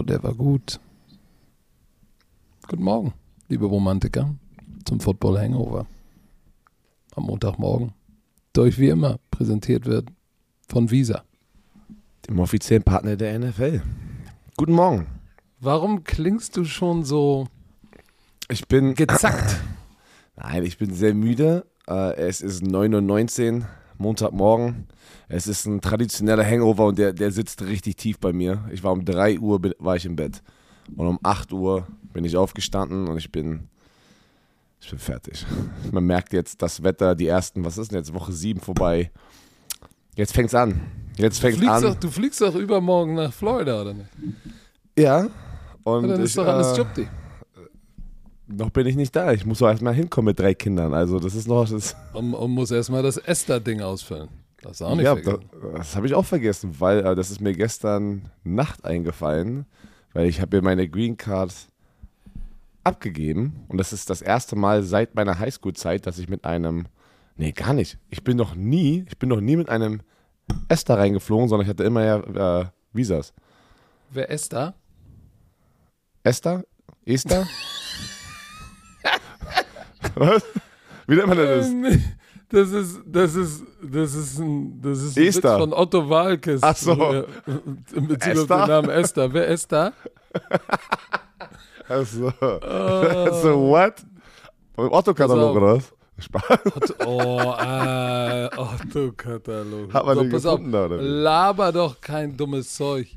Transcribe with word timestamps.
Oh, 0.00 0.02
der 0.02 0.22
war 0.22 0.32
gut. 0.32 0.80
Guten 2.66 2.84
Morgen, 2.84 3.12
liebe 3.50 3.66
Romantiker, 3.66 4.34
zum 4.86 4.98
Football 4.98 5.38
Hangover. 5.38 5.84
Am 7.16 7.24
Montagmorgen. 7.24 7.92
Durch 8.54 8.78
wie 8.78 8.88
immer 8.88 9.18
präsentiert 9.30 9.84
wird 9.84 10.08
von 10.66 10.90
Visa. 10.90 11.22
Dem 12.26 12.38
offiziellen 12.38 12.82
Partner 12.82 13.16
der 13.16 13.38
NFL. 13.38 13.82
Guten 14.56 14.72
Morgen. 14.72 15.06
Warum 15.58 16.02
klingst 16.02 16.56
du 16.56 16.64
schon 16.64 17.04
so 17.04 17.48
Ich 18.48 18.68
bin. 18.68 18.94
gezackt? 18.94 19.60
Nein, 20.36 20.64
ich 20.64 20.78
bin 20.78 20.94
sehr 20.94 21.12
müde. 21.12 21.66
Äh, 21.86 22.14
es 22.14 22.40
ist 22.40 22.62
9.19 22.62 23.58
Uhr, 23.60 23.68
Montagmorgen. 24.00 24.86
Es 25.28 25.46
ist 25.46 25.66
ein 25.66 25.80
traditioneller 25.80 26.44
Hangover 26.44 26.86
und 26.86 26.98
der, 26.98 27.12
der 27.12 27.30
sitzt 27.30 27.62
richtig 27.62 27.96
tief 27.96 28.18
bei 28.18 28.32
mir. 28.32 28.64
Ich 28.72 28.82
war 28.82 28.92
um 28.92 29.04
3 29.04 29.38
Uhr 29.38 29.60
war 29.78 29.96
ich 29.96 30.04
im 30.06 30.16
Bett. 30.16 30.42
Und 30.96 31.06
um 31.06 31.18
8 31.22 31.52
Uhr 31.52 31.86
bin 32.12 32.24
ich 32.24 32.36
aufgestanden 32.36 33.06
und 33.08 33.16
ich 33.18 33.30
bin. 33.30 33.68
Ich 34.80 34.88
bin 34.90 34.98
fertig. 34.98 35.44
Man 35.92 36.04
merkt 36.04 36.32
jetzt 36.32 36.62
das 36.62 36.82
Wetter, 36.82 37.14
die 37.14 37.26
ersten, 37.26 37.64
was 37.64 37.78
ist 37.78 37.92
denn 37.92 37.98
jetzt, 37.98 38.14
Woche 38.14 38.32
7 38.32 38.60
vorbei. 38.60 39.10
Jetzt 40.16 40.32
fängt's 40.32 40.54
an. 40.54 40.80
Jetzt 41.16 41.38
fängt's 41.38 41.58
Fliegst 41.58 41.74
an. 41.74 41.82
doch, 41.82 41.94
du 41.94 42.08
fliegst 42.10 42.40
doch 42.40 42.54
übermorgen 42.54 43.14
nach 43.14 43.32
Florida, 43.32 43.82
oder 43.82 43.92
nicht? 43.94 44.08
Ja. 44.98 45.28
Und 45.84 46.02
Ja, 46.04 46.08
dann 46.08 46.20
ich, 46.20 46.26
ist 46.26 46.38
doch 46.38 46.46
alles 46.46 46.72
äh. 46.72 47.08
Noch 48.52 48.70
bin 48.70 48.86
ich 48.86 48.96
nicht 48.96 49.14
da. 49.14 49.32
Ich 49.32 49.46
muss 49.46 49.58
doch 49.58 49.68
erstmal 49.68 49.94
hinkommen 49.94 50.26
mit 50.26 50.38
drei 50.38 50.54
Kindern. 50.54 50.94
Also 50.94 51.18
das 51.18 51.34
ist 51.34 51.48
noch. 51.48 51.68
Das, 51.68 51.96
Und, 52.12 52.34
und 52.34 52.50
muss 52.50 52.70
erstmal 52.70 53.02
das 53.02 53.16
Esther-Ding 53.16 53.80
ausfüllen. 53.80 54.28
Das 54.62 54.72
ist 54.72 54.82
auch 54.82 54.94
nicht 54.94 55.04
ja, 55.04 55.14
das, 55.14 55.24
vergessen. 55.24 55.50
das 55.74 55.96
habe 55.96 56.06
ich 56.06 56.14
auch 56.14 56.24
vergessen, 56.24 56.74
weil 56.78 56.98
äh, 57.06 57.14
das 57.14 57.30
ist 57.30 57.40
mir 57.40 57.54
gestern 57.54 58.28
Nacht 58.44 58.84
eingefallen, 58.84 59.64
weil 60.12 60.26
ich 60.26 60.40
habe 60.40 60.58
mir 60.58 60.62
meine 60.62 60.86
Green 60.88 61.16
Card 61.16 61.54
abgegeben 62.84 63.64
und 63.68 63.78
das 63.78 63.92
ist 63.92 64.10
das 64.10 64.20
erste 64.20 64.56
Mal 64.56 64.82
seit 64.82 65.14
meiner 65.14 65.38
Highschool-Zeit, 65.38 66.06
dass 66.06 66.18
ich 66.18 66.28
mit 66.28 66.44
einem, 66.44 66.86
nee, 67.36 67.52
gar 67.52 67.72
nicht. 67.72 67.98
Ich 68.10 68.22
bin 68.22 68.36
noch 68.36 68.54
nie, 68.54 69.06
ich 69.08 69.18
bin 69.18 69.30
noch 69.30 69.40
nie 69.40 69.56
mit 69.56 69.70
einem 69.70 70.02
Esther 70.68 70.98
reingeflogen, 70.98 71.48
sondern 71.48 71.64
ich 71.64 71.70
hatte 71.70 71.84
immer 71.84 72.04
ja 72.04 72.60
äh, 72.60 72.66
Visas. 72.92 73.32
Wer 74.10 74.30
Esther? 74.30 74.74
Esther? 76.22 76.64
Esther? 77.06 77.46
Was? 80.14 80.44
Wie 81.06 81.16
nennt 81.16 81.28
man 81.28 81.38
das? 81.38 81.68
Ähm, 81.68 82.02
Das 82.52 82.68
ist, 82.72 83.00
das 83.06 83.36
ist, 83.36 83.62
das 83.80 84.12
ist 84.12 84.38
ein, 84.40 84.82
das 84.82 84.98
ist 85.00 85.16
ein 85.16 85.22
Witz 85.22 85.36
Esther. 85.36 85.58
von 85.58 85.72
Otto 85.72 86.08
Walkes. 86.10 86.60
Ach 86.64 86.76
so. 86.76 87.24
In 87.94 88.08
Bezug 88.08 88.32
auf 88.32 88.38
Esther? 88.38 88.58
den 88.58 88.68
Namen 88.68 88.90
Esther. 88.90 89.32
Wer 89.32 89.46
ist 89.46 89.70
da? 89.70 89.92
Also, 91.88 92.28
also 92.40 93.68
what? 93.68 93.94
Vom 94.74 94.92
Otto-Katalog 94.92 95.56
oder 95.56 95.76
was? 95.76 95.92
Spaß. 96.18 96.58
Otto, 96.74 96.94
oh, 97.06 97.54
äh, 97.60 98.48
Otto-Katalog. 98.56 99.92
Hat 99.92 100.06
man 100.06 100.14
so, 100.16 100.22
den 100.22 100.30
gefunden, 100.30 100.74
auf, 100.74 100.86
oder 100.86 101.02
laber 101.02 101.72
doch 101.72 102.00
kein 102.00 102.36
dummes 102.36 102.74
Zeug. 102.74 103.08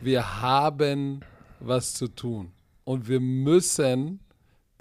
Wir 0.00 0.40
haben 0.40 1.20
was 1.60 1.94
zu 1.94 2.08
tun. 2.08 2.52
Und 2.84 3.06
wir 3.06 3.20
müssen 3.20 4.20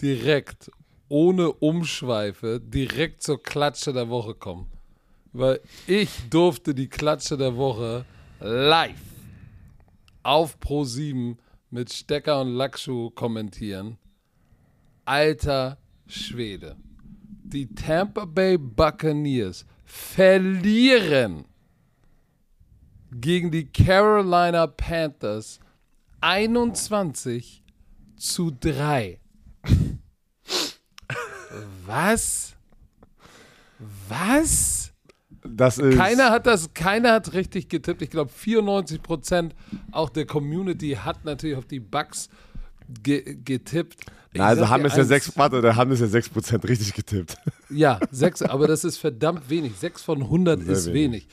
direkt, 0.02 0.72
ohne 1.10 1.52
Umschweife, 1.52 2.60
direkt 2.60 3.24
zur 3.24 3.42
Klatsche 3.42 3.94
der 3.94 4.10
Woche 4.10 4.36
kommen. 4.36 4.68
Weil 5.34 5.62
ich 5.86 6.10
durfte 6.30 6.73
die 6.73 6.88
Klatsche 6.88 7.38
der 7.38 7.56
Woche 7.56 8.06
live 8.40 8.95
auf 10.23 10.58
Pro7 10.60 11.38
mit 11.70 11.92
Stecker 11.92 12.42
und 12.42 12.54
Lackschuh 12.56 13.10
kommentieren. 13.12 13.98
Alter 15.06 15.78
Schwede. 16.06 16.76
Die 17.44 17.73
Tampa 17.73 18.26
Bay 18.26 18.58
Buccaneers 18.58 19.66
verlieren 19.86 21.46
gegen 23.12 23.52
die 23.52 23.66
Carolina 23.66 24.67
Panthers 24.67 25.60
21 26.20 27.64
zu 28.17 28.52
3. 28.52 29.20
Was? 31.86 32.56
Was? 34.08 34.94
Das 35.44 35.78
ist. 35.78 35.98
Keiner 35.98 36.32
hat 36.32 36.46
das, 36.46 36.74
keiner 36.74 37.14
hat 37.14 37.34
richtig 37.34 37.70
getippt. 37.70 38.02
Ich 38.02 38.10
glaube, 38.10 38.32
94 38.32 39.02
Prozent 39.02 39.56
auch 39.92 40.10
der 40.10 40.26
Community 40.26 40.98
hat 41.02 41.26
natürlich 41.26 41.56
auf 41.58 41.66
die 41.66 41.80
Bugs 41.80 42.30
ge 43.04 43.38
getippt. 43.44 43.96
Ich 44.34 44.40
Na, 44.40 44.48
also 44.48 44.68
haben 44.70 44.86
es 44.86 44.94
ja 44.94 45.00
eins, 45.00 45.08
sechs, 45.08 45.38
warte, 45.38 45.62
da 45.62 45.76
haben 45.76 45.92
es 45.92 46.00
ja 46.00 46.08
6% 46.08 46.68
richtig 46.68 46.94
getippt. 46.94 47.38
Ja, 47.70 48.00
sechs, 48.12 48.42
aber 48.42 48.66
das 48.66 48.86
ist 48.86 48.98
verdammt 48.98 49.50
wenig. 49.50 49.76
Sechs 49.76 50.02
von 50.02 50.22
100 50.22 50.62
Sehr 50.64 50.72
ist 50.74 50.94
wenig. 50.94 51.28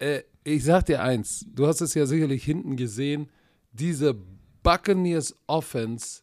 wenig. 0.00 0.16
Äh, 0.16 0.22
ich 0.42 0.64
sag 0.64 0.86
dir 0.86 1.02
eins, 1.02 1.44
du 1.54 1.66
hast 1.66 1.82
es 1.82 1.92
ja 1.92 2.06
sicherlich 2.06 2.44
hinten 2.44 2.76
gesehen, 2.76 3.28
diese 3.72 4.16
Buccaneers 4.62 5.34
Offense, 5.46 6.22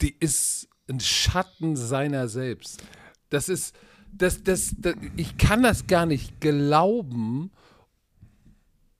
die 0.00 0.16
ist 0.18 0.68
ein 0.88 1.00
Schatten 1.00 1.76
seiner 1.76 2.28
selbst. 2.28 2.82
Das 3.30 3.48
ist, 3.48 3.74
das, 4.12 4.42
das, 4.42 4.74
das, 4.78 4.94
ich 5.16 5.36
kann 5.36 5.62
das 5.62 5.86
gar 5.86 6.06
nicht 6.06 6.40
glauben. 6.40 7.50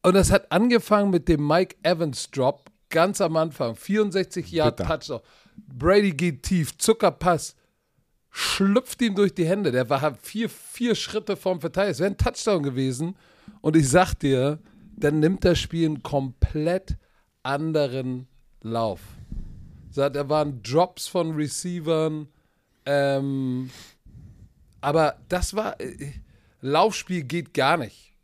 Und 0.02 0.14
das 0.14 0.30
hat 0.30 0.52
angefangen 0.52 1.10
mit 1.10 1.28
dem 1.28 1.46
Mike 1.46 1.76
Evans 1.82 2.30
Drop 2.30 2.70
ganz 2.90 3.20
am 3.20 3.36
Anfang. 3.36 3.74
64 3.74 4.50
Jahre. 4.50 4.76
Touchdown. 4.76 5.20
Brady 5.66 6.12
geht 6.12 6.44
tief, 6.44 6.78
Zuckerpass, 6.78 7.56
schlüpft 8.30 9.02
ihm 9.02 9.14
durch 9.14 9.34
die 9.34 9.46
Hände. 9.46 9.72
Der 9.72 9.90
war 9.90 10.14
vier, 10.22 10.48
vier 10.48 10.94
Schritte 10.94 11.36
vorm 11.36 11.60
Verteidiger. 11.60 11.90
Es 11.90 11.98
wäre 11.98 12.10
ein 12.10 12.16
Touchdown 12.16 12.62
gewesen. 12.62 13.16
Und 13.60 13.76
ich 13.76 13.88
sag 13.88 14.14
dir, 14.14 14.60
dann 14.96 15.20
nimmt 15.20 15.44
das 15.44 15.58
Spiel 15.58 15.86
einen 15.86 16.02
komplett 16.02 16.96
anderen 17.42 18.28
Lauf. 18.62 19.00
Da 19.98 20.28
waren 20.28 20.62
Drops 20.62 21.08
von 21.08 21.34
Receivern. 21.34 22.28
Ähm, 22.86 23.70
aber 24.80 25.16
das 25.28 25.54
war. 25.54 25.80
äh, 25.80 26.12
Laufspiel 26.60 27.22
geht 27.22 27.54
gar 27.54 27.76
nicht. 27.76 28.14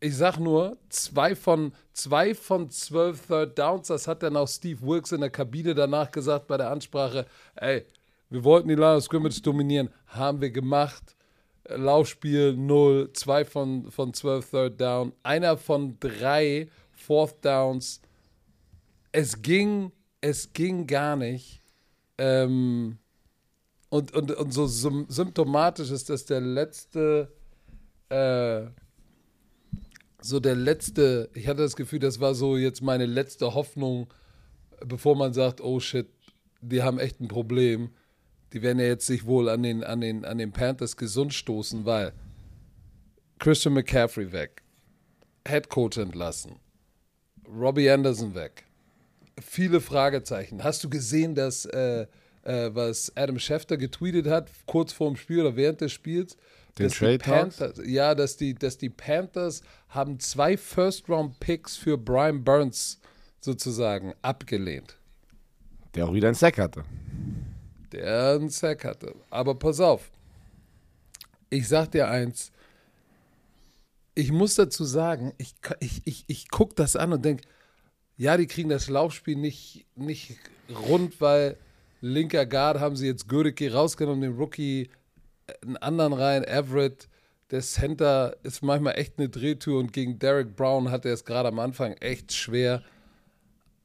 Ich 0.00 0.16
sag 0.16 0.38
nur, 0.38 0.78
zwei 0.88 1.36
von, 1.36 1.72
zwei 1.92 2.34
von 2.34 2.70
zwölf 2.70 3.26
Third 3.26 3.58
Downs, 3.58 3.88
das 3.88 4.08
hat 4.08 4.22
dann 4.22 4.36
auch 4.36 4.48
Steve 4.48 4.80
Wilkes 4.82 5.12
in 5.12 5.20
der 5.20 5.30
Kabine 5.30 5.74
danach 5.74 6.10
gesagt 6.10 6.48
bei 6.48 6.56
der 6.56 6.70
Ansprache. 6.70 7.26
Ey, 7.54 7.84
wir 8.30 8.42
wollten 8.42 8.68
die 8.68 8.74
Line 8.74 8.96
of 8.96 9.04
Scrimmage 9.04 9.42
dominieren, 9.42 9.90
haben 10.06 10.40
wir 10.40 10.50
gemacht. 10.50 11.16
Äh, 11.64 11.76
Laufspiel 11.76 12.56
0, 12.56 13.12
zwei 13.12 13.44
von, 13.44 13.90
von 13.90 14.14
12 14.14 14.50
Third 14.50 14.80
Down, 14.80 15.12
einer 15.22 15.56
von 15.56 15.98
drei 16.00 16.68
Fourth 16.92 17.44
Downs. 17.44 18.00
Es 19.12 19.42
ging, 19.42 19.92
es 20.22 20.54
ging 20.54 20.86
gar 20.86 21.16
nicht. 21.16 21.60
Ähm, 22.16 22.98
und, 23.90 24.14
und, 24.14 24.30
und 24.30 24.54
so 24.54 24.66
sym 24.66 25.04
symptomatisch 25.08 25.90
ist 25.90 26.08
das 26.08 26.24
der 26.24 26.40
letzte, 26.40 27.30
äh, 28.08 28.62
so 30.22 30.40
der 30.40 30.54
letzte, 30.54 31.28
ich 31.34 31.46
hatte 31.46 31.60
das 31.60 31.76
Gefühl, 31.76 31.98
das 31.98 32.20
war 32.20 32.34
so 32.34 32.56
jetzt 32.56 32.80
meine 32.80 33.04
letzte 33.04 33.52
Hoffnung, 33.52 34.06
bevor 34.86 35.16
man 35.16 35.34
sagt, 35.34 35.60
oh 35.60 35.78
shit, 35.78 36.08
die 36.62 36.82
haben 36.82 36.98
echt 36.98 37.20
ein 37.20 37.28
Problem. 37.28 37.90
Die 38.52 38.62
werden 38.62 38.78
ja 38.78 38.86
jetzt 38.86 39.06
sich 39.06 39.26
wohl 39.26 39.48
an 39.48 39.62
den, 39.62 39.82
an 39.82 40.00
den, 40.00 40.24
an 40.24 40.38
den 40.38 40.52
Panthers 40.52 40.96
gesund 40.96 41.34
stoßen, 41.34 41.84
weil 41.84 42.12
Christian 43.38 43.74
McCaffrey 43.74 44.30
weg, 44.30 44.62
Head 45.46 45.68
Coach 45.68 45.98
entlassen, 45.98 46.60
Robbie 47.48 47.90
Anderson 47.90 48.34
weg, 48.34 48.64
viele 49.40 49.80
Fragezeichen. 49.80 50.62
Hast 50.64 50.82
du 50.84 50.90
gesehen, 50.90 51.34
dass 51.34 51.64
äh, 51.66 52.06
äh, 52.42 52.74
was 52.74 53.12
Adam 53.16 53.38
Schefter 53.38 53.76
getweetet 53.76 54.26
hat, 54.26 54.50
kurz 54.66 54.92
vor 54.92 55.08
dem 55.08 55.16
Spiel 55.16 55.40
oder 55.40 55.56
während 55.56 55.80
des 55.80 55.92
Spiels? 55.92 56.36
Den 56.78 56.88
Trade? 56.90 57.18
Panthers, 57.18 57.80
Ja, 57.84 58.14
dass 58.14 58.36
die, 58.36 58.54
dass 58.54 58.78
die 58.78 58.88
Panthers 58.88 59.62
haben 59.88 60.18
zwei 60.20 60.56
First-Round-Picks 60.56 61.76
für 61.76 61.98
Brian 61.98 62.42
Burns 62.44 62.98
sozusagen 63.40 64.14
abgelehnt, 64.22 64.96
Der 65.94 66.06
auch 66.06 66.14
wieder 66.14 66.28
einen 66.28 66.34
Sack 66.34 66.58
hatte. 66.58 66.84
der 67.92 68.36
einen 68.36 68.48
Sack 68.48 68.84
hatte. 68.86 69.14
Aber 69.28 69.54
pass 69.54 69.80
auf, 69.80 70.10
ich 71.50 71.68
sag 71.68 71.90
dir 71.90 72.08
eins, 72.08 72.50
ich 74.14 74.32
muss 74.32 74.54
dazu 74.54 74.84
sagen, 74.84 75.34
ich, 75.36 75.54
ich, 75.80 76.00
ich, 76.06 76.24
ich 76.26 76.48
gucke 76.50 76.74
das 76.74 76.96
an 76.96 77.12
und 77.12 77.22
denke, 77.24 77.44
ja, 78.16 78.36
die 78.36 78.46
kriegen 78.46 78.68
das 78.68 78.88
Laufspiel 78.88 79.36
nicht, 79.36 79.86
nicht 79.96 80.36
rund, 80.88 81.20
weil 81.20 81.56
linker 82.00 82.46
Guard 82.46 82.80
haben 82.80 82.96
sie 82.96 83.06
jetzt 83.06 83.28
Gödecke 83.28 83.72
rausgenommen, 83.72 84.20
den 84.20 84.36
Rookie, 84.36 84.90
äh, 85.46 85.52
einen 85.62 85.76
anderen 85.78 86.12
rein, 86.12 86.44
Everett. 86.44 87.08
Der 87.50 87.60
Center 87.60 88.36
ist 88.42 88.62
manchmal 88.62 88.98
echt 88.98 89.18
eine 89.18 89.28
Drehtür 89.28 89.78
und 89.78 89.92
gegen 89.92 90.18
Derek 90.18 90.56
Brown 90.56 90.90
hat 90.90 91.04
er 91.04 91.12
es 91.12 91.24
gerade 91.24 91.48
am 91.48 91.58
Anfang 91.58 91.92
echt 91.94 92.32
schwer. 92.32 92.82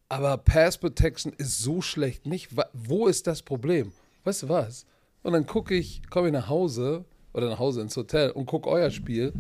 aber 0.10 0.38
Pass 0.38 0.78
Protection 0.78 1.34
ist 1.38 1.60
so 1.60 1.82
schlecht 1.82 2.26
nicht. 2.26 2.50
Wo 2.74 3.08
ist 3.08 3.28
das 3.28 3.42
Problem? 3.42 3.92
Weißt 4.24 4.44
du 4.44 4.50
was? 4.50 4.86
Und 5.24 5.34
dann 5.34 5.46
gucke 5.46 5.76
ich, 5.76 6.02
komme 6.10 6.28
ich 6.28 6.34
nach 6.34 6.48
Hause 6.48 7.04
oder 7.34 7.50
nach 7.50 7.60
Hause 7.60 7.82
ins 7.82 7.98
Hotel 7.98 8.32
und 8.32 8.46
gucke 8.46 8.70
euer 8.70 8.90
Spiel. 8.90 9.34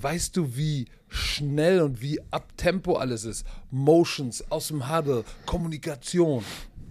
Weißt 0.00 0.36
du, 0.36 0.56
wie 0.56 0.86
schnell 1.08 1.80
und 1.80 2.02
wie 2.02 2.20
abtempo 2.30 2.94
alles 2.96 3.24
ist? 3.24 3.46
Motions 3.70 4.50
aus 4.50 4.68
dem 4.68 4.90
Huddle, 4.90 5.24
Kommunikation. 5.46 6.44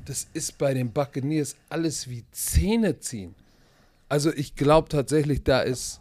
Das 0.05 0.27
ist 0.33 0.57
bei 0.57 0.73
den 0.73 0.91
Buccaneers 0.91 1.55
alles 1.69 2.09
wie 2.09 2.25
Zähne 2.31 2.99
ziehen. 2.99 3.35
Also 4.09 4.31
ich 4.31 4.55
glaube 4.55 4.89
tatsächlich, 4.89 5.43
da 5.43 5.61
ist 5.61 5.99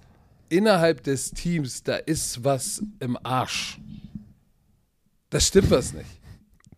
innerhalb 0.48 1.02
des 1.02 1.30
Teams, 1.30 1.82
da 1.82 1.96
ist 1.96 2.44
was 2.44 2.82
im 3.00 3.18
Arsch. 3.22 3.80
Das 5.30 5.48
stimmt 5.48 5.70
was 5.70 5.92
nicht. 5.92 6.20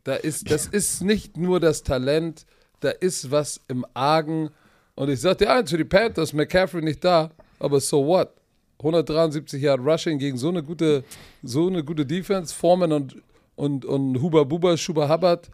Da 0.04 0.14
ist, 0.14 0.50
das 0.50 0.66
ist 0.66 1.02
nicht 1.02 1.36
nur 1.36 1.58
das 1.58 1.82
Talent, 1.82 2.46
da 2.80 2.90
ist 2.90 3.30
was 3.30 3.60
im 3.68 3.84
Argen. 3.92 4.50
Und 4.94 5.08
ich 5.10 5.20
sagte, 5.20 5.44
ja, 5.44 5.66
für 5.66 5.76
die 5.76 5.84
Panthers, 5.84 6.32
McCaffrey 6.32 6.80
nicht 6.80 7.04
da, 7.04 7.30
aber 7.58 7.80
so 7.80 8.06
what? 8.06 8.32
173 8.78 9.62
Jahre 9.62 9.80
Rushing 9.80 10.18
gegen 10.18 10.36
so 10.36 10.48
eine 10.48 10.62
gute, 10.62 11.04
so 11.42 11.66
eine 11.66 11.82
gute 11.82 12.04
Defense. 12.04 12.54
Foreman 12.54 12.92
und, 12.92 13.16
und, 13.54 13.84
und 13.84 14.20
Huber 14.20 14.44
Buber, 14.44 14.76
Schuber 14.76 15.08
Hubbard 15.08 15.50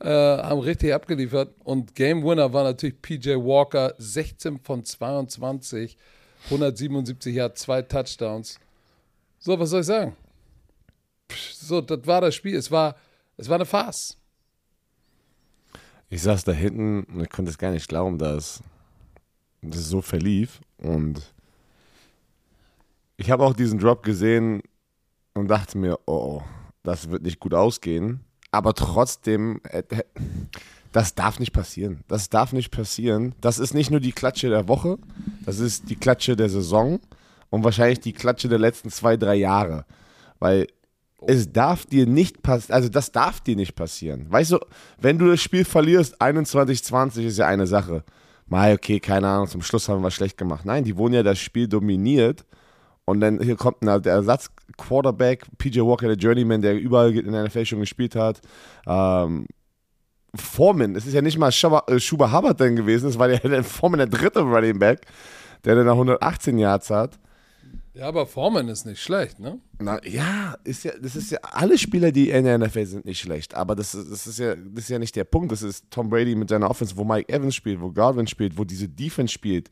äh, 0.00 0.08
haben 0.08 0.60
richtig 0.60 0.92
abgeliefert. 0.94 1.54
Und 1.64 1.94
Game 1.94 2.24
Winner 2.24 2.52
war 2.52 2.64
natürlich 2.64 3.00
PJ 3.00 3.30
Walker, 3.36 3.94
16 3.98 4.58
von 4.60 4.84
22, 4.84 5.96
177 6.46 7.34
Jahre, 7.34 7.54
zwei 7.54 7.82
Touchdowns. 7.82 8.58
So, 9.38 9.58
was 9.58 9.70
soll 9.70 9.80
ich 9.80 9.86
sagen? 9.86 10.16
So, 11.54 11.80
das 11.80 12.06
war 12.06 12.20
das 12.20 12.34
Spiel. 12.34 12.56
Es 12.56 12.70
war, 12.70 12.96
es 13.36 13.48
war 13.48 13.56
eine 13.56 13.66
Farce. 13.66 14.16
Ich 16.08 16.22
saß 16.22 16.44
da 16.44 16.52
hinten 16.52 17.04
und 17.04 17.22
ich 17.22 17.30
konnte 17.30 17.50
es 17.50 17.58
gar 17.58 17.70
nicht 17.70 17.88
glauben, 17.88 18.18
dass 18.18 18.62
das 19.62 19.88
so 19.88 20.02
verlief. 20.02 20.60
Und 20.78 21.32
ich 23.22 23.30
habe 23.30 23.44
auch 23.44 23.54
diesen 23.54 23.78
Drop 23.78 24.02
gesehen 24.02 24.62
und 25.34 25.48
dachte 25.48 25.78
mir, 25.78 25.98
oh, 26.06 26.42
das 26.82 27.10
wird 27.10 27.22
nicht 27.22 27.38
gut 27.38 27.54
ausgehen. 27.54 28.24
Aber 28.50 28.74
trotzdem, 28.74 29.60
äh, 29.64 29.82
das 30.90 31.14
darf 31.14 31.38
nicht 31.38 31.52
passieren. 31.52 32.00
Das 32.08 32.28
darf 32.28 32.52
nicht 32.52 32.70
passieren. 32.70 33.34
Das 33.40 33.58
ist 33.58 33.74
nicht 33.74 33.90
nur 33.90 34.00
die 34.00 34.12
Klatsche 34.12 34.50
der 34.50 34.68
Woche, 34.68 34.98
das 35.44 35.60
ist 35.60 35.88
die 35.88 35.96
Klatsche 35.96 36.36
der 36.36 36.48
Saison 36.48 37.00
und 37.48 37.64
wahrscheinlich 37.64 38.00
die 38.00 38.12
Klatsche 38.12 38.48
der 38.48 38.58
letzten 38.58 38.90
zwei, 38.90 39.16
drei 39.16 39.36
Jahre. 39.36 39.86
Weil 40.40 40.66
es 41.24 41.52
darf 41.52 41.86
dir 41.86 42.06
nicht 42.06 42.42
passieren, 42.42 42.74
also 42.74 42.88
das 42.88 43.12
darf 43.12 43.40
dir 43.40 43.54
nicht 43.54 43.76
passieren. 43.76 44.26
Weißt 44.30 44.50
du, 44.50 44.58
wenn 45.00 45.18
du 45.18 45.28
das 45.28 45.40
Spiel 45.40 45.64
verlierst, 45.64 46.20
21-20 46.20 47.22
ist 47.22 47.38
ja 47.38 47.46
eine 47.46 47.68
Sache. 47.68 48.02
Mal, 48.46 48.74
okay, 48.74 48.98
keine 48.98 49.28
Ahnung, 49.28 49.46
zum 49.46 49.62
Schluss 49.62 49.88
haben 49.88 50.02
wir 50.02 50.10
schlecht 50.10 50.36
gemacht. 50.36 50.64
Nein, 50.64 50.82
die 50.82 50.96
wurden 50.96 51.14
ja 51.14 51.22
das 51.22 51.38
Spiel 51.38 51.68
dominiert 51.68 52.44
und 53.04 53.20
dann 53.20 53.40
hier 53.40 53.56
kommt 53.56 53.82
ein, 53.82 54.02
der 54.02 54.14
Ersatz-Quarterback, 54.14 55.46
PJ 55.58 55.80
Walker, 55.80 56.06
der 56.06 56.16
Journeyman, 56.16 56.62
der 56.62 56.78
überall 56.78 57.16
in 57.16 57.32
der 57.32 57.44
NFL 57.44 57.64
schon 57.64 57.80
gespielt 57.80 58.14
hat. 58.14 58.40
Ähm, 58.86 59.46
Foreman, 60.34 60.94
es 60.96 61.06
ist 61.06 61.12
ja 61.12 61.20
nicht 61.20 61.36
mal 61.36 61.52
Schuba, 61.52 61.84
äh, 61.88 61.98
Hubbard 61.98 62.60
dann 62.60 62.76
gewesen, 62.76 63.08
es 63.08 63.18
war 63.18 63.28
der, 63.28 63.38
der 63.40 63.64
Foreman 63.64 63.98
der 63.98 64.06
dritte 64.06 64.40
Running 64.40 64.78
Back, 64.78 65.00
der 65.64 65.74
dann 65.74 65.88
118 65.88 66.58
Yards 66.58 66.90
hat. 66.90 67.18
Ja, 67.94 68.08
aber 68.08 68.26
Foreman 68.26 68.68
ist 68.68 68.86
nicht 68.86 69.02
schlecht, 69.02 69.38
ne? 69.38 69.60
Na, 69.78 70.02
ja, 70.06 70.56
ist 70.64 70.84
ja, 70.84 70.92
das 70.98 71.14
ist 71.14 71.30
ja, 71.30 71.38
alle 71.42 71.76
Spieler, 71.76 72.10
die 72.10 72.30
in 72.30 72.44
der 72.44 72.56
NFL 72.56 72.86
sind, 72.86 73.04
nicht 73.04 73.20
schlecht. 73.20 73.54
Aber 73.54 73.76
das, 73.76 73.94
ist, 73.94 74.10
das, 74.10 74.26
ist 74.26 74.38
ja, 74.38 74.54
das 74.54 74.84
ist 74.84 74.88
ja 74.88 74.98
nicht 74.98 75.14
der 75.14 75.24
Punkt. 75.24 75.52
Das 75.52 75.60
ist 75.60 75.90
Tom 75.90 76.08
Brady 76.08 76.34
mit 76.34 76.48
seiner 76.48 76.70
Offense, 76.70 76.96
wo 76.96 77.04
Mike 77.04 77.30
Evans 77.30 77.54
spielt, 77.54 77.82
wo 77.82 77.90
Garvin 77.90 78.26
spielt, 78.26 78.56
wo 78.56 78.64
diese 78.64 78.88
Defense 78.88 79.30
spielt. 79.30 79.70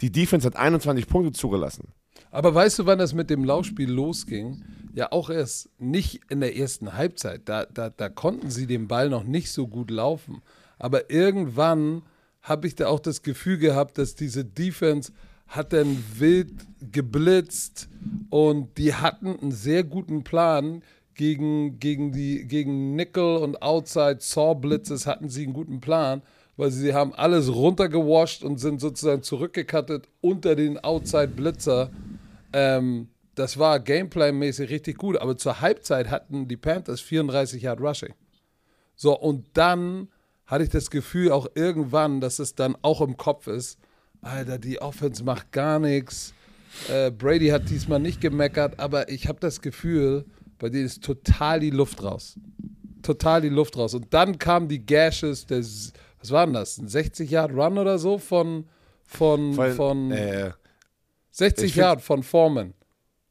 Die 0.00 0.10
Defense 0.10 0.44
hat 0.44 0.56
21 0.56 1.06
Punkte 1.06 1.30
zugelassen. 1.30 1.92
Aber 2.30 2.54
weißt 2.54 2.78
du, 2.80 2.86
wann 2.86 2.98
das 2.98 3.14
mit 3.14 3.30
dem 3.30 3.44
Laufspiel 3.44 3.90
losging? 3.90 4.62
Ja, 4.94 5.12
auch 5.12 5.30
erst 5.30 5.68
nicht 5.80 6.20
in 6.28 6.40
der 6.40 6.56
ersten 6.56 6.94
Halbzeit. 6.94 7.42
Da, 7.44 7.64
da, 7.66 7.90
da 7.90 8.08
konnten 8.08 8.50
sie 8.50 8.66
den 8.66 8.88
Ball 8.88 9.08
noch 9.08 9.24
nicht 9.24 9.50
so 9.50 9.66
gut 9.66 9.90
laufen. 9.90 10.42
Aber 10.78 11.10
irgendwann 11.10 12.02
habe 12.42 12.66
ich 12.66 12.74
da 12.74 12.88
auch 12.88 13.00
das 13.00 13.22
Gefühl 13.22 13.58
gehabt, 13.58 13.98
dass 13.98 14.14
diese 14.14 14.44
Defense 14.44 15.12
hat 15.46 15.72
dann 15.72 16.02
wild 16.16 16.52
geblitzt 16.92 17.88
und 18.30 18.78
die 18.78 18.94
hatten 18.94 19.38
einen 19.40 19.52
sehr 19.52 19.82
guten 19.84 20.22
Plan 20.22 20.82
gegen, 21.14 21.78
gegen, 21.80 22.12
die, 22.12 22.46
gegen 22.46 22.94
Nickel 22.94 23.36
und 23.36 23.60
Outside 23.60 24.18
Saw 24.20 24.54
Blitzes 24.54 25.06
hatten 25.06 25.28
sie 25.28 25.44
einen 25.44 25.52
guten 25.52 25.80
Plan, 25.80 26.22
weil 26.56 26.70
sie 26.70 26.94
haben 26.94 27.12
alles 27.14 27.52
runtergewascht 27.52 28.42
und 28.44 28.58
sind 28.58 28.80
sozusagen 28.80 29.22
zurückgekattet 29.22 30.08
unter 30.20 30.54
den 30.54 30.78
Outside 30.78 31.28
Blitzer. 31.28 31.90
Ähm, 32.52 33.08
das 33.34 33.58
war 33.58 33.80
Gameplay-mäßig 33.80 34.70
richtig 34.70 34.98
gut, 34.98 35.16
aber 35.16 35.36
zur 35.36 35.60
Halbzeit 35.60 36.10
hatten 36.10 36.48
die 36.48 36.56
Panthers 36.56 37.00
34 37.00 37.62
Yard 37.62 37.80
Rushing. 37.80 38.14
So, 38.96 39.18
und 39.18 39.46
dann 39.54 40.08
hatte 40.46 40.64
ich 40.64 40.70
das 40.70 40.90
Gefühl 40.90 41.32
auch 41.32 41.46
irgendwann, 41.54 42.20
dass 42.20 42.38
es 42.38 42.54
dann 42.54 42.76
auch 42.82 43.00
im 43.00 43.16
Kopf 43.16 43.46
ist, 43.46 43.78
Alter, 44.22 44.58
die 44.58 44.82
Offense 44.82 45.24
macht 45.24 45.52
gar 45.52 45.78
nichts. 45.78 46.34
Äh, 46.88 47.10
Brady 47.10 47.48
hat 47.48 47.70
diesmal 47.70 48.00
nicht 48.00 48.20
gemeckert, 48.20 48.78
aber 48.78 49.08
ich 49.08 49.26
habe 49.26 49.40
das 49.40 49.60
Gefühl, 49.62 50.26
bei 50.58 50.68
denen 50.68 50.84
ist 50.84 51.02
total 51.02 51.60
die 51.60 51.70
Luft 51.70 52.02
raus. 52.02 52.38
Total 53.02 53.40
die 53.40 53.48
Luft 53.48 53.78
raus. 53.78 53.94
Und 53.94 54.12
dann 54.12 54.38
kamen 54.38 54.68
die 54.68 54.84
Gashes, 54.84 55.46
des, 55.46 55.92
was 56.18 56.30
war 56.30 56.44
denn 56.44 56.54
das? 56.54 56.78
Ein 56.78 56.88
60-Yard-Run 56.88 57.78
oder 57.78 57.98
so 57.98 58.18
von, 58.18 58.66
von, 59.04 59.54
von, 59.54 59.72
von 59.72 60.10
äh, 60.10 60.50
60 61.40 61.74
Yard 61.74 62.02
von 62.02 62.22
Foreman. 62.22 62.74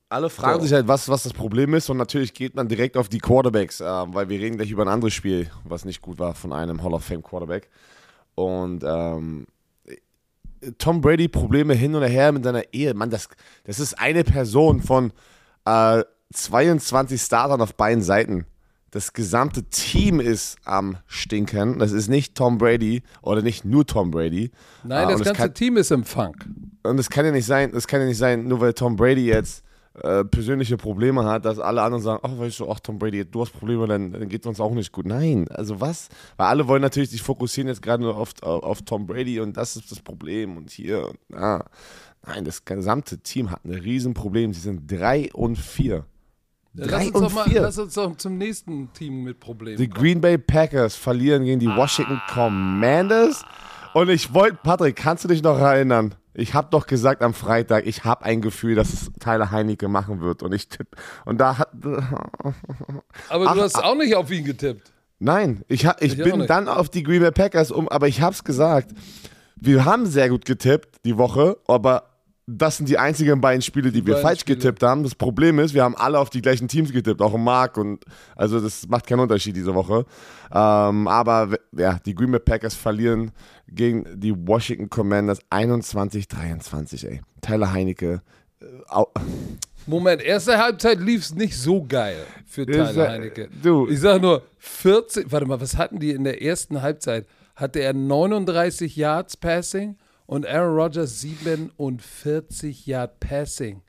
Alle 0.10 0.30
fragen 0.32 0.60
so. 0.60 0.66
sich 0.66 0.74
halt, 0.74 0.88
was, 0.88 1.08
was 1.08 1.24
das 1.24 1.34
Problem 1.34 1.76
ist 1.76 1.90
und 1.90 1.98
natürlich 1.98 2.34
geht 2.34 2.56
man 2.56 2.68
direkt 2.68 2.98
auf 2.98 3.10
die 3.10 3.20
Quarterbacks, 3.20 3.80
äh, 3.80 3.86
weil 3.86 4.28
wir 4.30 4.40
reden 4.40 4.58
gleich 4.58 4.72
über 4.72 4.82
ein 4.84 4.88
anderes 4.88 5.14
Spiel, 5.14 5.50
was 5.64 5.86
nicht 5.86 6.02
gut 6.02 6.18
war 6.18 6.34
von 6.34 6.52
einem 6.52 6.84
Hall 6.84 6.94
of 6.94 7.04
Fame 7.04 7.22
Quarterback. 7.22 7.70
Und 8.34 8.84
ähm, 8.84 9.46
Tom 10.80 11.02
Brady 11.02 11.28
Probleme 11.28 11.76
hin 11.76 11.94
und 11.94 12.04
her 12.04 12.32
mit 12.32 12.44
seiner 12.44 12.74
Ehe. 12.74 12.94
Mann, 12.96 13.12
das, 13.12 13.30
das 13.66 13.80
ist 13.80 14.00
eine 14.00 14.24
Person 14.24 14.82
von 14.82 15.14
äh, 15.66 16.04
22 16.34 17.22
Startern 17.22 17.62
auf 17.62 17.76
beiden 17.76 18.04
Seiten. 18.04 18.46
Das 18.92 19.14
gesamte 19.14 19.64
Team 19.64 20.20
ist 20.20 20.58
am 20.66 20.98
Stinken. 21.06 21.78
Das 21.80 21.92
ist 21.92 22.08
nicht 22.08 22.36
Tom 22.36 22.58
Brady 22.58 23.04
oder 23.22 23.42
nicht 23.42 23.64
nur 23.66 23.86
Tom 23.86 24.10
Brady. 24.10 24.52
Nein, 24.84 25.10
äh, 25.10 25.12
das 25.12 25.22
ganze 25.22 25.42
kann, 25.42 25.54
Team 25.54 25.78
ist 25.78 25.92
im 25.92 26.04
Funk. 26.04 26.48
Und 26.84 27.00
es 27.00 27.10
kann 27.10 27.26
ja 27.26 27.32
nicht 27.32 27.46
sein, 27.46 27.72
es 27.74 27.88
kann 27.88 28.02
ja 28.02 28.08
nicht 28.08 28.18
sein, 28.18 28.48
nur 28.48 28.62
weil 28.62 28.74
Tom 28.74 28.96
Brady 28.96 29.26
jetzt 29.26 29.64
äh, 30.02 30.24
persönliche 30.24 30.78
Probleme 30.78 31.26
hat, 31.26 31.46
dass 31.46 31.60
alle 31.60 31.82
anderen 31.82 32.04
sagen, 32.04 32.22
ach, 32.24 32.38
weißt 32.40 32.62
du, 32.62 32.72
ach 32.72 32.80
Tom 32.80 32.98
Brady, 32.98 33.26
du 33.26 33.42
hast 33.42 33.52
Probleme, 33.52 33.86
dann, 33.88 34.12
dann 34.12 34.30
geht 34.30 34.42
es 34.42 34.48
uns 34.48 34.60
auch 34.60 34.74
nicht 34.74 34.92
gut. 34.92 35.06
Nein, 35.06 35.48
also 35.50 35.82
was? 35.82 36.10
Weil 36.38 36.48
alle 36.48 36.68
wollen 36.68 36.82
natürlich 36.82 37.10
sich 37.10 37.22
fokussieren 37.22 37.68
jetzt 37.68 37.82
gerade 37.82 38.02
nur 38.02 38.16
auf, 38.16 38.34
auf, 38.42 38.64
auf, 38.64 38.82
Tom 38.84 39.06
Brady 39.06 39.40
und 39.40 39.58
das 39.58 39.76
ist 39.76 39.92
das 39.92 40.00
Problem 40.00 40.58
und 40.58 40.70
hier 40.70 41.08
und 41.10 41.20
da. 41.30 41.66
Nein, 42.26 42.46
das 42.46 42.66
gesamte 42.66 43.20
Team 43.20 43.50
hat 43.52 43.64
ein 43.66 43.72
Riesenproblem. 43.72 44.54
Sie 44.54 44.60
sind 44.60 44.92
drei 44.92 45.30
und 45.34 45.58
vier. 45.58 46.06
Drei 46.80 47.06
lass, 47.06 47.08
uns 47.12 47.28
und 47.28 47.34
mal, 47.34 47.44
vier. 47.46 47.62
lass 47.62 47.78
uns 47.78 47.94
doch 47.94 48.16
zum 48.18 48.38
nächsten 48.38 48.92
Team 48.94 49.24
mit 49.24 49.40
Problemen. 49.40 49.78
Die 49.78 49.88
kommen. 49.88 50.02
Green 50.02 50.22
Bay 50.22 50.38
Packers 50.38 50.96
verlieren 50.96 51.44
gegen 51.44 51.60
die 51.60 51.68
Washington 51.68 52.22
ah. 52.26 52.34
Commanders. 52.34 53.44
Und 53.94 54.10
ich 54.10 54.34
wollte, 54.34 54.58
Patrick, 54.62 54.96
kannst 54.96 55.24
du 55.24 55.28
dich 55.28 55.44
noch 55.44 55.60
erinnern? 55.60 56.16
Ich 56.34 56.54
habe 56.54 56.70
doch 56.72 56.88
gesagt 56.88 57.22
am 57.22 57.34
Freitag, 57.34 57.86
ich 57.86 58.06
habe 58.06 58.24
ein 58.24 58.42
Gefühl, 58.42 58.76
dass 58.76 58.94
es 58.94 59.12
Tyler 59.20 59.52
Heinecke 59.52 59.88
machen 59.88 60.22
wird 60.22 60.42
und 60.44 60.54
ich 60.54 60.70
tippe. 60.70 60.96
Und 61.26 61.40
da 61.40 61.58
hat. 61.58 61.70
Aber 63.30 63.48
ach, 63.48 63.54
du 63.56 63.62
hast 63.62 63.76
ach, 63.76 63.84
auch 63.84 63.96
nicht 63.96 64.16
auf 64.16 64.32
ihn 64.32 64.46
getippt. 64.46 64.92
Nein, 65.20 65.66
ich, 65.68 65.86
ha, 65.86 65.98
ich, 66.00 66.18
ich 66.18 66.24
bin 66.24 66.48
dann 66.48 66.70
auf 66.70 66.90
die 66.90 67.04
Green 67.04 67.22
Bay 67.22 67.32
Packers 67.32 67.72
um, 67.72 67.90
aber 67.90 68.08
ich 68.08 68.22
habe 68.22 68.34
es 68.34 68.46
gesagt. 68.46 68.92
Wir 69.58 69.84
haben 69.84 70.06
sehr 70.06 70.30
gut 70.30 70.46
getippt 70.46 71.04
die 71.04 71.18
Woche, 71.18 71.58
aber 71.68 72.09
das 72.58 72.78
sind 72.78 72.90
die 72.90 72.98
einzigen 72.98 73.40
beiden 73.42 73.62
Spiele, 73.62 73.92
die, 73.92 74.02
die 74.02 74.08
wir 74.08 74.18
falsch 74.18 74.42
Spiele. 74.42 74.58
getippt 74.58 74.84
haben. 74.84 75.04
Das 75.04 75.16
Problem 75.16 75.60
ist, 75.60 75.74
wir 75.74 75.84
haben 75.84 75.96
alle 75.96 76.20
auf 76.20 76.30
die 76.30 76.42
gleichen 76.42 76.68
Teams 76.68 76.92
getippt, 76.92 77.22
auch 77.22 77.34
im 77.34 77.44
Mark 77.44 77.78
und 77.78 78.04
also 78.36 78.60
das 78.60 78.88
macht 78.88 79.08
keinen 79.08 79.20
Unterschied 79.20 79.56
diese 79.56 79.74
Woche. 79.76 80.06
Ähm, 80.52 81.08
aber 81.08 81.58
ja, 81.72 82.00
die 82.06 82.16
Green 82.16 82.32
Bay 82.32 82.40
Packers 82.40 82.76
verlieren 82.76 83.32
gegen 83.68 84.06
die 84.20 84.34
Washington 84.36 84.90
Commanders 84.90 85.40
21-23, 85.52 87.08
ey. 87.08 87.22
Tyler 87.42 87.72
Heinecke. 87.72 88.22
Äh, 88.62 89.04
Moment, 89.86 90.22
erste 90.22 90.58
Halbzeit 90.58 91.00
lief 91.00 91.22
es 91.22 91.36
nicht 91.36 91.58
so 91.58 91.84
geil 91.84 92.18
für 92.46 92.66
Tyler 92.66 93.10
Heinecke. 93.10 93.50
Du. 93.62 93.88
Ich 93.88 94.00
sag 94.00 94.22
nur 94.22 94.44
14, 94.58 95.32
warte 95.32 95.46
mal, 95.46 95.62
was 95.62 95.78
hatten 95.78 96.00
die 96.00 96.12
in 96.12 96.24
der 96.24 96.42
ersten 96.42 96.82
Halbzeit? 96.82 97.28
Hatte 97.56 97.80
er 97.80 97.94
39 97.94 98.96
Yards 98.96 99.38
Passing? 99.38 99.98
Und 100.30 100.46
Aaron 100.46 100.76
Rodgers 100.76 101.22
47 101.22 102.86
Yard 102.86 103.20
Passing. 103.20 103.82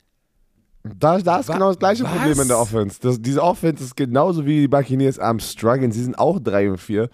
Da, 0.83 1.19
da 1.19 1.41
ist 1.41 1.49
Wa- 1.49 1.55
genau 1.55 1.69
das 1.69 1.79
gleiche 1.79 2.05
was? 2.05 2.11
Problem 2.13 2.41
in 2.41 2.49
der 2.49 2.59
Offense. 2.59 2.99
Das, 3.01 3.21
diese 3.21 3.43
Offense 3.43 3.85
ist 3.85 3.95
genauso 3.97 4.47
wie 4.47 4.61
die 4.61 4.69
Buccaneers 4.69 5.19
am 5.19 5.39
struggeln. 5.39 5.93
Sie 5.93 6.03
sind 6.03 6.19
auch 6.19 6.39
3 6.41 6.71
und 6.71 6.79
4. 6.79 7.11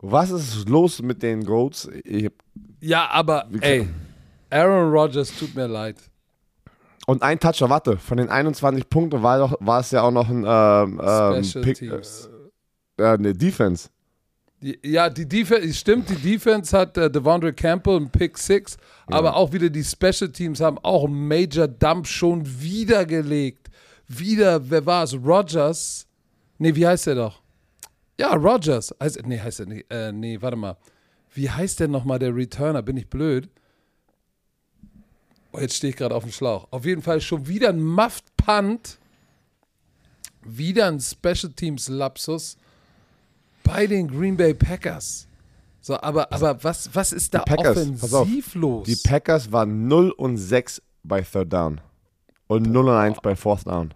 Was 0.00 0.30
ist 0.30 0.68
los 0.68 1.02
mit 1.02 1.22
den 1.24 1.44
Goats? 1.44 1.88
Ja, 2.80 3.08
aber 3.10 3.48
ey, 3.60 3.88
Aaron 4.50 4.92
Rodgers 4.92 5.32
tut 5.36 5.56
mir 5.56 5.66
leid. 5.66 5.96
und 7.08 7.22
ein 7.22 7.40
Toucher, 7.40 7.68
warte, 7.68 7.96
von 7.96 8.16
den 8.18 8.28
21 8.28 8.88
Punkten 8.88 9.20
war, 9.24 9.38
doch, 9.38 9.56
war 9.58 9.80
es 9.80 9.90
ja 9.90 10.02
auch 10.02 10.12
noch 10.12 10.28
ein 10.28 10.44
ähm, 10.46 11.00
ähm, 11.02 11.42
Special 11.44 11.64
Pick, 11.64 11.78
Teams. 11.78 12.30
äh, 12.98 13.04
eine 13.06 13.32
Defense. 13.34 13.88
Ja, 14.60 15.08
die 15.08 15.28
Defense, 15.28 15.72
stimmt, 15.72 16.10
die 16.10 16.16
Defense 16.16 16.76
hat 16.76 16.96
äh, 16.96 17.08
Devondre 17.08 17.52
Campbell 17.52 17.96
einen 17.96 18.10
Pick 18.10 18.36
6, 18.36 18.76
aber 19.06 19.36
auch 19.36 19.52
wieder 19.52 19.70
die 19.70 19.84
Special 19.84 20.32
Teams 20.32 20.60
haben 20.60 20.78
auch 20.78 21.04
einen 21.04 21.28
Major 21.28 21.68
Dump 21.68 22.08
schon 22.08 22.44
wieder 22.60 23.06
gelegt. 23.06 23.70
Wieder, 24.08 24.68
wer 24.68 24.84
war 24.84 25.04
es? 25.04 25.14
Rogers? 25.14 26.06
Nee, 26.58 26.74
wie 26.74 26.86
heißt 26.86 27.06
der 27.06 27.14
doch? 27.14 27.40
Ja, 28.18 28.34
Rogers. 28.34 28.92
Heißt, 29.00 29.24
nee, 29.26 29.38
heißt 29.38 29.60
er 29.60 29.66
nicht. 29.66 29.86
Äh, 29.90 30.10
nee, 30.10 30.40
warte 30.40 30.56
mal. 30.56 30.76
Wie 31.32 31.48
heißt 31.48 31.78
der 31.78 31.86
nochmal, 31.86 32.18
der 32.18 32.34
Returner? 32.34 32.82
Bin 32.82 32.96
ich 32.96 33.08
blöd? 33.08 33.48
Oh, 35.52 35.60
jetzt 35.60 35.76
stehe 35.76 35.90
ich 35.90 35.96
gerade 35.96 36.16
auf 36.16 36.24
dem 36.24 36.32
Schlauch. 36.32 36.66
Auf 36.72 36.84
jeden 36.84 37.02
Fall 37.02 37.20
schon 37.20 37.46
wieder 37.46 37.68
ein 37.68 37.80
Muffed 37.80 38.36
Punt. 38.36 38.98
Wieder 40.42 40.86
ein 40.88 40.98
Special 40.98 41.52
Teams 41.54 41.88
Lapsus 41.88 42.56
bei 43.68 43.86
den 43.86 44.08
Green 44.08 44.36
Bay 44.36 44.54
Packers. 44.54 45.26
So, 45.80 46.00
aber, 46.00 46.32
aber 46.32 46.62
was, 46.64 46.90
was 46.94 47.12
ist 47.12 47.34
da 47.34 47.40
Packers, 47.40 47.78
auf. 47.78 48.12
offensiv 48.12 48.54
los? 48.54 48.86
Die 48.86 48.96
Packers 48.96 49.52
waren 49.52 49.86
0 49.86 50.10
und 50.10 50.36
6 50.36 50.82
bei 51.02 51.22
Third 51.22 51.52
Down 51.52 51.80
und 52.46 52.66
0 52.70 52.88
und 52.88 52.94
1 52.94 53.18
bei 53.22 53.36
Fourth 53.36 53.66
Down. 53.66 53.94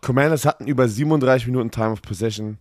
Commanders 0.00 0.44
hatten 0.44 0.66
über 0.66 0.88
37 0.88 1.46
Minuten 1.46 1.70
Time 1.70 1.92
of 1.92 2.02
Possession. 2.02 2.58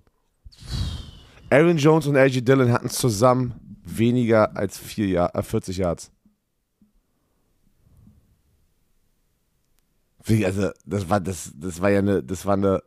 Aaron 1.49 1.77
Jones 1.77 2.07
und 2.07 2.15
AJ 2.15 2.41
Dillon 2.41 2.71
hatten 2.71 2.89
zusammen 2.89 3.77
weniger 3.83 4.55
als 4.55 4.77
vier 4.77 5.07
Jahr, 5.07 5.35
äh, 5.35 5.41
40 5.41 5.77
Yards. 5.77 6.11
Also, 10.45 10.69
das 10.85 11.09
war, 11.09 11.19
das, 11.19 11.51
das 11.55 11.81
war 11.81 11.89
ja 11.89 11.99
eine, 11.99 12.23
das 12.23 12.45
war 12.45 12.53
eine, 12.53 12.81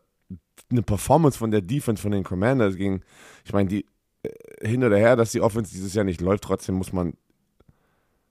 eine 0.70 0.82
Performance 0.82 1.38
von 1.38 1.50
der 1.50 1.62
Defense 1.62 2.02
von 2.02 2.12
den 2.12 2.24
Commanders 2.24 2.76
gegen, 2.76 3.02
ich 3.44 3.52
meine, 3.52 3.68
die 3.68 3.86
äh, 4.22 4.68
hin 4.68 4.84
oder 4.84 4.96
her, 4.96 5.16
dass 5.16 5.32
die 5.32 5.40
Offense 5.40 5.72
dieses 5.72 5.94
Jahr 5.94 6.04
nicht 6.04 6.20
läuft, 6.20 6.44
trotzdem 6.44 6.76
muss 6.76 6.92
man 6.92 7.14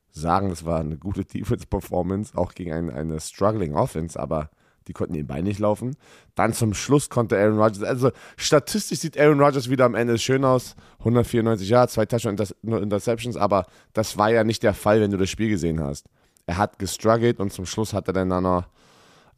sagen, 0.09 0.49
das 0.49 0.65
war 0.65 0.79
eine 0.79 0.97
gute 0.97 1.25
Defense-Performance, 1.25 2.37
auch 2.37 2.53
gegen 2.53 2.73
ein, 2.73 2.89
eine 2.89 3.19
struggling 3.19 3.75
Offense, 3.75 4.19
aber 4.19 4.49
die 4.87 4.93
konnten 4.93 5.13
den 5.13 5.27
Bein 5.27 5.45
nicht 5.45 5.59
laufen. 5.59 5.95
Dann 6.35 6.53
zum 6.53 6.73
Schluss 6.73 7.09
konnte 7.09 7.37
Aaron 7.37 7.57
Rodgers, 7.57 7.83
also 7.83 8.11
statistisch 8.35 8.99
sieht 8.99 9.17
Aaron 9.17 9.39
Rodgers 9.39 9.69
wieder 9.69 9.85
am 9.85 9.95
Ende 9.95 10.17
schön 10.17 10.43
aus, 10.43 10.75
194 10.99 11.69
Yards, 11.69 11.93
zwei 11.93 12.05
Touchdowns, 12.05 12.39
Inter 12.39 12.55
nur 12.61 12.81
Interceptions, 12.81 13.37
aber 13.37 13.65
das 13.93 14.17
war 14.17 14.29
ja 14.29 14.43
nicht 14.43 14.63
der 14.63 14.73
Fall, 14.73 14.99
wenn 14.99 15.11
du 15.11 15.17
das 15.17 15.29
Spiel 15.29 15.49
gesehen 15.49 15.81
hast. 15.81 16.09
Er 16.45 16.57
hat 16.57 16.79
gestruggelt 16.79 17.39
und 17.39 17.53
zum 17.53 17.65
Schluss 17.65 17.93
hat 17.93 18.07
er 18.07 18.13
dann 18.13 18.27
noch 18.27 18.67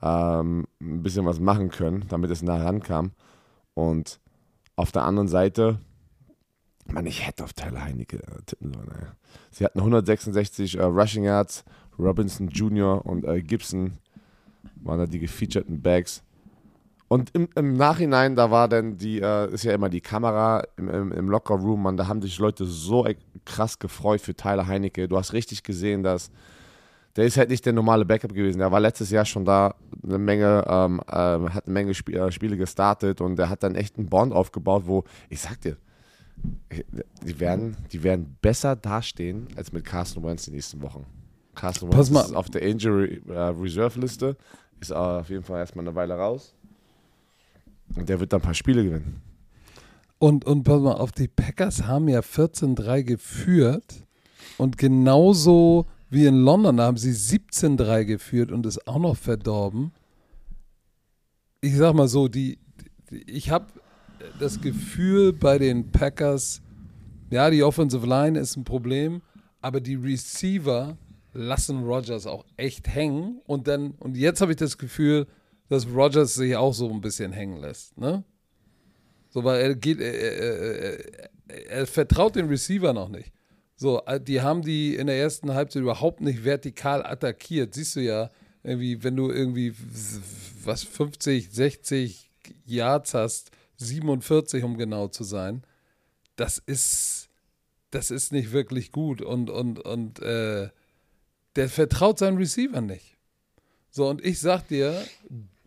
ähm, 0.06 0.68
ein 0.80 1.02
bisschen 1.02 1.26
was 1.26 1.40
machen 1.40 1.70
können, 1.70 2.06
damit 2.08 2.30
es 2.30 2.44
nah 2.44 2.64
rankam. 2.64 3.12
Und 3.74 4.20
auf 4.76 4.92
der 4.92 5.04
anderen 5.04 5.28
Seite, 5.28 5.80
Mann, 6.88 7.08
ich 7.08 7.26
hätte 7.26 7.44
auf 7.44 7.54
Tyler 7.54 7.84
Heinecke 7.84 8.18
äh, 8.18 8.42
tippen 8.46 8.72
sollen. 8.72 8.90
Ey. 8.92 9.08
Sie 9.50 9.66
hatten 9.66 9.80
166 9.80 10.78
äh, 10.78 10.84
Rushing 10.84 11.24
Yards, 11.24 11.66
Robinson 11.98 12.50
Jr. 12.50 13.04
und 13.04 13.26
äh, 13.26 13.42
Gibson 13.42 13.94
waren 14.76 15.00
da 15.00 15.06
die 15.08 15.20
gefeaturten 15.20 15.82
Bags. 15.82 16.22
Und 17.08 17.32
im, 17.34 17.50
im 17.56 17.74
Nachhinein, 17.74 18.36
da 18.36 18.52
war 18.52 18.68
dann 18.68 18.98
die, 18.98 19.20
äh, 19.22 19.52
ist 19.52 19.64
ja 19.64 19.74
immer 19.74 19.90
die 19.90 20.02
Kamera 20.02 20.64
im, 20.78 20.90
im, 20.90 21.12
im 21.12 21.30
Locker 21.30 21.56
Room, 21.56 21.82
man, 21.84 21.98
da 21.98 22.08
haben 22.08 22.22
sich 22.22 22.38
Leute 22.38 22.66
so 22.66 23.08
e- 23.08 23.16
krass 23.46 23.80
gefreut 23.80 24.22
für 24.22 24.36
Tyler 24.36 24.68
Heinecke. 24.68 25.08
Du 25.08 25.18
hast 25.18 25.34
richtig 25.34 25.64
gesehen, 25.64 26.04
dass 26.04 26.30
der 27.16 27.26
ist 27.26 27.38
halt 27.38 27.50
nicht 27.50 27.66
der 27.66 27.74
normale 27.74 28.06
Backup 28.06 28.34
gewesen. 28.34 28.60
Der 28.60 28.72
war 28.72 28.80
letztes 28.80 29.10
Jahr 29.10 29.26
schon 29.26 29.46
da, 29.46 29.76
eine 30.04 30.18
Menge, 30.18 30.66
ähm, 30.68 31.02
ähm, 31.12 31.54
hat 31.54 31.66
eine 31.66 31.74
Menge 31.74 31.92
Sp 31.96 32.12
äh, 32.12 32.32
Spiele 32.32 32.58
gestartet 32.58 33.22
und 33.22 33.38
der 33.38 33.50
hat 33.50 33.64
dann 33.64 33.76
echt 33.76 33.98
einen 33.98 34.10
Bond 34.10 34.34
aufgebaut, 34.34 34.84
wo, 34.86 35.04
ich 35.30 35.42
sag 35.42 35.62
dir, 35.62 35.78
die 37.26 37.40
werden, 37.40 37.78
die 37.92 38.04
werden 38.04 38.38
besser 38.42 38.76
dastehen 38.76 39.48
als 39.56 39.72
mit 39.72 39.86
Carson 39.86 40.24
Wentz 40.24 40.48
in 40.48 40.52
den 40.52 40.58
nächsten 40.58 40.82
Wochen. 40.82 41.06
Carson 41.56 41.92
Wentz 41.92 42.10
ist 42.10 42.36
auf 42.36 42.50
der 42.50 42.62
Injury 42.62 43.22
äh, 43.30 43.34
Reserve 43.34 44.00
Liste, 44.00 44.36
ist 44.82 44.92
auf 44.92 45.30
jeden 45.30 45.44
Fall 45.44 45.60
erstmal 45.60 45.88
eine 45.88 45.96
Weile 45.96 46.16
raus. 46.16 46.54
Und 47.96 48.10
der 48.10 48.20
wird 48.20 48.34
dann 48.34 48.42
ein 48.42 48.44
paar 48.44 48.54
Spiele 48.54 48.84
gewinnen. 48.84 49.22
Und, 50.18 50.46
und 50.46 50.64
pass 50.64 50.82
mal 50.82 50.94
auf, 50.94 51.12
die 51.12 51.28
Packers 51.28 51.84
haben 51.84 52.10
ja 52.10 52.20
14-3 52.20 53.04
geführt 53.04 54.06
und 54.58 54.78
genauso 54.78 55.86
wie 56.16 56.26
in 56.26 56.38
London 56.38 56.80
haben 56.80 56.96
sie 56.96 57.12
17-3 57.12 58.06
geführt 58.06 58.52
und 58.52 58.66
ist 58.66 58.88
auch 58.88 59.00
noch 59.00 59.18
verdorben. 59.18 59.92
Ich 61.60 61.76
sag 61.76 61.94
mal 61.94 62.08
so, 62.08 62.30
die, 62.30 62.58
die 63.12 63.30
ich 63.30 63.50
habe 63.50 63.66
das 64.40 64.62
Gefühl 64.62 65.34
bei 65.34 65.58
den 65.58 65.92
Packers, 65.92 66.62
ja, 67.30 67.50
die 67.50 67.64
Offensive 67.64 68.08
Line 68.08 68.40
ist 68.40 68.56
ein 68.56 68.64
Problem, 68.64 69.22
aber 69.60 69.82
die 69.82 69.96
Receiver 69.96 70.98
lassen 71.34 71.84
Rodgers 71.84 72.28
auch 72.28 72.46
echt 72.56 72.88
hängen 72.88 73.42
und 73.46 73.68
dann 73.68 73.92
und 74.00 74.16
jetzt 74.16 74.40
habe 74.40 74.54
ich 74.54 74.58
das 74.58 74.78
Gefühl, 74.78 75.28
dass 75.68 75.86
Rodgers 75.86 76.36
sich 76.36 76.56
auch 76.56 76.74
so 76.74 76.90
ein 76.90 77.02
bisschen 77.02 77.34
hängen 77.34 77.58
lässt, 77.58 77.98
ne? 77.98 78.24
So, 79.32 79.44
weil 79.44 79.60
er 79.60 79.76
geht, 79.76 80.00
er, 80.00 80.14
er, 80.14 81.00
er, 81.50 81.72
er 81.72 81.88
vertraut 81.88 82.38
den 82.38 82.48
Receiver 82.48 82.94
noch 82.94 83.10
nicht. 83.10 83.35
So, 83.76 84.04
äh, 84.06 84.20
die 84.20 84.42
haben 84.42 84.62
die 84.62 84.96
in 84.96 85.08
der 85.08 85.18
ersten 85.18 85.54
Halbzeit 85.54 85.82
überhaupt 85.82 86.22
nicht 86.22 86.44
vertikal 86.44 87.06
attackiert. 87.06 87.74
Siehst 87.74 87.96
du 87.96 88.02
ja, 88.02 88.32
irgendwie, 88.64 89.04
wenn 89.04 89.16
du 89.16 89.30
irgendwie 89.30 89.74
was 90.64 90.84
50, 90.84 91.52
60 91.52 92.30
Yards 92.66 93.14
hast, 93.14 93.52
47 93.78 94.64
um 94.64 94.78
genau 94.78 95.08
zu 95.08 95.24
sein, 95.24 95.64
das 96.36 96.58
ist, 96.58 97.30
das 97.92 98.12
ist 98.12 98.32
nicht 98.32 98.52
wirklich 98.52 98.92
gut 98.92 99.22
und, 99.22 99.50
und, 99.50 99.80
und 99.80 100.20
äh, 100.22 100.70
der 101.56 101.70
vertraut 101.70 102.20
seinen 102.20 102.38
Receiver 102.38 102.82
nicht. 102.82 103.18
So, 103.92 104.10
und 104.10 104.24
ich 104.26 104.40
sag 104.40 104.68
dir, 104.68 105.06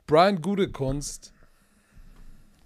Brian 0.06 0.42
Gutekunst, 0.42 1.32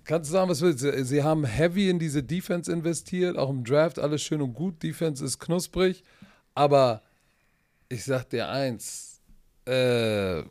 kannst 0.04 0.30
du 0.30 0.32
sagen, 0.32 0.50
was 0.50 0.60
willst 0.60 0.84
du? 0.84 1.04
Sie 1.04 1.22
haben 1.22 1.44
heavy 1.44 1.88
in 1.88 1.98
diese 1.98 2.22
Defense 2.22 2.70
investiert, 2.72 3.36
auch 3.36 3.50
im 3.50 3.64
Draft, 3.64 3.98
alles 3.98 4.22
schön 4.22 4.42
und 4.42 4.54
gut. 4.54 4.82
Defense 4.82 5.24
ist 5.24 5.38
knusprig, 5.38 6.02
aber 6.54 7.02
ich 7.88 8.04
sag 8.04 8.28
dir 8.30 8.48
eins, 8.48 9.20
äh, 9.66 10.42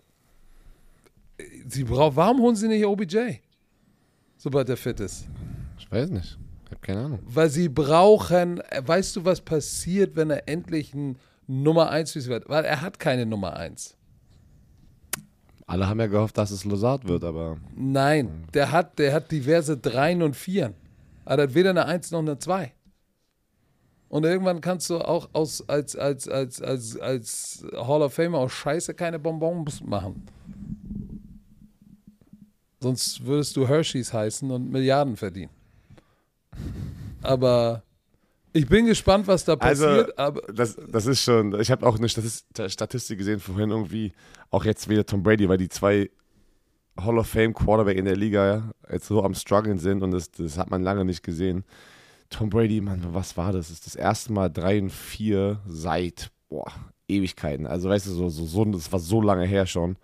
sie 1.68 1.84
brauchen, 1.84 2.16
warum 2.16 2.42
holen 2.42 2.56
sie 2.56 2.68
nicht 2.68 2.86
OBJ? 2.86 3.40
Sobald 4.38 4.70
er 4.70 4.78
fit 4.78 5.00
ist. 5.00 5.28
Ich 5.78 5.92
weiß 5.92 6.10
nicht. 6.10 6.38
Ich 6.66 6.72
habe 6.72 6.82
keine 6.82 7.06
Ahnung. 7.06 7.20
Weil 7.26 7.50
sie 7.50 7.70
brauchen, 7.70 8.62
weißt 8.78 9.16
du, 9.16 9.26
was 9.26 9.42
passiert, 9.42 10.16
wenn 10.16 10.30
er 10.30 10.48
endlich 10.48 10.94
ein 10.94 11.18
Nummer 11.48 11.90
1 11.90 12.28
wird? 12.28 12.48
Weil 12.48 12.66
er 12.66 12.82
hat 12.82 13.00
keine 13.00 13.26
Nummer 13.26 13.58
1. 13.58 13.98
Alle 15.72 15.88
haben 15.88 16.02
ja 16.02 16.08
gehofft, 16.08 16.38
dass 16.38 16.52
es 16.52 16.66
Lozard 16.66 17.08
wird, 17.08 17.24
aber 17.24 17.56
Nein, 17.78 18.44
der 18.54 18.74
hat, 18.74 19.00
der 19.00 19.14
hat 19.14 19.32
diverse 19.32 19.78
Dreien 19.78 20.22
und 20.22 20.36
Vieren. 20.36 20.74
Er 21.24 21.38
hat 21.38 21.54
weder 21.54 21.70
eine 21.70 21.86
Eins 21.86 22.12
noch 22.12 22.20
eine 22.20 22.38
Zwei. 22.40 22.74
Und 24.10 24.26
irgendwann 24.26 24.60
kannst 24.60 24.90
du 24.90 24.98
auch 24.98 25.30
aus, 25.32 25.70
als, 25.70 25.96
als, 25.96 26.28
als, 26.28 26.62
als, 26.62 27.00
als 27.00 27.66
Hall 27.72 28.02
of 28.02 28.14
Famer 28.14 28.40
aus 28.40 28.52
Scheiße 28.52 28.94
keine 28.96 29.18
Bonbons 29.18 29.82
machen. 29.82 30.28
Sonst 32.82 33.26
würdest 33.26 33.56
du 33.56 33.66
Hershey's 33.66 34.12
heißen 34.12 34.52
und 34.52 34.70
Milliarden 34.70 35.16
verdienen. 35.16 35.52
Aber 37.22 37.84
ich 38.54 38.68
bin 38.68 38.86
gespannt, 38.86 39.28
was 39.28 39.46
da 39.46 39.54
Also, 39.56 39.86
passiert. 39.86 40.18
aber 40.20 40.42
das, 40.54 40.78
das 40.92 41.06
ist 41.06 41.22
schon, 41.22 41.60
ich 41.60 41.72
habe 41.72 41.86
auch 41.86 41.98
eine 41.98 42.08
Statis- 42.08 42.46
Statistik 42.70 43.18
gesehen 43.18 43.40
vorhin 43.40 43.70
irgendwie, 43.70 44.12
auch 44.50 44.66
jetzt 44.66 44.90
wieder 44.90 45.06
Tom 45.06 45.24
Brady, 45.24 45.48
weil 45.50 45.58
die 45.58 45.70
zwei 45.70 46.10
Hall 47.00 47.18
of 47.18 47.28
Fame 47.28 47.54
Quarterback 47.54 47.98
in 47.98 48.06
der 48.06 48.18
Liga 48.18 48.72
jetzt 48.92 49.08
so 49.08 49.24
am 49.24 49.34
struggeln 49.34 49.80
sind 49.80 50.04
und 50.04 50.12
das, 50.12 50.30
das 50.32 50.58
hat 50.58 50.70
man 50.70 50.84
lange 50.84 51.06
nicht 51.06 51.24
gesehen. 51.24 51.64
Tom 52.30 52.50
Brady, 52.50 52.82
Mann, 52.82 53.02
was 53.14 53.36
war 53.38 53.52
das? 53.54 53.68
Das 53.68 53.78
ist 53.78 53.86
das 53.88 53.96
erste 53.96 54.32
Mal 54.34 54.50
3 54.50 54.82
und 54.84 54.90
4 54.92 55.60
seit, 55.66 56.32
boah, 56.50 56.72
Ewigkeiten. 57.08 57.68
Also 57.68 57.90
weißt 57.90 58.08
du, 58.08 58.12
so, 58.12 58.30
so, 58.30 58.46
so 58.46 58.66
das 58.66 58.92
war 58.92 59.00
so 59.00 59.22
lange 59.22 59.46
her 59.46 59.66
schon. 59.66 59.98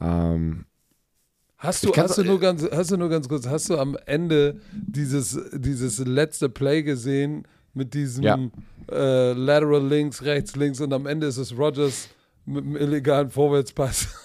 Ähm, 0.00 0.66
Hast 1.62 1.84
du, 1.86 1.92
hast, 1.96 2.18
du 2.18 2.24
nur 2.24 2.40
ganz, 2.40 2.66
hast 2.72 2.90
du 2.90 2.96
nur 2.96 3.08
ganz 3.08 3.28
kurz, 3.28 3.46
hast 3.46 3.70
du 3.70 3.78
am 3.78 3.96
Ende 4.06 4.56
dieses, 4.72 5.38
dieses 5.52 6.00
letzte 6.00 6.48
Play 6.48 6.82
gesehen 6.82 7.44
mit 7.72 7.94
diesem 7.94 8.24
Ja. 8.24 8.36
äh, 8.90 9.32
Lateral 9.32 9.86
links, 9.86 10.22
rechts, 10.24 10.56
links 10.56 10.80
und 10.80 10.92
am 10.92 11.06
Ende 11.06 11.28
ist 11.28 11.36
es 11.36 11.56
Rogers 11.56 12.08
mit 12.46 12.64
einem 12.64 12.76
illegalen 12.76 13.30
Vorwärtspass. 13.30 14.08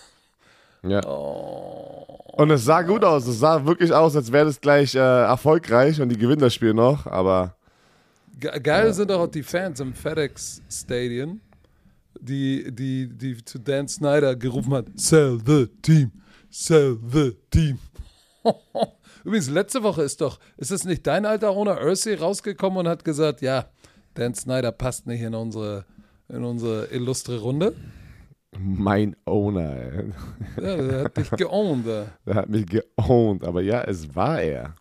Ja. 0.87 1.01
Und 1.01 2.51
es 2.51 2.63
sah 2.63 2.81
gut 2.83 3.03
aus. 3.03 3.27
Es 3.27 3.39
sah 3.39 3.65
wirklich 3.65 3.91
aus, 3.91 4.15
als 4.15 4.31
wäre 4.31 4.45
das 4.45 4.61
gleich 4.61 4.93
äh, 4.95 4.99
erfolgreich 4.99 5.99
und 5.99 6.09
die 6.09 6.17
gewinnen 6.17 6.39
das 6.39 6.53
Spiel 6.53 6.73
noch, 6.73 7.07
aber. 7.07 7.55
Ge 8.39 8.57
geil 8.61 8.93
sind 8.93 9.11
auch 9.11 9.27
die 9.27 9.41
Fans 9.43 9.79
im 9.79 9.93
FedEx 9.93 10.61
Stadion, 10.69 11.41
die, 12.21 12.71
die, 12.71 13.09
die 13.09 13.43
zu 13.43 13.57
Dan 13.57 13.87
Snyder 13.87 14.35
gerufen 14.35 14.71
hat: 14.75 14.85
Sell 14.95 15.39
the 15.45 15.67
team, 15.81 16.11
sell 16.49 16.97
the 17.11 17.35
team. 17.51 17.79
Übrigens, 19.23 19.49
letzte 19.49 19.83
Woche 19.83 20.03
ist 20.03 20.21
doch, 20.21 20.39
ist 20.57 20.71
es 20.71 20.85
nicht 20.85 21.05
dein 21.05 21.25
alter 21.25 21.51
Owner 21.51 21.81
Ursay 21.81 22.15
rausgekommen 22.15 22.79
und 22.79 22.87
hat 22.87 23.03
gesagt: 23.03 23.41
Ja, 23.41 23.65
Dan 24.13 24.33
Snyder 24.33 24.71
passt 24.71 25.05
nicht 25.05 25.21
in 25.21 25.35
unsere, 25.35 25.85
in 26.29 26.43
unsere 26.43 26.85
illustre 26.85 27.39
Runde? 27.39 27.75
Mein 28.57 29.15
Owner, 29.25 29.75
ey. 29.75 30.13
Ja, 30.61 30.77
der 30.77 31.03
hat 31.03 31.17
dich 31.17 31.29
geowned. 31.31 31.85
Der 31.85 32.35
hat 32.35 32.49
mich 32.49 32.65
geowned, 32.65 33.43
aber 33.43 33.61
ja, 33.61 33.81
es 33.83 34.15
war 34.15 34.41
er. 34.41 34.75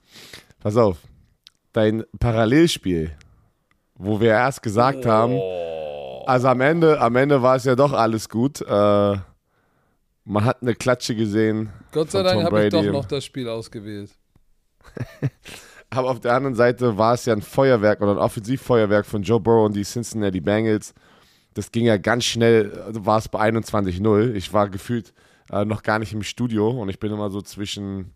Pass 0.61 0.77
auf, 0.77 0.99
dein 1.73 2.05
Parallelspiel, 2.19 3.11
wo 3.95 4.21
wir 4.21 4.31
erst 4.31 4.63
gesagt 4.63 5.05
haben, 5.05 5.39
also 6.27 6.49
am 6.49 6.61
Ende, 6.61 7.01
am 7.01 7.17
Ende 7.17 7.43
war 7.43 7.57
es 7.57 7.65
ja 7.65 7.77
doch 7.77 7.93
alles 7.93 8.29
gut. 8.29 8.63
Äh, 8.63 9.17
man 10.27 10.45
hat 10.45 10.61
eine 10.61 10.75
Klatsche 10.75 11.15
gesehen. 11.15 11.71
Gott 11.93 12.11
sei 12.11 12.23
Dank 12.23 12.43
habe 12.43 12.65
ich 12.65 12.71
doch 12.71 12.83
noch 12.85 13.05
das 13.05 13.25
Spiel 13.25 13.49
ausgewählt. 13.49 14.11
Aber 15.91 16.11
auf 16.11 16.21
der 16.21 16.35
anderen 16.35 16.57
Seite 16.57 16.99
war 16.99 17.15
es 17.15 17.25
ja 17.27 17.33
ein 17.33 17.43
Feuerwerk 17.43 18.01
oder 18.01 18.13
ein 18.13 18.19
Offensivfeuerwerk 18.19 19.07
von 19.07 19.23
Joe 19.23 19.39
Burrow 19.41 19.67
und 19.67 19.77
die 19.77 19.85
Cincinnati 19.85 20.41
Bengals. 20.41 20.95
Das 21.55 21.71
ging 21.71 21.87
ja 21.87 21.97
ganz 21.97 22.25
schnell, 22.25 22.79
also 22.85 23.07
war 23.07 23.19
es 23.19 23.29
bei 23.29 23.39
21-0. 23.41 24.35
Ich 24.35 24.53
war 24.53 24.69
gefühlt 24.69 25.15
äh, 25.51 25.65
noch 25.65 25.85
gar 25.85 26.01
nicht 26.01 26.13
im 26.13 26.25
Studio 26.25 26.71
und 26.71 26.89
ich 26.89 26.99
bin 26.99 27.13
immer 27.13 27.31
so 27.31 27.41
zwischen 27.41 28.13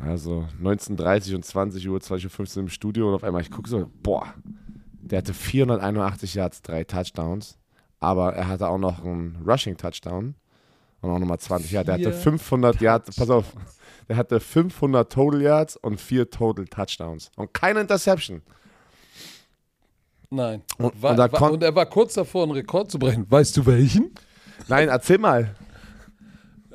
also 0.00 0.46
19.30 0.62 1.34
und 1.34 1.44
20 1.44 1.88
Uhr, 1.88 1.98
20.15 1.98 2.56
Uhr 2.56 2.62
im 2.62 2.68
Studio 2.68 3.08
und 3.08 3.14
auf 3.14 3.24
einmal 3.24 3.42
ich 3.42 3.50
gucke 3.50 3.68
so, 3.68 3.90
boah, 4.02 4.32
der 4.92 5.18
hatte 5.18 5.34
481 5.34 6.34
Yards, 6.34 6.62
drei 6.62 6.84
Touchdowns, 6.84 7.58
aber 7.98 8.34
er 8.34 8.46
hatte 8.46 8.68
auch 8.68 8.78
noch 8.78 9.04
einen 9.04 9.42
Rushing-Touchdown 9.44 10.36
und 11.06 11.14
auch 11.14 11.18
nochmal 11.18 11.38
20 11.38 11.70
Yards. 11.72 11.86
Der 11.86 11.94
hatte 11.94 12.04
Vier 12.12 12.12
500 12.12 12.80
Yards, 12.80 13.16
pass 13.16 13.30
auf, 13.30 13.44
der 14.08 14.16
hatte 14.16 14.40
500 14.40 15.12
Total 15.12 15.42
Yards 15.42 15.76
und 15.76 16.00
vier 16.00 16.28
Total 16.30 16.64
Touchdowns 16.66 17.30
und 17.36 17.52
keine 17.54 17.80
Interception. 17.80 18.42
Nein. 20.30 20.62
Und- 20.78 21.00
War, 21.02 21.10
und 21.12 21.16
da 21.18 21.32
war, 21.32 21.52
und 21.52 21.62
er 21.62 21.74
war 21.74 21.86
kurz 21.86 22.14
davor, 22.14 22.42
einen 22.44 22.52
Rekord 22.52 22.90
zu 22.90 22.98
brechen. 22.98 23.26
Weißt 23.30 23.56
du 23.56 23.64
welchen? 23.66 24.10
Nein, 24.68 24.88
erzähl 24.88 25.18
mal. 25.18 25.54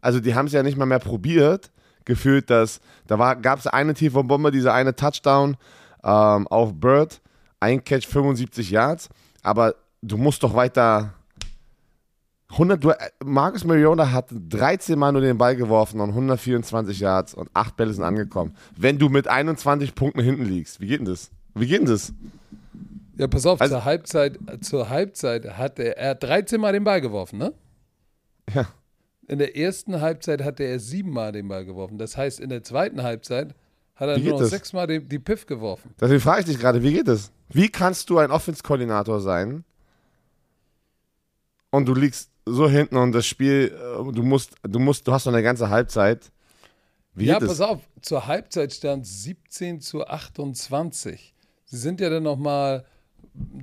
Also 0.02 0.20
die 0.20 0.36
haben 0.36 0.48
es 0.48 0.54
ja 0.54 0.64
nicht 0.64 0.78
mal 0.78 0.86
mehr 0.86 1.00
probiert. 1.00 1.72
Gefühlt, 2.06 2.50
dass 2.50 2.82
da 3.08 3.34
gab 3.36 3.60
es 3.60 3.68
eine 3.68 3.94
tiefe 3.94 4.22
Bombe, 4.24 4.52
dieser 4.52 4.74
eine 4.74 4.94
Touchdown 4.94 5.56
ähm, 6.04 6.48
auf 6.50 6.74
Bird, 6.74 7.22
ein 7.62 7.82
Catch 7.84 8.08
75 8.08 8.72
Yards. 8.72 9.08
Aber 9.42 9.76
du 10.02 10.18
musst 10.18 10.44
doch 10.44 10.54
weiter 10.54 11.14
100, 12.54 12.84
du, 12.84 12.90
äh, 12.92 12.96
Marcus 13.24 13.64
Mariota 13.64 14.12
hat 14.12 14.30
13 14.32 14.98
Mal 14.98 15.12
nur 15.12 15.22
den 15.22 15.38
Ball 15.38 15.56
geworfen 15.56 16.00
und 16.00 16.10
124 16.10 17.00
Yards 17.00 17.34
und 17.34 17.50
8 17.54 17.76
Bälle 17.76 17.94
sind 17.94 18.04
angekommen. 18.04 18.56
Wenn 18.78 18.98
du 19.00 19.10
mit 19.10 19.28
21 19.28 19.96
Punkten 19.96 20.22
hinten 20.22 20.46
liegst, 20.46 20.80
wie 20.80 20.88
geht 20.88 21.00
denn 21.00 21.06
das? 21.06 21.32
Wie 21.56 21.68
geht 21.68 21.80
denn 21.82 21.88
das? 21.88 22.14
Ja, 23.18 23.28
pass 23.28 23.46
auf, 23.46 23.62
Also- 23.62 23.76
zur 23.76 23.86
Halbzeit, 23.86 24.40
zur 24.62 24.90
Halbzeit 24.90 25.58
hat 25.58 25.80
er, 25.80 25.98
er 25.98 26.10
hat 26.12 26.24
13 26.24 26.60
Mal 26.60 26.74
den 26.74 26.84
Ball 26.84 27.02
geworfen, 27.02 27.38
ne? 27.40 27.54
Ja. 28.54 28.66
In 29.28 29.40
der 29.40 29.56
ersten 29.56 30.02
Halbzeit 30.02 30.44
hatte 30.44 30.64
er 30.64 30.80
siebenmal 30.80 31.32
den 31.32 31.48
Ball 31.48 31.64
geworfen. 31.66 31.98
Das 31.98 32.18
heißt, 32.18 32.40
in 32.40 32.50
der 32.50 32.64
zweiten 32.64 33.04
Halbzeit 33.04 33.56
hat 33.96 34.10
er 34.10 34.20
nur 34.20 34.40
noch 34.42 34.48
sechsmal 34.48 34.88
die, 34.88 35.00
die 35.00 35.20
Piff 35.20 35.46
geworfen. 35.46 35.94
Deswegen 36.02 36.20
frage 36.20 36.42
ich 36.42 36.46
dich 36.48 36.60
gerade, 36.60 36.84
wie 36.84 36.92
geht 36.92 37.08
das? 37.08 37.32
Wie 37.50 37.70
kannst 37.70 38.10
du 38.10 38.18
ein 38.18 38.32
Offense-Koordinator 38.32 39.22
sein 39.22 39.64
und 41.70 41.88
du 41.88 41.94
liegst 41.94 42.33
so 42.46 42.70
hinten 42.70 42.98
und 42.98 43.12
das 43.12 43.26
Spiel, 43.26 43.74
äh, 43.74 44.12
du 44.12 44.24
musst, 44.24 44.56
du 44.64 44.80
musst, 44.80 45.08
du 45.08 45.12
hast 45.12 45.26
noch 45.26 45.34
eine 45.34 45.44
ganze 45.44 45.70
Halbzeit. 45.70 46.32
Wie 47.16 47.26
ja, 47.26 47.40
pass 47.40 47.62
auf, 47.62 47.82
zur 48.02 48.26
Halbzeit 48.26 48.74
stand 48.74 49.06
17 49.06 49.82
zu 49.82 50.06
28. 50.06 51.34
Sie 51.66 51.78
sind 51.78 52.02
ja 52.02 52.10
dann 52.10 52.24
nochmal 52.24 52.86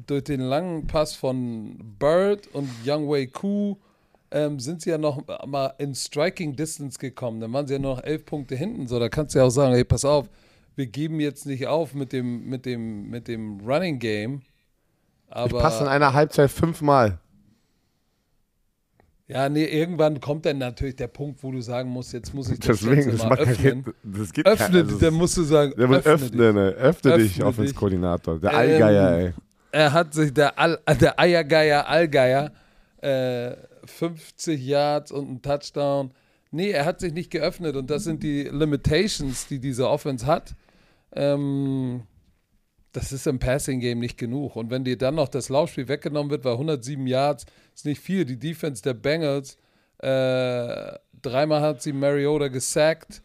durch 0.06 0.24
den 0.24 0.40
langen 0.40 0.86
Pass 0.86 1.14
von 1.14 1.96
Bird 1.98 2.48
und 2.52 2.68
Young 2.84 3.08
Wei 3.08 3.26
Koo 3.26 3.76
ähm, 4.30 4.60
sind 4.60 4.82
sie 4.82 4.90
ja 4.90 4.98
noch 4.98 5.22
mal 5.46 5.74
in 5.78 5.94
Striking 5.94 6.54
Distance 6.54 6.98
gekommen. 6.98 7.40
Dann 7.40 7.52
waren 7.52 7.66
sie 7.66 7.74
ja 7.74 7.78
nur 7.78 7.96
noch 7.96 8.04
elf 8.04 8.24
Punkte 8.24 8.54
hinten. 8.54 8.86
So, 8.86 8.98
da 8.98 9.08
kannst 9.08 9.34
du 9.34 9.40
ja 9.40 9.44
auch 9.44 9.50
sagen, 9.50 9.74
hey, 9.74 9.84
pass 9.84 10.04
auf, 10.04 10.28
wir 10.76 10.86
geben 10.86 11.20
jetzt 11.20 11.46
nicht 11.46 11.66
auf 11.66 11.94
mit 11.94 12.12
dem, 12.12 12.48
mit 12.48 12.66
dem, 12.66 13.10
mit 13.10 13.28
dem 13.28 13.60
Running 13.60 13.98
Game. 13.98 14.42
Ich 15.28 15.36
Aber 15.36 15.60
passe 15.60 15.82
in 15.82 15.88
einer 15.88 16.12
Halbzeit 16.12 16.50
fünfmal. 16.50 17.18
Ja, 19.30 19.48
nee, 19.48 19.64
irgendwann 19.64 20.20
kommt 20.20 20.44
dann 20.44 20.58
natürlich 20.58 20.96
der 20.96 21.06
Punkt, 21.06 21.42
wo 21.42 21.52
du 21.52 21.60
sagen 21.60 21.88
musst, 21.88 22.12
jetzt 22.12 22.34
muss 22.34 22.50
ich 22.50 22.58
das 22.58 22.80
Deswegen, 22.80 23.10
das, 23.12 23.20
mal 23.20 23.28
macht 23.30 23.40
öffnen. 23.40 23.84
kein, 23.84 23.94
das 24.02 24.32
geht 24.32 24.46
Öffne, 24.46 24.66
kein, 24.66 24.86
also 24.86 24.98
dann 24.98 25.14
musst 25.14 25.36
du 25.36 25.42
sagen, 25.44 25.72
öffne 25.74 25.96
öffnen, 26.04 26.54
dich. 26.56 26.74
ey. 26.76 26.80
öffne, 26.80 27.18
dich, 27.18 27.32
Öffne 27.32 27.46
Offense-Koordinator. 27.46 28.38
Der 28.40 28.50
Ähm, 28.50 28.56
Allgeier, 28.58 29.12
ey. 29.18 29.32
Er 29.72 29.92
hat 29.92 30.14
sich, 30.14 30.34
der, 30.34 30.58
Al, 30.58 30.80
der 31.00 31.18
Eiergeier, 31.20 31.86
Allgeier, 31.86 32.50
äh, 33.02 33.52
50 33.84 34.60
Yards 34.60 35.12
und 35.12 35.30
ein 35.30 35.42
Touchdown. 35.42 36.10
Nee, 36.50 36.70
er 36.70 36.84
hat 36.84 36.98
sich 36.98 37.12
nicht 37.12 37.30
geöffnet 37.30 37.76
und 37.76 37.88
das 37.88 38.02
sind 38.02 38.24
die 38.24 38.44
Limitations, 38.44 39.46
die 39.46 39.60
diese 39.60 39.88
Offense 39.88 40.26
hat. 40.26 40.54
Ähm, 41.12 42.02
das 42.92 43.12
ist 43.12 43.26
im 43.26 43.38
Passing-Game 43.38 43.98
nicht 43.98 44.18
genug. 44.18 44.56
Und 44.56 44.70
wenn 44.70 44.84
dir 44.84 44.98
dann 44.98 45.14
noch 45.14 45.28
das 45.28 45.48
Laufspiel 45.48 45.88
weggenommen 45.88 46.30
wird, 46.30 46.44
weil 46.44 46.52
107 46.54 47.06
Yards 47.06 47.46
ist 47.74 47.84
nicht 47.86 48.00
viel. 48.00 48.24
Die 48.24 48.38
Defense 48.38 48.82
der 48.82 48.94
Bengals, 48.94 49.56
äh, 49.98 50.98
dreimal 51.22 51.60
hat 51.60 51.82
sie 51.82 51.92
Mariota 51.92 52.48
gesackt. 52.48 53.22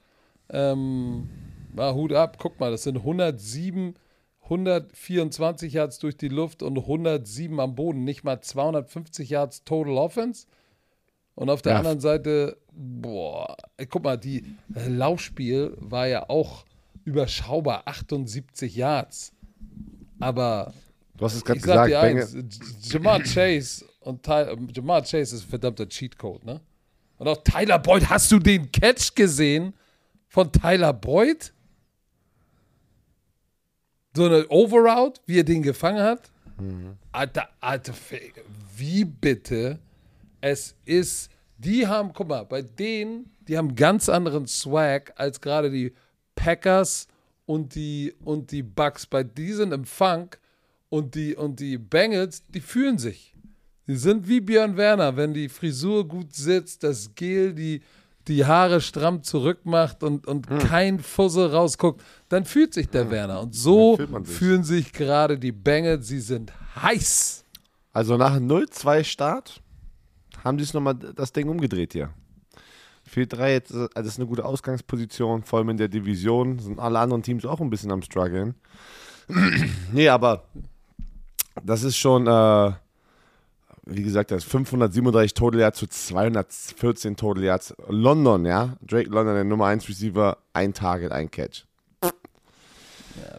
Ähm, 0.49 1.29
war 1.73 1.95
Hut 1.95 2.13
ab, 2.13 2.37
guck 2.39 2.59
mal, 2.59 2.71
das 2.71 2.83
sind 2.83 2.97
107, 2.97 3.95
124 4.43 5.73
Yards 5.73 5.99
durch 5.99 6.15
die 6.17 6.27
Luft 6.27 6.61
und 6.63 6.77
107 6.77 7.59
am 7.59 7.75
Boden. 7.75 8.03
Nicht 8.03 8.23
mal 8.23 8.41
250 8.41 9.29
Yards 9.29 9.63
Total 9.63 9.97
Offense. 9.97 10.45
Und 11.33 11.49
auf 11.49 11.61
der 11.61 11.73
Ja. 11.73 11.77
anderen 11.79 11.99
Seite, 11.99 12.57
boah, 12.71 13.57
guck 13.89 14.03
mal, 14.03 14.17
die 14.17 14.55
äh, 14.75 14.87
Laufspiel 14.87 15.73
war 15.77 16.07
ja 16.07 16.29
auch 16.29 16.65
überschaubar, 17.03 17.83
78 17.85 18.75
Yards. 18.75 19.33
Aber 20.19 20.73
Du 21.17 21.25
hast 21.25 21.35
es 21.35 21.45
gerade 21.45 21.59
sag 21.59 21.87
gesagt, 21.87 22.01
Bengel, 22.01 22.23
eins, 22.23 22.59
Jamar 22.91 23.21
Chase 23.21 23.85
und 24.01 24.23
Ty 24.23 24.55
Jamar 24.73 25.01
Chase 25.01 25.35
ist 25.35 25.43
ein 25.43 25.49
verdammter 25.49 25.87
Cheatcode, 25.87 26.43
ne? 26.43 26.61
Und 27.17 27.27
auch 27.27 27.41
Tyler 27.43 27.79
Boyd, 27.79 28.09
hast 28.09 28.31
du 28.31 28.39
den 28.39 28.69
Catch 28.71 29.15
gesehen 29.15 29.73
von 30.27 30.51
Tyler 30.51 30.91
Boyd? 30.91 31.53
So 34.13 34.25
eine 34.25 34.45
Overroute, 34.49 35.21
wie 35.25 35.39
er 35.39 35.43
den 35.43 35.61
gefangen 35.61 36.03
hat? 36.03 36.29
Alter, 37.11 37.49
alter, 37.61 37.93
wie 38.75 39.05
bitte? 39.05 39.79
Es 40.41 40.75
ist, 40.85 41.29
die 41.57 41.87
haben, 41.87 42.11
guck 42.13 42.27
mal, 42.27 42.43
bei 42.43 42.61
denen, 42.61 43.31
die 43.47 43.57
haben 43.57 43.75
ganz 43.75 44.09
anderen 44.09 44.47
Swag 44.47 45.13
als 45.15 45.39
gerade 45.39 45.71
die 45.71 45.93
Packers 46.35 47.07
und 47.45 47.75
die, 47.75 48.13
und 48.23 48.51
die 48.51 48.63
Bucks. 48.63 49.05
Bei 49.05 49.23
die 49.23 49.53
sind 49.53 49.73
im 49.73 49.85
Funk 49.85 50.39
Und 50.89 51.15
die, 51.15 51.35
und 51.35 51.59
die 51.59 51.77
Bengals, 51.77 52.43
die 52.47 52.61
fühlen 52.61 52.97
sich. 52.97 53.33
Die 53.87 53.95
sind 53.97 54.27
wie 54.27 54.39
Björn 54.39 54.77
Werner, 54.77 55.15
wenn 55.17 55.33
die 55.33 55.49
Frisur 55.49 56.07
gut 56.07 56.33
sitzt, 56.33 56.83
das 56.83 57.13
Gel 57.15 57.53
die, 57.53 57.81
die 58.27 58.45
Haare 58.45 58.81
stramm 58.81 59.21
zurückmacht 59.23 60.03
und, 60.03 60.25
und 60.25 60.49
Hm. 60.49 60.59
kein 60.59 60.99
Fussel 60.99 61.47
rausguckt, 61.47 62.01
dann 62.29 62.45
fühlt 62.45 62.73
sich 62.73 62.89
der 62.89 63.11
Werner. 63.11 63.41
Und 63.41 63.53
so 63.55 63.97
sich. 63.97 64.09
fühlen 64.37 64.63
sich 64.63 64.93
gerade 64.93 65.37
die 65.37 65.51
Bengals. 65.51 66.07
Sie 66.07 66.19
sind 66.19 66.53
heiß. 66.75 67.43
Also 67.93 68.17
nach 68.17 68.35
0-2 68.37 69.03
Start 69.03 69.61
haben 70.43 70.57
die 70.57 70.63
es 70.63 70.73
nochmal 70.73 70.95
das 70.95 71.31
Ding 71.31 71.47
umgedreht 71.49 71.93
hier. 71.93 72.09
4-3, 73.13 73.47
jetzt, 73.49 73.71
äh, 73.71 73.87
das 73.93 74.07
ist 74.07 74.19
eine 74.19 74.27
gute 74.27 74.45
Ausgangsposition, 74.45 75.43
vor 75.43 75.59
allem 75.59 75.69
in 75.69 75.77
der 75.77 75.87
Division. 75.87 76.59
Sind 76.59 76.79
alle 76.79 76.99
anderen 76.99 77.23
Teams 77.23 77.45
auch 77.45 77.61
ein 77.61 77.69
bisschen 77.69 77.91
am 77.91 78.01
struggeln. 78.01 78.55
nee, 79.91 80.09
aber 80.09 80.43
das 81.63 81.83
ist 81.83 81.97
schon, 81.97 82.27
äh, 82.27 82.71
wie 83.85 84.03
gesagt, 84.03 84.31
das 84.31 84.43
ist 84.43 84.51
537 84.51 85.33
Total 85.33 85.59
Yards 85.61 85.79
zu 85.79 85.87
214 85.87 87.15
Total 87.15 87.43
Yards. 87.43 87.75
London, 87.87 88.45
ja. 88.45 88.77
Drake 88.81 89.09
London, 89.09 89.35
der 89.35 89.43
Nummer 89.43 89.67
1 89.67 89.87
Receiver, 89.87 90.37
ein 90.53 90.73
Target, 90.73 91.11
ein 91.11 91.29
Catch. 91.29 91.65
Ja, 92.03 92.11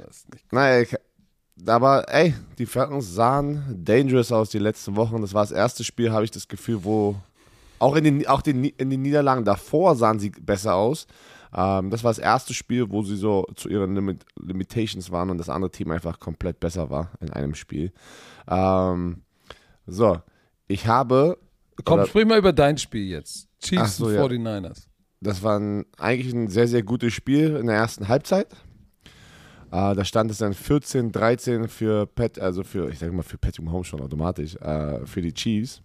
das 0.07 0.17
ist 0.19 0.33
nicht 0.33 0.53
Naja, 0.53 0.83
ich, 0.83 0.97
aber 1.67 2.09
ey, 2.13 2.35
die 2.59 2.67
Falcons 2.67 3.15
sahen 3.15 3.83
dangerous 3.85 4.33
aus 4.33 4.51
die 4.51 4.59
letzten 4.59 4.97
Wochen. 4.97 5.21
Das 5.21 5.35
war 5.35 5.43
das 5.43 5.53
erste 5.53 5.85
Spiel, 5.85 6.13
habe 6.13 6.25
ich 6.25 6.31
das 6.31 6.49
Gefühl, 6.49 6.85
wo 6.85 7.17
auch 7.79 7.97
in 7.97 8.05
den, 8.05 8.27
auch 8.27 8.43
den, 8.43 8.65
in 8.65 8.91
den 8.91 9.03
Niederlagen 9.03 9.45
davor 9.45 9.97
sahen 9.97 10.19
sie 10.19 10.31
besser 10.31 10.75
aus. 10.75 11.07
Ähm, 11.55 11.91
das 11.91 12.05
war 12.05 12.11
das 12.11 12.19
erste 12.19 12.55
Spiel, 12.55 12.91
wo 12.91 13.03
sie 13.03 13.17
so 13.17 13.47
zu 13.55 13.69
ihren 13.69 13.95
Limit 13.95 14.25
Limitations 14.39 15.11
waren 15.11 15.31
und 15.31 15.39
das 15.39 15.49
andere 15.49 15.71
Team 15.71 15.91
einfach 15.91 16.19
komplett 16.19 16.61
besser 16.61 16.91
war 16.91 17.13
in 17.21 17.31
einem 17.33 17.55
Spiel. 17.55 17.93
Ähm, 18.49 19.23
so, 19.87 20.19
ich 20.69 20.87
habe, 20.87 21.39
Komm, 21.85 22.01
Oder- 22.01 22.07
sprich 22.09 22.27
mal 22.27 22.39
über 22.39 22.53
dein 22.53 22.79
Spiel 22.79 23.07
jetzt. 23.07 23.49
Chiefs 23.61 23.99
so, 23.99 24.07
und 24.07 24.15
ja. 24.15 24.23
49ers. 24.23 24.87
das 25.21 25.43
war 25.43 25.59
ein, 25.59 25.85
eigentlich 25.99 26.33
ein 26.35 26.49
sehr, 26.49 26.69
sehr 26.69 26.83
gutes 26.83 27.13
Spiel 27.13 27.57
in 27.57 27.67
der 27.67 27.77
ersten 27.77 28.09
Halbzeit. 28.09 28.49
Äh, 29.71 29.95
da 29.95 30.05
stand 30.05 30.31
es 30.31 30.39
dann 30.39 30.55
14, 30.55 31.11
13 31.13 31.69
für 31.69 32.07
Pat, 32.07 32.39
also 32.39 32.63
für, 32.63 32.89
ich 32.91 32.99
sag 32.99 33.13
mal, 33.13 33.23
für 33.23 33.39
Patrick 33.39 33.65
Mahomes 33.65 33.87
schon 33.89 34.01
automatisch, 34.01 34.57
äh, 34.57 35.05
für 35.07 35.21
die 35.23 35.35
Chiefs. 35.35 35.83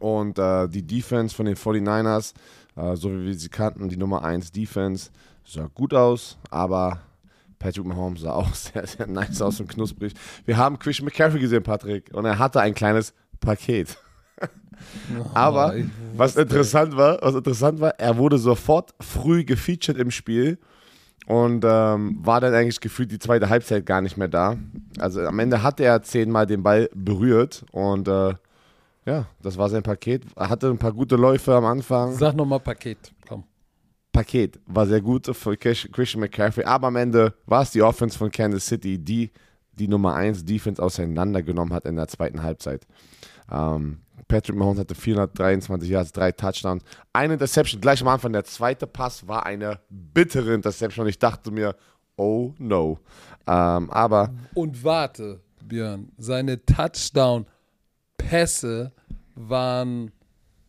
Und 0.00 0.38
äh, 0.38 0.68
die 0.68 0.82
Defense 0.82 1.34
von 1.34 1.46
den 1.46 1.56
49ers, 1.56 2.34
äh, 2.76 2.96
so 2.96 3.10
wie 3.12 3.26
wir 3.26 3.34
sie 3.34 3.48
kannten, 3.48 3.88
die 3.88 3.96
Nummer 3.96 4.24
1 4.24 4.50
Defense, 4.52 5.10
sah 5.44 5.68
gut 5.74 5.92
aus, 5.94 6.38
aber 6.50 7.00
Patrick 7.58 7.84
Mahomes 7.84 8.22
sah 8.22 8.32
auch 8.34 8.54
sehr, 8.54 8.86
sehr 8.86 9.06
nice 9.06 9.42
aus 9.42 9.60
und 9.60 9.68
knusprig. 9.68 10.14
Wir 10.46 10.56
haben 10.56 10.78
Christian 10.78 11.04
McCaffrey 11.04 11.40
gesehen, 11.40 11.62
Patrick, 11.62 12.10
und 12.14 12.24
er 12.24 12.38
hatte 12.38 12.60
ein 12.60 12.74
kleines 12.74 13.12
Paket. 13.40 13.96
Aber 15.34 15.76
ich 15.76 15.86
was 16.16 16.36
interessant 16.36 16.96
war, 16.96 17.18
was 17.20 17.34
interessant 17.34 17.80
war, 17.80 17.90
er 17.98 18.16
wurde 18.16 18.38
sofort 18.38 18.94
früh 19.00 19.44
gefeatured 19.44 19.98
im 19.98 20.10
Spiel 20.10 20.58
und 21.26 21.64
ähm, 21.66 22.18
war 22.22 22.40
dann 22.40 22.54
eigentlich 22.54 22.80
gefühlt 22.80 23.12
die 23.12 23.18
zweite 23.18 23.50
Halbzeit 23.50 23.84
gar 23.84 24.00
nicht 24.00 24.16
mehr 24.16 24.28
da. 24.28 24.56
Also 24.98 25.20
am 25.20 25.38
Ende 25.38 25.62
hatte 25.62 25.84
er 25.84 26.02
zehnmal 26.02 26.46
den 26.46 26.62
Ball 26.62 26.88
berührt 26.94 27.64
und 27.72 28.08
äh, 28.08 28.34
ja, 29.10 29.26
das 29.42 29.58
war 29.58 29.68
sein 29.68 29.82
Paket. 29.82 30.22
Er 30.36 30.48
hatte 30.48 30.68
ein 30.68 30.78
paar 30.78 30.92
gute 30.92 31.16
Läufe 31.16 31.52
am 31.54 31.64
Anfang. 31.64 32.12
Sag 32.14 32.36
nochmal 32.36 32.60
Paket. 32.60 33.12
Komm. 33.28 33.42
Paket 34.12 34.60
war 34.66 34.86
sehr 34.86 35.00
gut 35.00 35.26
für 35.34 35.56
Chris- 35.56 35.88
Christian 35.92 36.20
McCaffrey, 36.20 36.64
aber 36.64 36.88
am 36.88 36.96
Ende 36.96 37.32
war 37.46 37.62
es 37.62 37.70
die 37.70 37.80
Offense 37.82 38.18
von 38.18 38.30
Kansas 38.30 38.66
City, 38.66 38.98
die 38.98 39.30
die 39.72 39.88
Nummer 39.88 40.14
1 40.14 40.44
Defense 40.44 40.82
auseinandergenommen 40.82 41.72
hat 41.72 41.86
in 41.86 41.96
der 41.96 42.08
zweiten 42.08 42.42
Halbzeit. 42.42 42.86
Ähm, 43.50 44.00
Patrick 44.28 44.54
Mahomes 44.56 44.78
hatte 44.80 44.94
423 44.94 45.88
Yards, 45.88 46.12
drei 46.12 46.32
Touchdowns, 46.32 46.82
eine 47.12 47.32
Interception 47.34 47.80
gleich 47.80 48.00
am 48.02 48.08
Anfang. 48.08 48.32
Der 48.32 48.44
zweite 48.44 48.86
Pass 48.86 49.26
war 49.26 49.46
eine 49.46 49.80
bittere 49.88 50.52
Interception 50.54 51.04
und 51.04 51.08
ich 51.08 51.18
dachte 51.18 51.50
mir, 51.50 51.74
oh 52.16 52.52
no. 52.58 52.98
Ähm, 53.46 53.90
aber 53.90 54.30
Und 54.54 54.84
warte, 54.84 55.40
Björn, 55.64 56.12
seine 56.18 56.62
Touchdown-Pässe 56.66 58.92
waren 59.48 60.10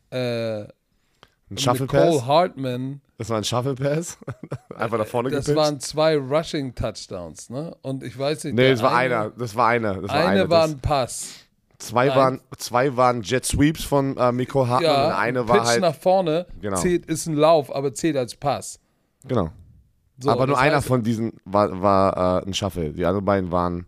äh, 0.09 0.61
ein 0.63 1.57
Shuffle 1.57 1.85
Nicole 1.85 2.11
Pass, 2.17 2.25
Hartman. 2.25 3.01
das 3.17 3.29
war 3.29 3.37
ein 3.37 3.43
Shuffle 3.43 3.75
Pass, 3.75 4.17
einfach 4.77 4.97
nach 4.97 5.05
vorne 5.07 5.29
Das 5.29 5.45
gepitcht. 5.45 5.57
waren 5.65 5.79
zwei 5.79 6.17
Rushing-Touchdowns, 6.17 7.49
ne? 7.49 7.75
Und 7.81 8.03
ich 8.03 8.17
weiß 8.17 8.45
nicht. 8.45 8.55
Nee, 8.55 8.71
das 8.71 8.81
war 8.81 8.95
eine, 8.95 9.15
einer, 9.19 9.29
das 9.31 9.55
war 9.55 9.67
einer. 9.67 9.93
Das 10.01 10.09
war 10.11 10.15
Eine 10.15 10.27
einer. 10.41 10.49
war 10.49 10.63
ein 10.65 10.79
Pass. 10.79 11.29
zwei, 11.79 12.07
Nein. 12.07 12.17
waren, 12.17 12.41
zwei 12.57 12.95
waren 12.95 13.21
Jet 13.21 13.45
Sweeps 13.45 13.83
von 13.83 14.15
äh, 14.17 14.31
Miko 14.31 14.67
Hartmann 14.67 14.83
Ja, 14.93 15.07
und 15.07 15.13
eine 15.13 15.39
ein 15.41 15.47
war 15.49 15.57
Pitch 15.57 15.67
halt. 15.67 15.81
nach 15.81 15.95
vorne 15.95 16.45
Genau. 16.61 16.77
zählt, 16.77 17.05
ist 17.07 17.25
ein 17.27 17.35
Lauf, 17.35 17.73
aber 17.73 17.93
zählt 17.93 18.15
als 18.17 18.35
Pass. 18.35 18.79
Genau. 19.27 19.49
So, 20.19 20.29
aber 20.29 20.45
nur 20.47 20.57
einer 20.59 20.81
von 20.83 21.01
diesen 21.03 21.33
war, 21.45 21.81
war 21.81 22.41
äh, 22.43 22.47
ein 22.47 22.53
Shuffle. 22.53 22.93
Die 22.93 23.05
anderen 23.05 23.25
beiden 23.25 23.51
waren. 23.51 23.87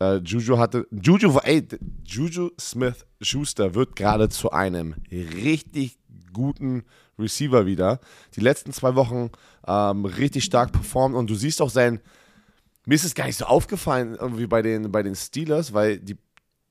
Äh, 0.00 0.16
Juju 0.18 0.58
hatte. 0.58 0.86
Juju. 0.90 1.38
Ey, 1.42 1.66
Juju 2.04 2.50
Smith 2.60 3.06
Schuster 3.20 3.74
wird 3.74 3.96
gerade 3.96 4.28
zu 4.28 4.50
einem 4.50 4.94
richtig 5.10 5.98
guten 6.32 6.84
Receiver 7.18 7.66
wieder. 7.66 8.00
Die 8.36 8.40
letzten 8.40 8.72
zwei 8.72 8.94
Wochen 8.94 9.30
ähm, 9.66 10.04
richtig 10.04 10.44
stark 10.44 10.72
performt 10.72 11.16
und 11.16 11.28
du 11.28 11.34
siehst 11.34 11.60
auch 11.60 11.70
sein. 11.70 12.00
Mir 12.86 12.94
ist 12.94 13.04
es 13.04 13.14
gar 13.14 13.26
nicht 13.26 13.36
so 13.38 13.44
aufgefallen, 13.44 14.16
irgendwie 14.18 14.46
bei 14.46 14.62
den, 14.62 14.90
bei 14.90 15.02
den 15.02 15.14
Steelers, 15.14 15.74
weil 15.74 15.98
die, 15.98 16.16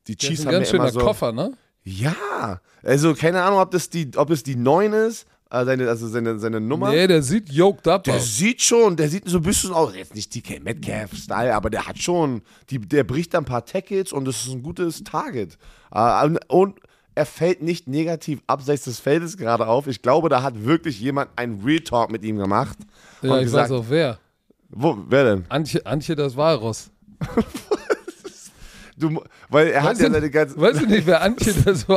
die 0.07 0.15
Das 0.15 0.25
Chiefs 0.25 0.39
ist 0.39 0.47
ein 0.47 0.47
haben 0.47 0.59
ganz 0.61 0.71
ja 0.71 0.75
immer 0.75 0.87
schöner 0.87 0.99
so. 0.99 1.05
Koffer, 1.05 1.31
ne? 1.31 1.53
Ja, 1.83 2.59
also 2.81 3.13
keine 3.13 3.43
Ahnung, 3.43 3.59
ob 3.59 3.71
das 3.71 3.89
die, 3.89 4.11
ob 4.15 4.29
es 4.29 4.43
die 4.43 4.55
9 4.55 4.93
ist, 4.93 5.25
seine, 5.49 5.87
also 5.89 6.07
seine, 6.07 6.39
seine 6.39 6.59
Nummer. 6.59 6.91
Nee, 6.91 7.07
der 7.07 7.23
sieht 7.23 7.49
yoked 7.49 7.87
up 7.87 8.03
Der 8.03 8.15
aus. 8.15 8.37
sieht 8.37 8.61
schon, 8.61 8.95
der 8.95 9.09
sieht 9.09 9.27
so 9.29 9.37
ein 9.37 9.43
bisschen 9.43 9.71
aus, 9.71 9.95
jetzt 9.95 10.15
nicht 10.15 10.33
DK 10.35 10.63
Metcalf-Style, 10.63 11.55
aber 11.55 11.69
der 11.69 11.87
hat 11.87 11.99
schon, 11.99 12.41
die, 12.69 12.79
der 12.79 13.03
bricht 13.03 13.33
ein 13.35 13.45
paar 13.45 13.65
Tackles 13.65 14.11
und 14.11 14.25
das 14.25 14.45
ist 14.45 14.51
ein 14.53 14.63
gutes 14.63 15.03
Target. 15.03 15.57
Äh, 15.91 16.29
und, 16.47 16.75
er 17.15 17.25
fällt 17.25 17.63
nicht 17.63 17.87
negativ 17.87 18.43
abseits 18.45 18.83
des 18.83 18.99
Feldes 18.99 19.37
gerade 19.37 19.67
auf. 19.67 19.87
Ich 19.87 20.03
glaube, 20.03 20.29
da 20.29 20.43
hat 20.43 20.63
wirklich 20.65 20.99
jemand 20.99 21.31
einen 21.35 21.63
Real 21.63 21.79
Talk 21.79 22.11
mit 22.11 22.23
ihm 22.23 22.37
gemacht. 22.37 22.77
Ja, 23.23 23.37
ich 23.37 23.45
gesagt, 23.45 23.71
weiß 23.71 23.79
auch 23.79 23.85
wer. 23.89 24.19
wo, 24.69 24.97
wer 25.09 25.23
denn? 25.23 25.45
Antje, 25.49 25.83
Antje 25.83 26.15
das 26.15 26.37
Walross. 26.37 26.91
Du, 28.99 29.21
weil 29.49 29.67
er 29.67 29.83
hat 29.83 29.91
Weißt 29.91 30.01
ja 30.01 30.07
du- 30.07 30.13
seine 30.15 30.29
ganze. 30.31 30.59
Weißt 30.59 30.81
du 30.81 30.85
nicht, 30.87 31.05
wer 31.05 31.21
Antje 31.21 31.53
das 31.65 31.81
ist? 31.83 31.87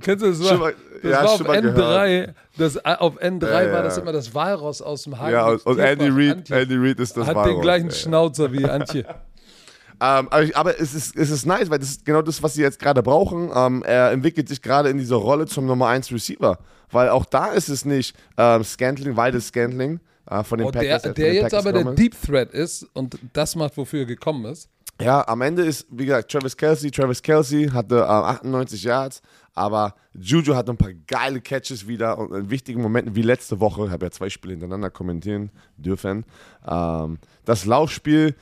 Kennst 0.00 0.24
du 0.24 0.30
das? 0.30 0.40
War, 0.50 0.56
mal- 0.58 0.74
das 1.02 1.10
ja, 1.10 1.24
war 1.24 1.30
auf 1.30 1.36
schon 1.38 1.46
mal 1.48 1.56
N3. 1.58 2.28
Das, 2.56 2.76
äh, 2.76 2.80
auf 2.84 3.20
N3 3.20 3.64
Ja, 3.66 3.72
war 3.72 3.82
das 3.82 3.96
ja. 3.96 4.02
immer 4.02 4.12
das 4.12 4.32
Walross 4.34 4.80
aus 4.82 5.02
dem 5.02 5.18
Hagen. 5.18 5.32
ja, 5.32 5.48
und, 5.48 5.66
und 5.66 5.78
Andy 5.80 6.08
Reid, 6.08 6.36
Antje 6.38 6.60
Andy 6.60 6.76
Reid 6.76 7.00
ist 7.00 7.16
das 7.16 7.26
hat 7.26 7.34
Walross. 7.34 7.52
den 7.54 7.60
gleichen 7.60 7.86
Ja, 7.88 7.92
ja. 7.92 7.98
Schnauzer 7.98 8.52
wie 8.52 8.64
Antje. 8.70 9.00
Ähm, 9.04 10.28
aber 10.30 10.42
ich- 10.42 10.56
aber 10.56 10.80
es, 10.80 10.94
ist, 10.94 11.16
es 11.16 11.30
ist 11.30 11.46
nice, 11.46 11.70
weil 11.70 11.78
das 11.78 11.90
ist 11.90 12.04
genau 12.04 12.22
das, 12.22 12.42
was 12.42 12.54
sie 12.54 12.62
jetzt 12.62 12.78
gerade 12.78 13.02
brauchen. 13.02 13.50
Ähm, 13.54 13.82
er 13.84 14.10
entwickelt 14.12 14.48
sich 14.48 14.62
gerade 14.62 14.88
in 14.90 14.98
dieser 14.98 15.16
Rolle 15.16 15.46
zum 15.46 15.66
Nummer 15.66 15.88
1 15.88 16.12
Receiver. 16.12 16.58
Weil 16.90 17.08
auch 17.08 17.24
da 17.24 17.46
ist 17.52 17.68
es 17.68 17.84
nicht 17.84 18.14
ähm, 18.36 18.62
Scantling, 18.64 19.16
Wildes 19.16 19.48
Scantling 19.48 20.00
äh, 20.30 20.42
von 20.44 20.58
den 20.58 20.70
der, 20.72 20.78
Packers. 20.80 21.02
der 21.02 21.12
den 21.14 21.34
jetzt 21.34 21.42
Packers 21.44 21.58
aber 21.60 21.72
der 21.72 21.80
gekommen 21.82 21.96
Deep 21.96 22.14
Threat 22.20 22.52
ist 22.52 22.86
und 22.92 23.18
das 23.32 23.56
macht, 23.56 23.76
wofür 23.76 24.00
er 24.00 24.06
gekommen 24.06 24.44
ist. 24.46 24.68
Ja, 25.02 25.26
am 25.26 25.40
Ende 25.40 25.62
ist, 25.64 25.86
wie 25.90 26.06
gesagt, 26.06 26.30
Travis 26.30 26.56
Kelsey. 26.56 26.90
Travis 26.90 27.22
Kelsey 27.22 27.68
hatte 27.68 27.98
äh, 27.98 28.02
98 28.02 28.82
Yards, 28.84 29.22
aber 29.54 29.94
Juju 30.14 30.54
hatte 30.54 30.72
ein 30.72 30.76
paar 30.76 30.92
geile 31.06 31.40
Catches 31.40 31.86
wieder 31.86 32.18
und 32.18 32.32
in 32.32 32.50
wichtigen 32.50 32.80
Momenten 32.80 33.14
wie 33.14 33.22
letzte 33.22 33.60
Woche, 33.60 33.86
ich 33.86 33.90
habe 33.90 34.06
ja 34.06 34.10
zwei 34.10 34.30
Spiele 34.30 34.52
hintereinander 34.52 34.90
kommentieren 34.90 35.50
dürfen. 35.76 36.24
Ähm, 36.66 37.18
das 37.44 37.64
Laufspiel, 37.64 38.34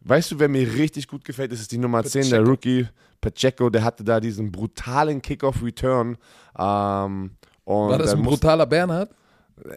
weißt 0.00 0.32
du, 0.32 0.38
wer 0.38 0.48
mir 0.48 0.74
richtig 0.74 1.08
gut 1.08 1.24
gefällt, 1.24 1.52
das 1.52 1.60
ist 1.60 1.72
die 1.72 1.78
Nummer 1.78 2.04
10, 2.04 2.30
der 2.30 2.38
Pacheco. 2.38 2.50
Rookie 2.50 2.88
Pacheco, 3.20 3.70
der 3.70 3.84
hatte 3.84 4.04
da 4.04 4.20
diesen 4.20 4.52
brutalen 4.52 5.22
Kickoff-Return. 5.22 6.18
Ähm, 6.58 7.30
War 7.64 7.98
das 7.98 8.14
ein 8.14 8.22
brutaler 8.22 8.66
Bernhard? 8.66 9.10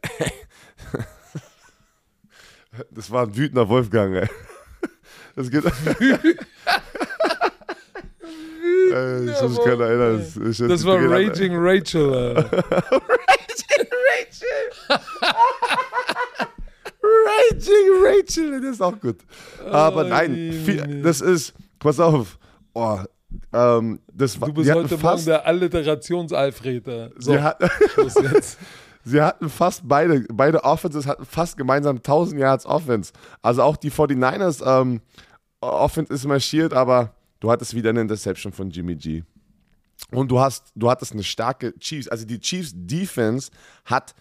Das 2.91 3.09
war 3.09 3.23
ein 3.23 3.37
wütender 3.37 3.69
Wolfgang, 3.69 4.15
ey. 4.15 4.27
Das 5.35 5.49
geht. 5.51 5.63
Ey, 8.93 9.29
ich 9.29 9.41
muss 9.41 9.51
mich 9.51 9.59
gerade 9.65 9.83
erinnern. 9.85 10.17
Das, 10.19 10.37
ich, 10.37 10.67
Das 10.67 10.85
war 10.85 10.97
geht 10.99 11.07
ab- 11.07 11.13
Raging 11.13 11.53
Rachel. 11.55 12.35
Raging 17.03 18.03
Rachel, 18.03 18.61
das 18.61 18.71
ist 18.71 18.81
auch 18.81 18.99
gut. 18.99 19.17
Aber 19.69 20.05
Oh, 20.05 20.07
nein, 20.09 20.31
nee, 20.31 20.51
viel, 20.51 20.85
nee. 20.87 21.01
das 21.01 21.21
ist, 21.21 21.53
pass 21.79 21.99
auf. 21.99 22.37
Oh, 22.73 22.99
ähm, 23.53 23.99
das 24.11 24.39
war, 24.39 24.47
Du 24.49 24.53
bist 24.55 24.71
heute 24.73 24.97
Morgen 24.97 25.25
der 25.25 25.45
Alliterations-Alfred. 25.45 27.11
So, 27.17 27.41
hat. 27.41 27.57
sie 29.05 29.21
hatten 29.21 29.49
fast 29.49 29.87
beide, 29.87 30.25
beide 30.33 30.63
Offenses 30.63 31.07
hatten 31.07 31.25
fast 31.25 31.55
gemeinsam 31.55 31.97
1000 31.97 32.41
Yards 32.41 32.65
Offense. 32.65 33.13
Also 33.41 33.63
auch 33.63 33.77
die 33.77 33.91
49ers, 33.91 34.61
ähm, 34.65 35.01
Offense 35.61 36.13
ist 36.13 36.25
marschiert, 36.25 36.73
aber 36.73 37.15
du 37.39 37.49
hattest 37.49 37.73
wieder 37.73 37.91
eine 37.91 38.01
Interception 38.01 38.51
von 38.51 38.69
Jimmy 38.69 38.95
G. 38.95 39.23
Und 40.11 40.29
du 40.29 40.39
hast, 40.39 40.71
du 40.75 40.89
hattest 40.89 41.13
eine 41.13 41.23
starke 41.23 41.77
Chiefs. 41.79 42.07
Also 42.07 42.25
die 42.25 42.39
Chiefs 42.39 42.73
Defense 42.75 43.51
hat 43.85 44.13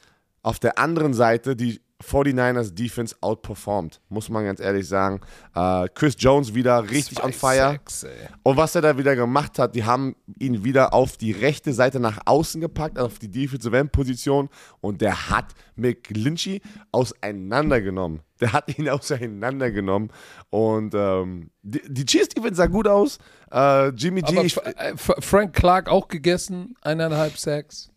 auf 0.42 0.58
der 0.58 0.78
anderen 0.78 1.14
Seite 1.14 1.56
die 1.56 1.80
49ers 2.02 2.74
Defense 2.74 3.14
outperformed, 3.20 4.00
muss 4.08 4.28
man 4.28 4.44
ganz 4.44 4.60
ehrlich 4.60 4.88
sagen. 4.88 5.20
Äh, 5.54 5.88
Chris 5.94 6.16
Jones 6.18 6.54
wieder 6.54 6.90
richtig 6.90 7.18
Zwei 7.18 7.24
on 7.24 7.32
fire. 7.32 7.80
Ey. 8.02 8.28
Und 8.42 8.56
was 8.56 8.74
er 8.74 8.82
da 8.82 8.98
wieder 8.98 9.14
gemacht 9.14 9.58
hat, 9.58 9.74
die 9.74 9.84
haben 9.84 10.16
ihn 10.38 10.64
wieder 10.64 10.92
auf 10.92 11.16
die 11.16 11.32
rechte 11.32 11.72
Seite 11.72 12.00
nach 12.00 12.18
außen 12.24 12.60
gepackt, 12.60 12.98
auf 12.98 13.18
die 13.18 13.30
Defensive 13.30 13.76
End 13.76 13.92
Position 13.92 14.48
und 14.80 15.00
der 15.00 15.30
hat 15.30 15.54
McGlinchey 15.76 16.62
auseinandergenommen. 16.90 18.20
Der 18.40 18.52
hat 18.52 18.76
ihn 18.76 18.88
auseinandergenommen 18.90 20.10
und 20.50 20.94
ähm, 20.94 21.50
die, 21.62 21.80
die 21.88 22.04
Chiefs 22.04 22.28
Defense 22.28 22.56
sah 22.56 22.66
gut 22.66 22.88
aus. 22.88 23.18
Äh, 23.52 23.90
Jimmy 23.90 24.22
G 24.22 24.40
ich, 24.42 24.56
äh, 24.56 24.94
Frank 24.96 25.54
Clark 25.54 25.88
auch 25.88 26.08
gegessen, 26.08 26.74
eineinhalb 26.82 27.38
Sacks. 27.38 27.93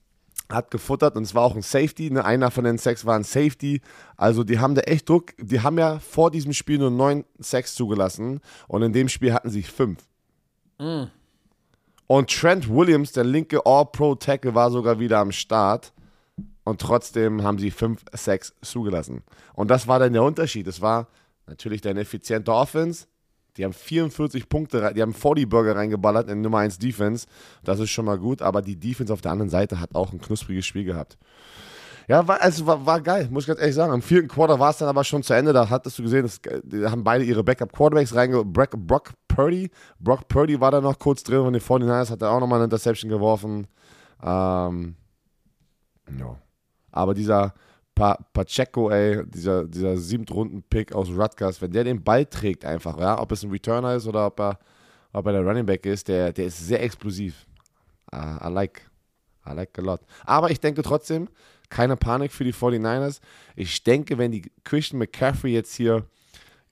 Hat 0.49 0.71
gefuttert 0.71 1.15
und 1.15 1.23
es 1.23 1.35
war 1.35 1.43
auch 1.43 1.55
ein 1.55 1.61
Safety. 1.61 2.09
Ne? 2.09 2.23
Einer 2.23 2.51
von 2.51 2.63
den 2.63 2.77
Sacks 2.77 3.05
war 3.05 3.15
ein 3.15 3.23
Safety. 3.23 3.81
Also 4.15 4.43
die 4.43 4.59
haben 4.59 4.75
da 4.75 4.81
echt 4.81 5.09
Druck. 5.09 5.33
Die 5.39 5.61
haben 5.61 5.77
ja 5.77 5.99
vor 5.99 6.31
diesem 6.31 6.53
Spiel 6.53 6.77
nur 6.77 6.91
neun 6.91 7.25
Sacks 7.39 7.75
zugelassen 7.75 8.39
und 8.67 8.81
in 8.81 8.93
dem 8.93 9.09
Spiel 9.09 9.33
hatten 9.33 9.49
sie 9.49 9.63
fünf. 9.63 10.03
Und 12.07 12.29
Trent 12.29 12.69
Williams, 12.69 13.11
der 13.11 13.25
linke 13.25 13.65
All-Pro-Tackle, 13.65 14.55
war 14.55 14.71
sogar 14.71 14.99
wieder 14.99 15.19
am 15.19 15.31
Start. 15.31 15.93
Und 16.63 16.81
trotzdem 16.81 17.43
haben 17.43 17.59
sie 17.59 17.71
fünf 17.71 18.03
Sacks 18.13 18.53
zugelassen. 18.61 19.23
Und 19.53 19.69
das 19.69 19.87
war 19.87 19.99
dann 19.99 20.13
der 20.13 20.23
Unterschied. 20.23 20.67
Es 20.67 20.81
war 20.81 21.07
natürlich 21.45 21.85
eine 21.87 22.01
effiziente 22.01 22.53
Offense. 22.53 23.07
Die 23.57 23.65
haben 23.65 23.73
44 23.73 24.49
Punkte, 24.49 24.93
die 24.95 25.01
haben 25.01 25.13
40 25.13 25.49
Burger 25.49 25.75
reingeballert 25.75 26.29
in 26.29 26.41
Nummer 26.41 26.59
1 26.59 26.77
Defense. 26.79 27.27
Das 27.63 27.79
ist 27.79 27.89
schon 27.89 28.05
mal 28.05 28.17
gut, 28.17 28.41
aber 28.41 28.61
die 28.61 28.75
Defense 28.75 29.11
auf 29.11 29.21
der 29.21 29.31
anderen 29.31 29.49
Seite 29.49 29.79
hat 29.79 29.95
auch 29.95 30.13
ein 30.13 30.21
knuspriges 30.21 30.65
Spiel 30.65 30.83
gehabt. 30.83 31.17
Ja, 32.07 32.25
war, 32.25 32.41
also 32.41 32.65
war, 32.65 32.85
war 32.85 33.01
geil, 33.01 33.27
muss 33.29 33.43
ich 33.43 33.47
ganz 33.47 33.59
ehrlich 33.59 33.75
sagen. 33.75 33.93
Im 33.93 34.01
vierten 34.01 34.29
Quarter 34.29 34.59
war 34.59 34.69
es 34.69 34.77
dann 34.77 34.87
aber 34.87 35.03
schon 35.03 35.23
zu 35.23 35.33
Ende. 35.33 35.51
Da 35.51 35.69
hattest 35.69 35.99
du 35.99 36.03
gesehen, 36.03 36.23
das, 36.23 36.39
haben 36.89 37.03
beide 37.03 37.25
ihre 37.25 37.43
Backup-Quarterbacks. 37.43 38.13
Brock, 38.45 38.71
Brock 38.77 39.11
Purdy. 39.27 39.69
Brock 39.99 40.27
Purdy 40.29 40.61
war 40.61 40.71
da 40.71 40.79
noch 40.79 40.97
kurz 40.99 41.23
drin 41.23 41.39
und 41.39 41.53
den 41.53 41.61
49ers 41.61 42.09
hat 42.09 42.21
er 42.21 42.31
auch 42.31 42.39
nochmal 42.39 42.59
eine 42.59 42.65
Interception 42.65 43.09
geworfen. 43.09 43.67
Ähm, 44.23 44.95
ja. 46.17 46.37
Aber 46.91 47.13
dieser 47.13 47.53
pa 47.97 48.15
Pacheco, 48.31 48.91
ey, 48.91 49.25
dieser, 49.25 49.65
dieser 49.65 49.97
Siebtrunden-Pick 49.97 50.93
aus 50.93 51.09
Rutgers, 51.09 51.61
wenn 51.61 51.71
der 51.71 51.83
den 51.83 52.03
Ball 52.03 52.25
trägt 52.25 52.63
einfach, 52.63 52.99
ja, 52.99 53.19
ob 53.19 53.31
es 53.31 53.43
ein 53.43 53.49
Returner 53.49 53.95
ist 53.95 54.07
oder 54.07 54.27
ob 54.27 54.39
er, 54.39 54.59
ob 55.13 55.25
er 55.25 55.33
der 55.33 55.41
Running 55.41 55.65
Back 55.65 55.85
ist, 55.87 56.07
der, 56.07 56.31
der 56.31 56.45
ist 56.45 56.59
sehr 56.59 56.81
explosiv. 56.83 57.47
Uh, 58.13 58.47
I 58.47 58.49
like. 58.49 58.81
I 59.47 59.53
like 59.53 59.77
a 59.79 59.81
lot. 59.81 60.01
Aber 60.25 60.51
ich 60.51 60.59
denke 60.59 60.83
trotzdem, 60.83 61.27
keine 61.69 61.97
Panik 61.97 62.31
für 62.31 62.43
die 62.43 62.53
49ers. 62.53 63.19
Ich 63.55 63.83
denke, 63.83 64.17
wenn 64.17 64.31
die 64.31 64.43
Christian 64.63 64.99
McCaffrey 64.99 65.53
jetzt 65.53 65.73
hier 65.73 66.05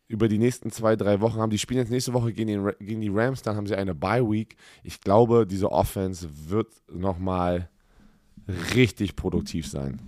über 0.07 0.27
die 0.27 0.37
nächsten 0.37 0.69
zwei, 0.71 0.95
drei 0.95 1.21
Wochen 1.21 1.39
haben, 1.39 1.49
die 1.49 1.57
spielen 1.57 1.79
jetzt 1.79 1.89
nächste 1.89 2.13
Woche 2.13 2.33
gegen, 2.33 2.47
den, 2.47 2.71
gegen 2.79 3.01
die 3.01 3.09
Rams, 3.09 3.41
dann 3.41 3.55
haben 3.55 3.65
sie 3.65 3.75
eine 3.75 3.95
Bye-Week. 3.95 4.55
Ich 4.83 5.01
glaube, 5.01 5.47
diese 5.47 5.71
Offense 5.71 6.29
wird 6.49 6.67
nochmal 6.91 7.69
richtig 8.75 9.15
produktiv 9.15 9.67
sein. 9.67 9.99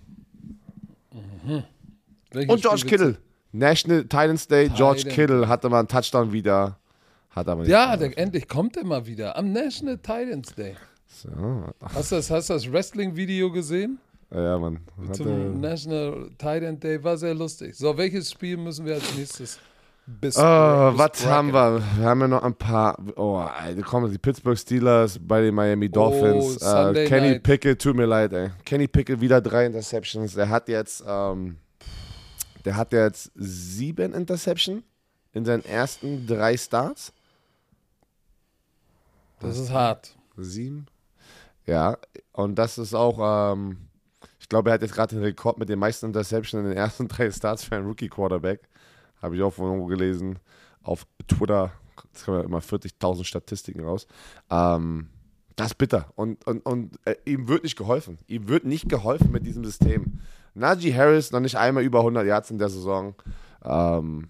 Welches 2.31 2.53
Und 2.53 2.61
George 2.61 2.85
Kittle. 2.85 3.17
National 3.51 4.03
Titans 4.03 4.47
Day, 4.47 4.69
George 4.69 5.01
Titan. 5.03 5.13
Kittle 5.13 5.47
hatte 5.47 5.69
mal 5.69 5.79
einen 5.79 5.87
Touchdown 5.87 6.31
wieder. 6.31 6.77
Hat 7.29 7.47
aber 7.47 7.65
Ja, 7.65 7.95
der, 7.95 8.17
endlich 8.17 8.47
kommt 8.47 8.77
er 8.77 8.85
mal 8.85 9.05
wieder. 9.05 9.37
Am 9.37 9.51
National 9.51 9.97
Titans 9.97 10.53
Day. 10.55 10.75
So. 11.07 11.29
Hast 11.81 12.11
du 12.11 12.15
das, 12.15 12.29
hast 12.29 12.49
das 12.49 12.71
Wrestling-Video 12.71 13.51
gesehen? 13.51 13.99
Ja, 14.29 14.57
Mann. 14.57 14.79
Zum 15.13 15.61
National 15.61 16.29
Titan 16.37 16.79
Day 16.79 17.01
war 17.03 17.17
sehr 17.17 17.33
lustig. 17.33 17.75
So, 17.75 17.97
welches 17.97 18.31
Spiel 18.31 18.57
müssen 18.57 18.85
wir 18.85 18.95
als 18.95 19.15
nächstes 19.15 19.59
bis 20.07 20.37
Oh, 20.37 20.41
was 20.41 21.25
haben 21.25 21.53
wir? 21.53 21.81
Wir 21.97 22.05
haben 22.05 22.21
ja 22.21 22.27
noch 22.29 22.43
ein 22.43 22.55
paar. 22.55 22.97
Oh, 23.17 23.35
Alter, 23.35 23.81
komm, 23.81 24.09
die 24.09 24.17
Pittsburgh 24.17 24.57
Steelers 24.57 25.19
bei 25.21 25.41
den 25.41 25.53
Miami 25.53 25.89
Dolphins. 25.89 26.59
Oh, 26.61 26.91
äh, 26.91 27.05
Kenny 27.05 27.31
Night. 27.31 27.43
Pickett, 27.43 27.81
tut 27.81 27.95
mir 27.95 28.05
leid, 28.05 28.31
ey. 28.31 28.51
Kenny 28.63 28.87
Pickett 28.87 29.19
wieder 29.19 29.41
drei 29.41 29.65
Interceptions. 29.65 30.33
Der 30.33 30.47
hat 30.49 30.69
jetzt, 30.69 31.03
ähm, 31.05 31.57
der 32.63 32.77
hat 32.77 32.93
jetzt 32.93 33.31
sieben 33.35 34.13
Interceptions 34.13 34.81
in 35.33 35.43
seinen 35.43 35.65
ersten 35.65 36.25
drei 36.25 36.55
Starts. 36.55 37.11
Das 39.41 39.59
ist 39.59 39.71
hart. 39.71 40.15
Sieben? 40.37 40.87
Ja, 41.65 41.97
und 42.31 42.55
das 42.55 42.77
ist 42.77 42.93
auch, 42.93 43.51
ähm, 43.53 43.89
ich 44.39 44.47
glaube, 44.47 44.69
er 44.69 44.75
hat 44.75 44.81
jetzt 44.81 44.93
gerade 44.93 45.15
den 45.15 45.23
Rekord 45.23 45.57
mit 45.57 45.67
den 45.67 45.79
meisten 45.79 46.05
Interceptions 46.05 46.63
in 46.63 46.69
den 46.69 46.77
ersten 46.77 47.09
drei 47.09 47.29
Starts 47.29 47.65
für 47.65 47.75
einen 47.75 47.87
Rookie-Quarterback. 47.87 48.61
Habe 49.21 49.35
ich 49.35 49.41
auch 49.41 49.53
von 49.53 49.65
irgendwo 49.65 49.87
gelesen. 49.87 50.39
Auf 50.81 51.05
Twitter, 51.27 51.71
es 52.13 52.25
kommen 52.25 52.39
ja 52.39 52.45
immer 52.45 52.59
40.000 52.59 53.23
Statistiken 53.23 53.81
raus. 53.83 54.07
Ähm, 54.49 55.09
das 55.55 55.67
ist 55.67 55.75
bitter. 55.79 56.11
Und, 56.15 56.45
und, 56.45 56.59
und 56.65 56.99
äh, 57.05 57.15
ihm 57.25 57.47
wird 57.47 57.63
nicht 57.63 57.75
geholfen. 57.77 58.19
Ihm 58.27 58.47
wird 58.47 58.63
nicht 58.65 58.87
geholfen 58.89 59.31
mit 59.31 59.45
diesem 59.45 59.65
System. 59.65 60.19
Najee 60.53 60.93
Harris 60.93 61.31
noch 61.31 61.39
nicht 61.39 61.55
einmal 61.57 61.83
über 61.83 61.99
100 61.99 62.25
Yards 62.25 62.51
in 62.51 62.57
der 62.59 62.69
Saison. 62.69 63.15
Ähm, 63.63 64.27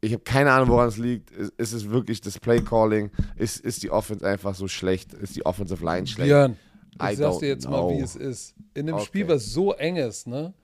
ich 0.00 0.12
habe 0.12 0.22
keine 0.22 0.52
Ahnung, 0.52 0.68
woran 0.68 0.88
es 0.88 0.96
liegt. 0.96 1.30
Ist, 1.30 1.52
ist 1.56 1.72
es 1.72 1.90
wirklich 1.90 2.20
das 2.20 2.38
Play-Calling? 2.38 3.10
Ist, 3.36 3.60
ist 3.60 3.82
die 3.82 3.90
Offense 3.90 4.26
einfach 4.26 4.54
so 4.54 4.68
schlecht? 4.68 5.14
Ist 5.14 5.36
die 5.36 5.44
Offensive 5.46 5.84
Line 5.84 6.06
schlecht? 6.06 6.28
Björn, 6.28 6.56
I 7.00 7.12
ich 7.12 7.18
sag's 7.18 7.36
don't 7.36 7.40
dir 7.40 7.48
jetzt 7.48 7.66
know. 7.66 7.88
mal, 7.90 7.96
wie 7.96 8.00
es 8.00 8.14
ist. 8.16 8.54
In 8.74 8.86
einem 8.88 8.96
Okay. 8.96 9.06
Spiel, 9.06 9.28
was 9.28 9.46
so 9.52 9.72
eng 9.72 9.96
ist, 9.96 10.26
ne, 10.26 10.54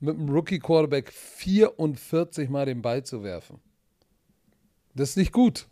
mit 0.00 0.16
einem 0.16 0.28
Rookie-Quarterback 0.28 1.12
44 1.12 2.48
Mal 2.48 2.66
den 2.66 2.82
Ball 2.82 3.04
zu 3.04 3.22
werfen. 3.22 3.60
Das 4.94 5.10
ist 5.10 5.16
nicht 5.16 5.32
gut. 5.32 5.66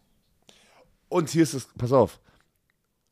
Und 1.09 1.31
hier 1.31 1.43
ist 1.43 1.55
es, 1.55 1.69
pass 1.79 1.93
auf. 1.93 2.21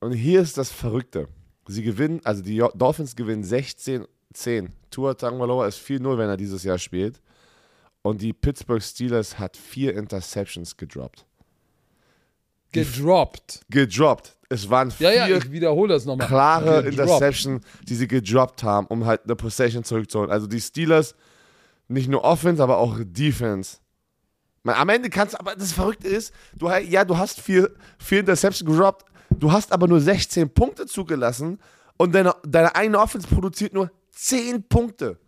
Und 0.00 0.12
hier 0.12 0.40
ist 0.40 0.58
das 0.58 0.70
Verrückte. 0.70 1.28
Sie 1.66 1.82
gewinnen, 1.82 2.20
also 2.24 2.42
die 2.42 2.58
Dolphins 2.74 3.14
gewinnen 3.14 3.44
16-10. 3.44 4.06
Tua 4.90 5.14
Tagovailoa 5.14 5.68
ist 5.68 5.78
4-0, 5.78 6.18
wenn 6.18 6.28
er 6.28 6.36
dieses 6.36 6.64
Jahr 6.64 6.78
spielt. 6.78 7.20
Und 8.02 8.20
die 8.20 8.32
Pittsburgh 8.32 8.82
Steelers 8.82 9.38
hat 9.38 9.56
vier 9.56 9.94
Interceptions 9.96 10.76
gedroppt. 10.76 11.24
Gedroppt. 12.72 13.60
Gedroppt. 13.70 14.36
Es 14.48 14.68
waren 14.68 14.88
Ja, 14.98 15.10
vier 15.10 15.14
ja, 15.28 15.36
ich 15.36 15.50
wiederhole 15.50 15.94
das 15.94 16.04
nochmal. 16.04 16.26
klare 16.26 16.82
Gedroppt. 16.82 16.98
Interceptions, 16.98 17.64
die 17.88 17.94
sie 17.94 18.06
gedroppt 18.08 18.62
haben, 18.62 18.86
um 18.88 19.06
halt 19.06 19.22
eine 19.24 19.36
Possession 19.36 19.84
zurückzuholen. 19.84 20.30
Also 20.30 20.46
die 20.46 20.60
Steelers, 20.60 21.14
nicht 21.88 22.08
nur 22.08 22.22
Offense, 22.24 22.62
aber 22.62 22.78
auch 22.78 22.98
Defense. 23.02 23.78
Man, 24.62 24.74
am 24.76 24.88
Ende 24.90 25.10
kannst 25.10 25.34
du, 25.34 25.40
aber 25.40 25.56
das 25.56 25.72
Verrückte 25.72 26.08
ist, 26.08 26.32
du, 26.54 26.68
ja, 26.68 27.04
du 27.04 27.16
hast 27.16 27.40
vier, 27.40 27.70
vier 27.98 28.20
Interceptions 28.20 28.68
gedroppt, 28.70 29.06
du 29.30 29.50
hast 29.50 29.72
aber 29.72 29.88
nur 29.88 30.00
16 30.00 30.50
Punkte 30.50 30.86
zugelassen 30.86 31.58
und 31.96 32.14
deine, 32.14 32.34
deine 32.46 32.74
eigene 32.74 32.98
Offense 33.00 33.26
produziert 33.26 33.72
nur 33.72 33.90
10 34.12 34.68
Punkte. 34.68 35.18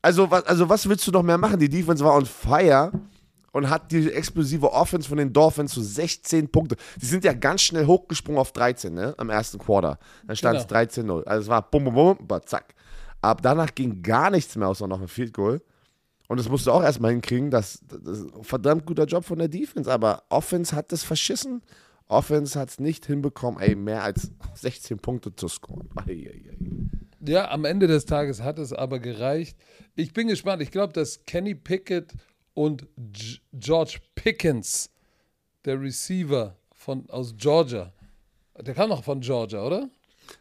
Also, 0.00 0.30
was, 0.30 0.44
also 0.44 0.68
was 0.68 0.88
willst 0.88 1.06
du 1.06 1.10
noch 1.12 1.22
mehr 1.22 1.38
machen? 1.38 1.58
Die 1.58 1.68
Defense 1.68 2.04
war 2.04 2.14
on 2.16 2.26
fire 2.26 2.90
und 3.52 3.70
hat 3.70 3.92
die 3.92 4.10
explosive 4.10 4.72
Offense 4.72 5.08
von 5.08 5.18
den 5.18 5.32
Dolphins 5.32 5.72
zu 5.72 5.82
16 5.82 6.48
Punkte. 6.50 6.76
Die 7.00 7.06
sind 7.06 7.24
ja 7.24 7.32
ganz 7.32 7.62
schnell 7.62 7.86
hochgesprungen 7.86 8.40
auf 8.40 8.52
13, 8.52 8.92
ne? 8.92 9.14
Am 9.18 9.30
ersten 9.30 9.58
Quarter. 9.58 9.98
Dann 10.26 10.36
stand 10.36 10.58
es 10.58 10.66
Genau. 10.66 11.18
13-0. 11.18 11.24
Also 11.24 11.42
es 11.42 11.48
war 11.48 11.70
bum, 11.70 11.84
bum, 11.84 11.94
bum, 11.94 12.26
bum, 12.26 12.40
zack. 12.46 12.74
Ab 13.20 13.40
danach 13.42 13.74
ging 13.74 14.02
gar 14.02 14.30
nichts 14.30 14.56
mehr, 14.56 14.68
außer 14.68 14.88
noch 14.88 15.00
ein 15.00 15.08
Field 15.08 15.32
Goal. 15.32 15.62
Und 16.28 16.38
das 16.40 16.48
musst 16.48 16.66
du 16.66 16.72
auch 16.72 16.82
erstmal 16.82 17.12
hinkriegen. 17.12 17.50
Das, 17.50 17.80
das 17.86 18.18
ist 18.20 18.34
ein 18.34 18.42
verdammt 18.42 18.86
guter 18.86 19.04
Job 19.04 19.24
von 19.24 19.38
der 19.38 19.48
Defense. 19.48 19.92
Aber 19.92 20.22
Offense 20.30 20.74
hat 20.74 20.90
das 20.90 21.04
verschissen. 21.04 21.62
Offense 22.08 22.58
hat 22.58 22.70
es 22.70 22.80
nicht 22.80 23.06
hinbekommen, 23.06 23.60
ey, 23.60 23.74
mehr 23.74 24.02
als 24.02 24.30
16 24.54 24.98
Punkte 24.98 25.34
zu 25.34 25.48
scoren. 25.48 25.88
Ja, 27.24 27.50
am 27.50 27.64
Ende 27.64 27.86
des 27.86 28.06
Tages 28.06 28.42
hat 28.42 28.58
es 28.58 28.72
aber 28.72 28.98
gereicht. 28.98 29.56
Ich 29.94 30.12
bin 30.12 30.26
gespannt. 30.26 30.62
Ich 30.62 30.70
glaube, 30.70 30.92
dass 30.92 31.24
Kenny 31.26 31.54
Pickett 31.54 32.12
und 32.54 32.86
G 33.12 33.38
George 33.54 33.98
Pickens, 34.14 34.90
der 35.64 35.80
Receiver 35.80 36.56
von, 36.74 37.08
aus 37.10 37.34
Georgia, 37.36 37.92
der 38.60 38.74
kam 38.74 38.90
noch 38.90 39.04
von 39.04 39.20
Georgia, 39.20 39.64
oder? 39.64 39.88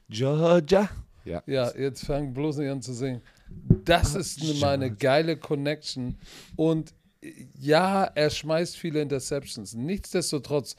Georgia. 0.09 0.89
Ja. 1.23 1.43
Ja, 1.45 1.71
jetzt 1.77 2.05
fang 2.05 2.33
bloß 2.33 2.57
nicht 2.57 2.69
an 2.69 2.81
zu 2.81 2.93
singen. 2.93 3.21
Das 3.85 4.15
ist 4.15 4.41
ne- 4.43 4.53
mal 4.55 4.73
eine 4.73 4.91
geile 4.91 5.37
Connection. 5.37 6.17
Und 6.55 6.93
ja, 7.59 8.05
er 8.05 8.29
schmeißt 8.29 8.75
viele 8.75 9.01
Interceptions. 9.01 9.75
Nichtsdestotrotz, 9.75 10.75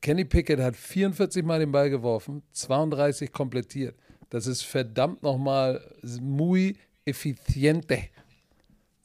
Kenny 0.00 0.24
Pickett 0.24 0.60
hat 0.60 0.76
44 0.76 1.44
Mal 1.44 1.58
den 1.58 1.72
Ball 1.72 1.90
geworfen, 1.90 2.42
32 2.52 3.32
komplettiert. 3.32 3.96
Das 4.30 4.46
ist 4.46 4.62
verdammt 4.62 5.22
nochmal 5.22 5.80
muy 6.20 6.76
efficiente. 7.04 7.98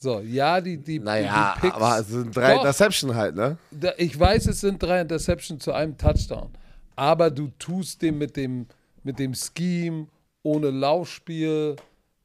So, 0.04 0.20
ja, 0.20 0.60
die, 0.60 0.76
die, 0.76 0.98
Naja, 0.98 1.54
die 1.54 1.60
Picks, 1.62 1.76
aber 1.76 1.98
es 1.98 2.08
sind 2.08 2.36
drei 2.36 2.52
Doch. 2.52 2.60
Interception 2.60 3.14
halt, 3.14 3.36
ne? 3.36 3.56
Ich 3.96 4.20
weiß, 4.20 4.48
es 4.48 4.60
sind 4.60 4.82
drei 4.82 5.00
Interceptions 5.00 5.64
zu 5.64 5.72
einem 5.72 5.96
Touchdown. 5.96 6.50
Aber 6.94 7.30
du 7.30 7.48
tust 7.58 8.02
dem 8.02 8.18
mit 8.18 8.36
dem, 8.36 8.66
mit 9.02 9.18
dem 9.18 9.32
Scheme, 9.32 10.08
ohne 10.42 10.68
Laufspiel, 10.68 11.76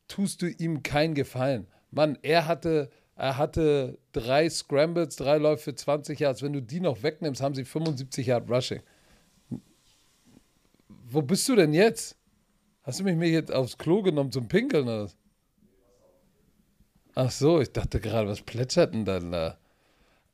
tust 0.10 0.42
du 0.42 0.50
ihm 0.50 0.84
keinen 0.84 1.14
Gefallen. 1.14 1.68
Mann, 1.90 2.18
er 2.22 2.48
hatte, 2.48 2.90
er 3.16 3.38
hatte 3.38 3.98
drei 4.12 4.50
Scrambles, 4.50 5.16
drei 5.16 5.38
Läufe 5.38 5.72
für 5.72 5.76
20 5.76 6.20
Yards. 6.20 6.42
Wenn 6.42 6.52
du 6.52 6.62
die 6.62 6.82
noch 6.82 7.02
wegnimmst, 7.02 7.42
haben 7.42 7.56
sie 7.56 7.64
75 7.64 8.28
Yard 8.28 8.50
Rushing. 8.52 8.82
Wo 11.08 11.22
bist 11.22 11.48
du 11.48 11.56
denn 11.56 11.74
jetzt? 11.74 12.18
Hast 12.84 13.00
du 13.00 13.06
mich 13.06 13.16
mir 13.16 13.30
jetzt 13.30 13.54
aufs 13.54 13.78
Klo 13.78 14.02
genommen 14.02 14.34
zum 14.34 14.50
Pinkeln 14.50 14.84
oder 14.84 15.04
was? 15.06 15.16
Ach 17.16 17.32
so, 17.32 17.60
ich 17.60 17.72
dachte 17.72 18.00
gerade, 18.00 18.28
was 18.30 18.42
plätschert 18.42 18.94
denn 18.94 19.06
dann 19.06 19.32
da? 19.32 19.58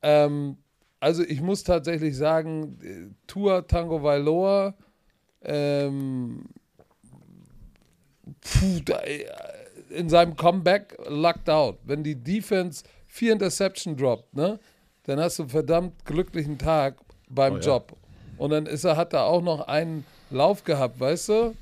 Ähm, 0.02 0.58
also 1.00 1.24
ich 1.24 1.42
muss 1.42 1.64
tatsächlich 1.64 2.16
sagen, 2.16 2.80
äh, 2.84 3.14
Tua 3.28 3.62
Tango 3.62 4.02
Vailoa, 4.04 4.74
ähm, 5.44 6.46
da, 8.86 9.00
äh, 9.00 9.26
in 9.90 10.10
seinem 10.10 10.36
Comeback 10.36 10.98
lucked 11.08 11.50
out. 11.50 11.78
Wenn 11.84 12.04
die 12.04 12.16
Defense 12.16 12.84
vier 13.08 13.34
Interception 13.34 13.96
droppt, 13.96 14.36
ne, 14.36 14.60
dann 15.04 15.20
hast 15.20 15.40
du 15.40 15.44
einen 15.44 15.50
verdammt 15.50 16.06
glücklichen 16.06 16.58
Tag 16.58 16.98
beim 17.30 17.54
Oh 17.54 17.58
ja. 17.58 17.62
Job. 17.62 17.96
Und 18.38 18.50
dann 18.50 18.66
ist 18.66 18.84
er, 18.84 18.98
hat 18.98 19.14
er 19.14 19.26
auch 19.26 19.42
noch 19.42 19.68
einen 19.68 20.06
Lauf 20.30 20.64
gehabt, 20.64 21.00
weißt 21.00 21.30
du? 21.30 21.54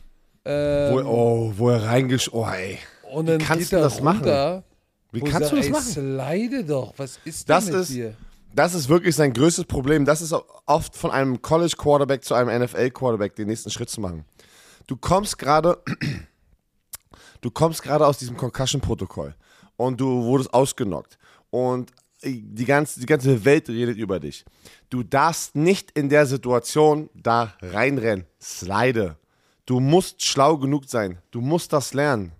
Ähm, 0.46 0.94
Wo, 0.94 1.00
oh, 1.02 1.54
wo 1.56 1.70
er 1.70 1.84
reingesch... 1.84 2.30
Oh, 2.34 2.46
ey. 2.46 2.80
und 3.12 3.28
dann 3.28 3.40
kannst 3.40 3.70
geht 3.70 3.80
du 3.80 3.84
das 3.84 4.02
machen? 4.02 4.64
Wie 5.14 5.22
wo 5.22 5.26
kannst 5.26 5.52
du 5.52 5.56
das 5.56 5.66
ey, 5.68 5.72
machen? 5.72 5.84
Slide 5.92 6.66
doch, 6.66 6.94
was 6.98 7.20
ist 7.24 7.48
Das 7.50 7.66
denn 7.66 7.74
mit 7.74 7.82
ist- 7.84 7.92
dir? 7.94 8.16
Das 8.56 8.76
ist 8.76 8.88
wirklich 8.88 9.16
sein 9.16 9.34
größtes 9.34 9.66
Problem. 9.66 10.06
Das 10.06 10.22
ist 10.22 10.32
oft 10.68 10.96
von 10.96 11.10
einem 11.10 11.42
College 11.42 11.74
Quarterback 11.76 12.24
zu 12.24 12.36
einem 12.36 12.50
NFL 12.62 12.92
Quarterback 12.92 13.36
den 13.36 13.48
nächsten 13.48 13.72
Schritt 13.72 13.90
zu 13.90 14.00
machen. 14.00 14.26
Du 14.86 14.96
kommst 14.96 15.40
gerade, 15.40 15.82
du 17.42 17.50
kommst 17.50 17.82
gerade 17.82 18.06
aus 18.06 18.18
diesem 18.20 18.38
Concussion-Protokoll 18.38 19.34
und 19.78 20.00
du 20.00 20.24
wurdest 20.24 20.54
ausgenockt 20.54 21.18
und 21.50 21.92
die 22.24 22.66
ganze, 22.66 23.00
die 23.00 23.06
ganze 23.06 23.44
Welt 23.44 23.68
redet 23.70 23.98
über 23.98 24.20
dich. 24.20 24.46
Du 24.90 25.04
darfst 25.04 25.56
nicht 25.56 25.92
in 25.92 26.08
der 26.10 26.26
Situation 26.26 27.10
da 27.14 27.54
reinrennen. 27.62 28.26
Slide. 28.42 29.18
Du 29.66 29.80
musst 29.80 30.24
schlau 30.24 30.58
genug 30.58 30.86
sein. 30.88 31.18
Du 31.32 31.42
musst 31.42 31.74
das 31.74 31.94
lernen. 31.94 32.32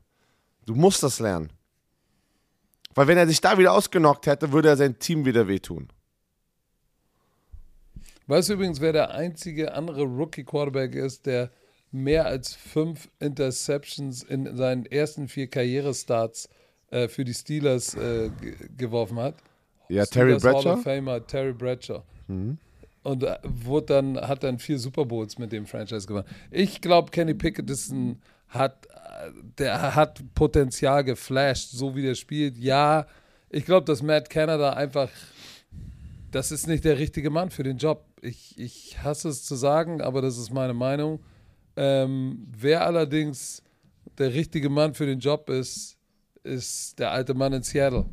Du 0.66 0.76
musst 0.76 1.04
das 1.04 1.20
lernen. 1.20 1.50
Weil 2.96 3.08
wenn 3.08 3.18
er 3.18 3.28
sich 3.28 3.42
da 3.42 3.58
wieder 3.58 3.74
ausgenockt 3.74 4.28
hätte, 4.28 4.52
würde 4.52 4.70
er 4.70 4.78
sein 4.78 5.00
Team 5.00 5.26
wieder 5.26 5.48
wehtun. 5.48 5.88
Weißt 8.28 8.50
du 8.50 8.54
übrigens, 8.54 8.80
wer 8.80 8.94
der 8.94 9.12
einzige 9.12 9.74
andere 9.74 10.04
Rookie-Quarterback 10.04 10.96
ist, 10.96 11.26
der 11.26 11.52
mehr 11.92 12.26
als 12.26 12.56
fünf 12.56 13.10
Interceptions 13.20 14.24
in 14.24 14.56
seinen 14.56 14.86
ersten 14.86 15.28
vier 15.28 15.48
Karrierestarts 15.48 16.50
äh, 16.90 17.08
für 17.08 17.26
die 17.26 17.34
Steelers 17.34 17.96
äh, 17.96 18.30
ge- 18.42 18.56
geworfen 18.78 19.18
hat? 19.20 19.36
Ja, 19.90 20.06
Terry 20.06 20.40
Steelers 20.40 20.44
Hall 20.44 20.54
Bradshaw. 20.54 20.74
of 20.74 20.84
Famer 20.84 21.28
Terry 21.28 21.54
Bradshaw. 21.54 22.04
Und 23.04 23.24
äh, 23.24 23.38
wurde 23.44 23.86
dann, 23.88 24.18
hat 24.18 24.44
dann 24.44 24.58
vier 24.58 24.80
Super 24.80 25.04
Bowls 25.06 25.38
mit 25.38 25.52
dem 25.52 25.66
Franchise 25.66 26.08
gewonnen. 26.08 26.28
Ich 26.50 26.80
glaube, 26.80 27.12
Kenny 27.12 27.34
Pickett 27.34 27.70
ist 27.70 27.92
ein, 27.92 28.22
hat, 28.54 28.88
der 29.58 29.96
hat 29.96 30.22
Potenzial 30.36 31.04
geflasht, 31.04 31.70
so 31.72 31.96
wie 31.96 32.02
der 32.02 32.16
spielt. 32.16 32.58
Ja, 32.58 33.06
ich 33.50 33.66
glaube, 33.66 33.86
dass 33.86 34.02
Matt 34.02 34.30
Canada 34.30 34.74
einfach, 34.74 35.10
das 36.32 36.52
ist 36.52 36.68
nicht 36.68 36.84
der 36.86 36.98
richtige 37.00 37.30
Mann 37.30 37.50
für 37.52 37.64
den 37.64 37.78
Job. 37.78 38.06
Ich, 38.22 38.58
ich 38.58 38.98
hasse 39.04 39.30
es 39.30 39.44
zu 39.44 39.56
sagen, 39.56 40.02
aber 40.02 40.22
das 40.22 40.38
ist 40.38 40.52
meine 40.52 40.74
Meinung. 40.74 41.20
Ähm, 41.76 42.48
wer 42.58 42.86
allerdings 42.86 43.62
der 44.18 44.34
richtige 44.34 44.70
Mann 44.70 44.94
für 44.94 45.06
den 45.06 45.20
Job 45.20 45.50
ist, 45.50 45.98
ist 46.44 47.00
der 47.00 47.12
alte 47.12 47.34
Mann 47.34 47.54
in 47.54 47.64
Seattle. 47.64 48.06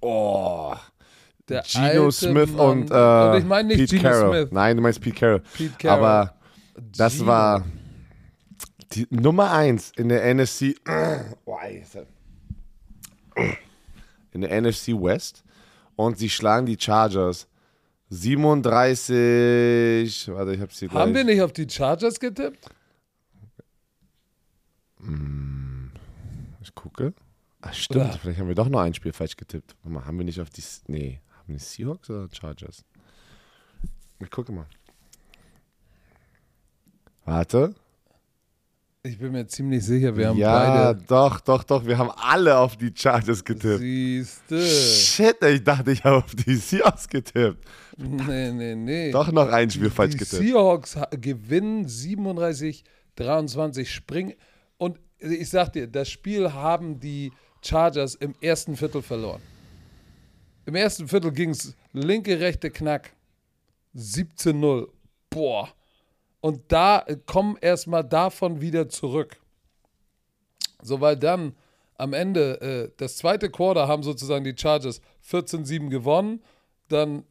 Oh, 0.00 0.74
Der 1.48 1.64
alte 1.76 2.12
Smith 2.12 2.50
Mann. 2.52 2.80
und, 2.82 2.90
äh, 2.90 2.94
und 3.30 3.38
ich 3.38 3.44
meine 3.44 3.68
nicht 3.68 3.78
Pete 3.78 3.96
Geno 3.96 4.08
Carroll. 4.10 4.36
Smith. 4.42 4.52
Nein, 4.52 4.76
du 4.76 4.82
meinst 4.82 5.00
Pete 5.00 5.16
Carroll. 5.18 5.42
Pete 5.56 5.74
Carroll. 5.78 6.04
Aber 6.06 6.34
das 6.92 7.14
Geno. 7.14 7.26
war 7.26 7.64
die 8.94 9.06
Nummer 9.10 9.52
eins 9.52 9.92
in 9.96 10.08
der 10.08 10.34
NFC. 10.34 10.76
In 14.32 14.40
der 14.40 14.60
NFC 14.60 14.88
West. 14.88 15.44
Und 15.96 16.18
sie 16.18 16.28
schlagen 16.28 16.66
die 16.66 16.76
Chargers 16.78 17.46
37. 18.10 20.28
Warte, 20.28 20.54
ich 20.54 20.60
hab's 20.60 20.78
hier 20.78 20.88
gleich. 20.88 21.00
Haben 21.00 21.14
wir 21.14 21.24
nicht 21.24 21.40
auf 21.40 21.52
die 21.52 21.68
Chargers 21.68 22.18
getippt? 22.18 22.68
Ich 26.62 26.74
gucke. 26.74 27.12
Ach, 27.60 27.74
stimmt. 27.74 28.06
Oder? 28.06 28.18
Vielleicht 28.18 28.40
haben 28.40 28.48
wir 28.48 28.54
doch 28.54 28.68
noch 28.68 28.80
ein 28.80 28.94
Spiel 28.94 29.12
falsch 29.12 29.36
getippt. 29.36 29.74
Warte 29.82 29.94
mal, 29.94 30.04
haben 30.04 30.18
wir 30.18 30.24
nicht 30.24 30.40
auf 30.40 30.50
die. 30.50 30.62
Nee, 30.86 31.20
haben 31.32 31.48
wir 31.48 31.56
die 31.56 31.62
Seahawks 31.62 32.10
oder 32.10 32.28
Chargers? 32.32 32.84
Ich 34.20 34.30
gucke 34.30 34.52
mal. 34.52 34.66
Warte. 37.24 37.74
Ich 39.06 39.18
bin 39.18 39.32
mir 39.32 39.46
ziemlich 39.46 39.84
sicher, 39.84 40.16
wir 40.16 40.28
haben 40.28 40.38
ja, 40.38 40.92
beide. 40.94 41.04
doch, 41.06 41.38
doch, 41.40 41.62
doch. 41.62 41.84
Wir 41.84 41.98
haben 41.98 42.10
alle 42.16 42.56
auf 42.56 42.78
die 42.78 42.90
Chargers 42.96 43.44
getippt. 43.44 43.80
Siehste. 43.80 44.66
Shit, 44.66 45.36
ich 45.44 45.62
dachte, 45.62 45.90
ich 45.92 46.02
habe 46.04 46.16
auf 46.24 46.34
die 46.34 46.56
Seahawks 46.56 47.06
getippt. 47.06 47.62
Nee, 47.98 48.50
nee, 48.52 48.74
nee. 48.74 49.10
Doch 49.10 49.30
noch 49.30 49.48
ein 49.50 49.68
Spiel 49.70 49.90
falsch 49.90 50.12
die 50.12 50.18
getippt. 50.18 50.42
Seahawks 50.42 50.96
ha- 50.96 51.10
gewinnen 51.10 51.86
37, 51.86 52.82
23, 53.16 53.92
springen. 53.92 54.32
Und 54.78 54.98
ich 55.18 55.50
sag 55.50 55.74
dir, 55.74 55.86
das 55.86 56.08
Spiel 56.08 56.54
haben 56.54 56.98
die 56.98 57.30
Chargers 57.62 58.14
im 58.14 58.34
ersten 58.40 58.74
Viertel 58.74 59.02
verloren. 59.02 59.42
Im 60.64 60.76
ersten 60.76 61.08
Viertel 61.08 61.30
ging 61.30 61.50
es 61.50 61.74
linke, 61.92 62.40
rechte 62.40 62.70
Knack. 62.70 63.12
17-0. 63.94 64.88
Boah. 65.28 65.68
Und 66.44 66.60
da 66.68 67.06
kommen 67.24 67.56
erstmal 67.58 68.04
davon 68.04 68.60
wieder 68.60 68.90
zurück. 68.90 69.38
So, 70.82 71.00
weil 71.00 71.16
dann 71.16 71.54
am 71.96 72.12
Ende, 72.12 72.60
äh, 72.60 72.92
das 72.98 73.16
zweite 73.16 73.48
Quarter 73.48 73.88
haben 73.88 74.02
sozusagen 74.02 74.44
die 74.44 74.54
Chargers 74.54 75.00
14-7 75.26 75.88
gewonnen. 75.88 76.42
Dann 76.88 77.24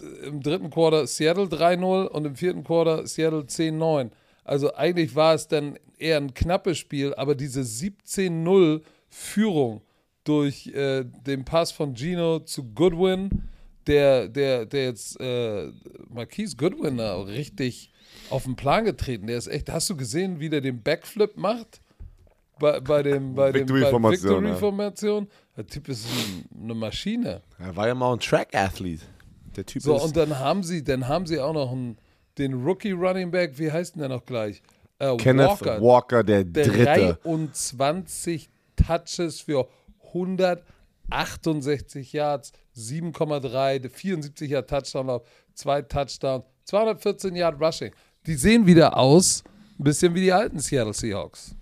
äh, 0.00 0.28
im 0.28 0.40
dritten 0.40 0.70
Quarter 0.70 1.08
Seattle 1.08 1.46
3-0 1.46 2.06
und 2.06 2.24
im 2.24 2.36
vierten 2.36 2.62
Quarter 2.62 3.08
Seattle 3.08 3.40
10-9. 3.40 4.10
Also 4.44 4.72
eigentlich 4.76 5.16
war 5.16 5.34
es 5.34 5.48
dann 5.48 5.76
eher 5.98 6.18
ein 6.18 6.32
knappes 6.32 6.78
Spiel, 6.78 7.12
aber 7.14 7.34
diese 7.34 7.62
17-0 7.62 8.82
Führung 9.08 9.82
durch 10.22 10.68
äh, 10.68 11.02
den 11.26 11.44
Pass 11.44 11.72
von 11.72 11.96
Gino 11.96 12.38
zu 12.38 12.72
Goodwin, 12.72 13.48
der, 13.88 14.28
der, 14.28 14.64
der 14.64 14.84
jetzt 14.84 15.20
äh, 15.20 15.72
Marquise 16.08 16.54
Goodwin 16.56 17.00
richtig 17.00 17.90
auf 18.30 18.44
den 18.44 18.56
Plan 18.56 18.84
getreten. 18.84 19.26
Der 19.26 19.38
ist 19.38 19.48
echt, 19.48 19.70
hast 19.70 19.90
du 19.90 19.96
gesehen, 19.96 20.40
wie 20.40 20.48
der 20.48 20.60
den 20.60 20.82
Backflip 20.82 21.36
macht? 21.36 21.80
Bei, 22.58 22.78
bei 22.80 23.02
dem 23.02 23.34
bei 23.34 23.52
dem 23.52 23.66
bei 23.66 23.70
Victory-Formation, 23.78 24.44
ja. 24.44 24.50
Victory-Formation. 24.50 25.28
Der 25.56 25.66
Typ 25.66 25.88
ist 25.88 26.06
ein, 26.06 26.44
eine 26.62 26.74
Maschine. 26.74 27.40
Er 27.58 27.74
war 27.74 27.88
ja 27.88 27.94
mal 27.94 28.12
ein 28.12 28.20
Track-Athlet. 28.20 29.00
Der 29.56 29.64
Typ 29.66 29.82
So, 29.82 29.96
ist. 29.96 30.02
und 30.02 30.16
dann 30.16 30.38
haben 30.38 30.62
sie, 30.62 30.84
dann 30.84 31.08
haben 31.08 31.26
sie 31.26 31.40
auch 31.40 31.54
noch 31.54 31.72
einen, 31.72 31.96
den 32.38 32.62
Rookie 32.62 32.92
Running 32.92 33.30
Back, 33.30 33.58
wie 33.58 33.72
heißt 33.72 33.94
denn 33.94 34.00
der 34.00 34.08
noch 34.10 34.24
gleich? 34.26 34.62
Äh, 34.98 35.16
Kenneth 35.16 35.48
Walker, 35.48 35.80
Walker, 35.80 36.22
der, 36.22 36.44
der 36.44 36.66
Dritte. 36.66 37.18
23 37.22 38.50
Touches 38.76 39.40
für 39.40 39.66
168 40.08 42.12
Yards, 42.12 42.52
7,3, 42.76 43.88
74 43.88 44.50
Yard 44.50 44.68
Touchdown, 44.70 45.20
zwei 45.54 45.82
Touchdowns, 45.82 46.44
214 46.64 47.34
Yard 47.36 47.60
Rushing. 47.60 47.92
Die 48.26 48.34
sehen 48.34 48.66
wieder 48.66 48.96
aus, 48.96 49.42
ein 49.78 49.84
bisschen 49.84 50.14
wie 50.14 50.20
die 50.20 50.32
alten 50.32 50.58
Seattle 50.58 50.92
Seahawks. 50.94 51.54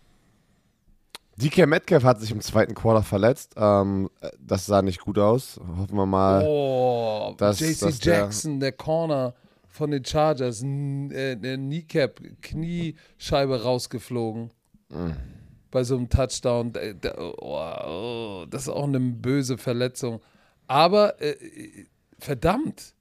DK 1.36 1.66
Metcalf 1.66 2.02
hat 2.02 2.20
sich 2.20 2.32
im 2.32 2.40
zweiten 2.40 2.74
Quarter 2.74 3.04
verletzt. 3.04 3.54
Ähm, 3.56 4.10
das 4.40 4.66
sah 4.66 4.82
nicht 4.82 5.00
gut 5.00 5.18
aus. 5.18 5.60
Hoffen 5.78 5.96
wir 5.96 6.06
mal. 6.06 6.44
Oh, 6.44 7.34
dass- 7.38 7.60
JC 7.60 7.78
dass 7.80 7.98
der- 8.00 8.18
Jackson, 8.20 8.58
der 8.58 8.72
Corner 8.72 9.34
von 9.68 9.92
den 9.92 10.04
Chargers, 10.04 10.62
äh, 10.64 11.36
der 11.36 11.56
Kneecap, 11.56 12.20
Kniescheibe 12.42 13.62
rausgeflogen. 13.62 14.50
Mm. 14.88 15.10
Bei 15.70 15.84
so 15.84 15.96
einem 15.96 16.08
Touchdown. 16.08 16.72
Da- 16.72 17.14
Oh, 17.18 18.42
oh, 18.42 18.46
das 18.50 18.62
ist 18.62 18.68
auch 18.70 18.84
eine 18.88 18.98
böse 18.98 19.58
Verletzung. 19.58 20.20
Aber 20.66 21.22
äh, 21.22 21.36
verdammt. 22.18 22.94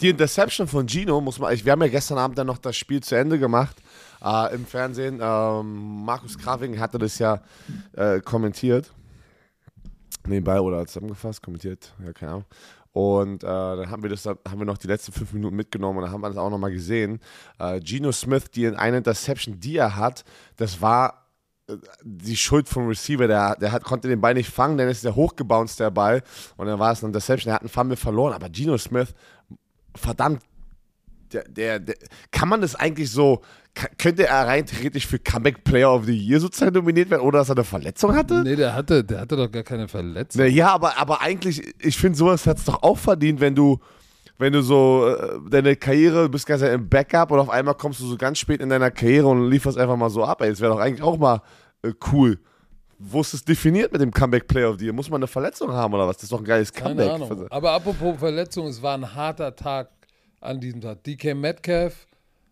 Die 0.00 0.10
Interception 0.10 0.68
von 0.68 0.86
Gino 0.88 1.20
muss 1.20 1.38
man. 1.38 1.52
Ich, 1.52 1.64
wir 1.64 1.72
haben 1.72 1.82
ja 1.82 1.88
gestern 1.88 2.18
Abend 2.18 2.38
dann 2.38 2.46
noch 2.46 2.58
das 2.58 2.76
Spiel 2.76 3.02
zu 3.02 3.16
Ende 3.16 3.38
gemacht 3.38 3.76
äh, 4.22 4.54
im 4.54 4.66
Fernsehen. 4.66 5.18
Ähm, 5.20 6.04
Markus 6.04 6.38
Kraving 6.38 6.78
hatte 6.78 6.98
das 6.98 7.18
ja 7.18 7.40
äh, 7.96 8.20
kommentiert. 8.20 8.92
nebenbei 10.26 10.60
oder 10.60 10.86
zusammengefasst, 10.86 11.42
kommentiert, 11.42 11.92
ja, 12.04 12.12
keine 12.12 12.32
Ahnung. 12.32 12.44
Und 12.92 13.42
äh, 13.42 13.46
dann 13.46 13.90
haben 13.90 14.02
wir 14.04 14.10
das, 14.10 14.24
haben 14.24 14.58
wir 14.58 14.64
noch 14.64 14.78
die 14.78 14.86
letzten 14.86 15.12
fünf 15.12 15.32
Minuten 15.32 15.56
mitgenommen 15.56 15.98
und 15.98 16.04
dann 16.04 16.12
haben 16.12 16.20
wir 16.20 16.28
das 16.28 16.38
auch 16.38 16.50
nochmal 16.50 16.70
gesehen. 16.70 17.18
Äh, 17.58 17.80
Geno 17.80 18.12
Smith, 18.12 18.44
die 18.54 18.68
eine 18.68 18.98
Interception, 18.98 19.58
die 19.58 19.76
er 19.76 19.96
hat, 19.96 20.24
das 20.56 20.80
war 20.80 21.26
äh, 21.66 21.76
die 22.04 22.36
Schuld 22.36 22.68
vom 22.68 22.86
Receiver, 22.86 23.26
der, 23.26 23.56
der 23.56 23.72
hat, 23.72 23.82
konnte 23.82 24.06
den 24.06 24.20
Ball 24.20 24.34
nicht 24.34 24.48
fangen, 24.48 24.78
dann 24.78 24.88
ist 24.88 25.02
der 25.02 25.16
hochgebounced, 25.16 25.80
der 25.80 25.90
Ball, 25.90 26.22
und 26.56 26.68
dann 26.68 26.78
war 26.78 26.92
es 26.92 27.02
eine 27.02 27.08
Interception, 27.08 27.50
er 27.50 27.56
hat 27.56 27.62
einen 27.62 27.68
Fumble 27.68 27.96
verloren, 27.96 28.32
aber 28.32 28.48
Geno 28.48 28.78
Smith, 28.78 29.12
verdammt, 29.94 30.42
der, 31.32 31.44
der, 31.48 31.80
der, 31.80 31.96
kann 32.30 32.48
man 32.48 32.60
das 32.60 32.74
eigentlich 32.74 33.10
so, 33.10 33.42
könnte 33.98 34.26
er 34.26 34.46
rein 34.46 34.66
theoretisch 34.66 35.06
für 35.06 35.18
Comeback 35.18 35.64
Player 35.64 35.92
of 35.92 36.04
the 36.04 36.16
Year 36.16 36.40
sozusagen 36.40 36.72
nominiert 36.74 37.10
werden, 37.10 37.22
oder 37.22 37.40
dass 37.40 37.48
er 37.48 37.56
eine 37.56 37.64
Verletzung 37.64 38.14
hatte? 38.14 38.42
Nee, 38.44 38.56
der 38.56 38.74
hatte, 38.74 39.02
der 39.02 39.20
hatte 39.20 39.36
doch 39.36 39.50
gar 39.50 39.64
keine 39.64 39.88
Verletzung. 39.88 40.42
Nee, 40.42 40.48
ja, 40.50 40.72
aber, 40.72 40.96
aber 40.96 41.20
eigentlich, 41.20 41.74
ich 41.80 41.96
finde, 41.96 42.16
sowas 42.16 42.46
hat 42.46 42.58
es 42.58 42.64
doch 42.64 42.82
auch 42.82 42.98
verdient, 42.98 43.40
wenn 43.40 43.54
du, 43.54 43.78
wenn 44.38 44.52
du 44.52 44.62
so 44.62 45.08
äh, 45.08 45.38
deine 45.50 45.76
Karriere, 45.76 46.24
du 46.24 46.28
bist 46.28 46.46
ganz 46.46 46.62
im 46.62 46.88
Backup 46.88 47.30
und 47.32 47.40
auf 47.40 47.50
einmal 47.50 47.74
kommst 47.74 48.00
du 48.00 48.06
so 48.06 48.16
ganz 48.16 48.38
spät 48.38 48.60
in 48.60 48.68
deiner 48.68 48.90
Karriere 48.90 49.26
und 49.26 49.50
lieferst 49.50 49.78
einfach 49.78 49.96
mal 49.96 50.10
so 50.10 50.24
ab. 50.24 50.40
Ey, 50.42 50.50
das 50.50 50.60
wäre 50.60 50.72
doch 50.72 50.80
eigentlich 50.80 51.02
auch 51.02 51.18
mal 51.18 51.42
äh, 51.82 51.92
cool. 52.12 52.38
Wo 53.06 53.20
ist 53.20 53.34
es 53.34 53.44
definiert 53.44 53.92
mit 53.92 54.00
dem 54.00 54.10
Comeback 54.10 54.48
Player 54.48 54.70
of 54.70 54.78
the 54.78 54.86
Year? 54.86 54.94
Muss 54.94 55.10
man 55.10 55.18
eine 55.18 55.26
Verletzung 55.26 55.70
haben 55.70 55.92
oder 55.92 56.08
was? 56.08 56.16
Das 56.16 56.24
ist 56.24 56.32
doch 56.32 56.38
ein 56.38 56.44
geiles 56.44 56.72
Comeback. 56.72 57.10
Keine 57.10 57.24
Ahnung. 57.24 57.46
Aber 57.50 57.72
apropos 57.72 58.18
Verletzung, 58.18 58.66
es 58.66 58.80
war 58.80 58.96
ein 58.96 59.14
harter 59.14 59.54
Tag 59.54 59.90
an 60.40 60.58
diesem 60.58 60.80
Tag. 60.80 61.04
DK 61.04 61.34
Metcalf 61.34 62.06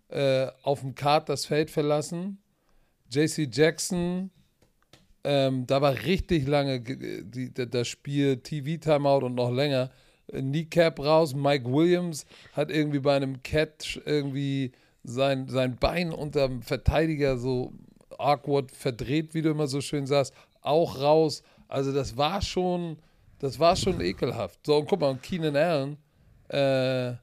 äh, 0.09 0.49
auf 0.63 0.81
dem 0.81 0.95
Kart 0.95 1.29
das 1.31 1.47
Feld 1.47 1.71
verlassen. 1.71 2.39
JC 3.11 3.49
Jackson, 3.51 4.31
ähm, 5.25 5.67
da 5.67 5.81
war 5.81 5.95
richtig 6.05 6.47
lange 6.47 6.81
die, 6.81 7.53
das 7.53 7.89
Spiel 7.89 8.37
TV-Timeout 8.39 9.25
und 9.25 9.35
noch 9.35 9.51
länger. 9.51 9.91
Kneecap 10.31 10.99
raus. 10.99 11.35
Mike 11.35 11.65
Williams 11.65 12.27
hat 12.53 12.71
irgendwie 12.71 13.01
bei 13.01 13.17
einem 13.17 13.43
Catch 13.43 14.01
irgendwie 14.05 14.73
sein, 15.03 15.49
sein 15.49 15.77
Bein 15.77 16.13
unterm 16.13 16.63
Verteidiger 16.63 17.39
so 17.39 17.73
awkward 18.23 18.71
verdreht, 18.71 19.35
wie 19.35 19.43
du 19.43 19.51
immer 19.51 19.67
so 19.67 19.81
schön 19.81 20.07
sagst, 20.07 20.33
auch 20.61 21.01
raus. 21.01 21.43
Also 21.69 21.93
das 21.93 22.17
war 22.17 22.43
schon, 22.43 22.99
das 23.39 23.59
war 23.59 23.77
schon 23.77 24.01
ekelhaft. 24.01 24.61
So, 24.65 24.77
und 24.77 24.89
guck 24.89 25.01
mal, 25.01 25.17
Keenan 25.17 25.57
Allen, 25.57 25.97
äh, 26.49 27.17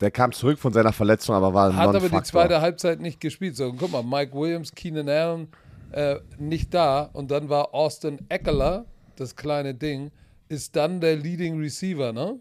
der 0.00 0.10
kam 0.10 0.32
zurück 0.32 0.58
von 0.58 0.72
seiner 0.72 0.92
Verletzung, 0.92 1.34
aber 1.34 1.52
war 1.52 1.68
ein 1.68 1.76
Hat 1.76 1.94
aber 1.94 2.08
die 2.08 2.22
zweite 2.22 2.60
Halbzeit 2.60 3.00
nicht 3.00 3.20
gespielt. 3.20 3.56
So, 3.56 3.72
guck 3.72 3.92
mal, 3.92 4.02
Mike 4.02 4.32
Williams, 4.34 4.74
Keenan 4.74 5.08
Allen 5.08 5.48
äh, 5.92 6.16
nicht 6.38 6.72
da 6.72 7.10
und 7.12 7.30
dann 7.30 7.48
war 7.48 7.74
Austin 7.74 8.18
Eckler, 8.28 8.86
das 9.16 9.36
kleine 9.36 9.74
Ding, 9.74 10.10
ist 10.48 10.74
dann 10.74 11.00
der 11.00 11.16
Leading 11.16 11.58
Receiver, 11.58 12.12
ne? 12.12 12.38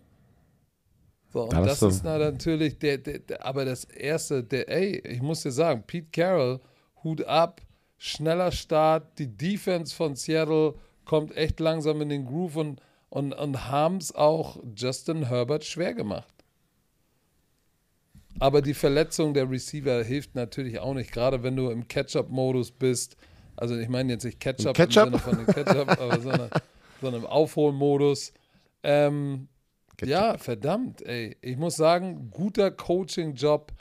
So, 1.32 1.44
und 1.44 1.54
das, 1.54 1.80
das 1.80 1.96
ist 1.96 2.04
natürlich 2.04 2.80
der, 2.80 2.98
der, 2.98 3.20
der, 3.20 3.46
aber 3.46 3.66
das 3.66 3.84
erste, 3.84 4.44
der, 4.44 4.68
ey, 4.70 4.98
ich 5.06 5.22
muss 5.22 5.44
dir 5.44 5.52
sagen, 5.52 5.84
Pete 5.86 6.08
Carroll, 6.12 6.60
Hut 7.04 7.24
ab, 7.26 7.62
schneller 8.00 8.52
Start, 8.52 9.20
die 9.20 9.28
Defense 9.28 9.94
von 9.94 10.16
Seattle 10.16 10.74
kommt 11.06 11.36
echt 11.38 11.60
langsam 11.60 12.02
in 12.02 12.10
den 12.10 12.26
Groove 12.26 12.56
und, 12.56 12.82
und, 13.10 13.34
und 13.34 13.68
haben 13.68 13.98
es 13.98 14.16
auch 14.16 14.58
Justin 14.76 15.28
Herbert 15.28 15.66
schwer 15.66 15.94
gemacht. 15.94 16.34
Aber 18.40 18.62
die 18.62 18.74
Verletzung 18.74 19.34
der 19.34 19.50
Receiver 19.50 20.04
hilft 20.04 20.34
natürlich 20.34 20.80
auch 20.80 20.94
nicht, 20.94 21.12
gerade 21.12 21.44
wenn 21.44 21.56
du 21.56 21.70
im 21.70 21.88
Catch-up-Modus 21.88 22.72
bist. 22.72 23.18
Also 23.58 23.78
ich 23.78 23.90
meine 23.90 24.14
jetzt 24.14 24.24
nicht 24.24 24.40
Catch-up 24.40 24.76
Catch 24.76 24.96
im 24.98 25.04
Sinne 25.06 25.20
von 25.20 25.38
dem 25.38 25.46
Catch-up, 25.46 25.90
aber 26.00 26.22
sondern, 26.22 26.50
sondern 27.02 27.22
im 27.24 27.28
Aufholmodus. 27.28 28.32
Ähm, 28.84 29.50
ja, 30.02 30.38
verdammt, 30.38 31.02
ey. 31.02 31.36
Ich 31.42 31.58
muss 31.58 31.76
sagen, 31.76 32.30
guter 32.32 32.72
Coaching-Job 32.72 33.74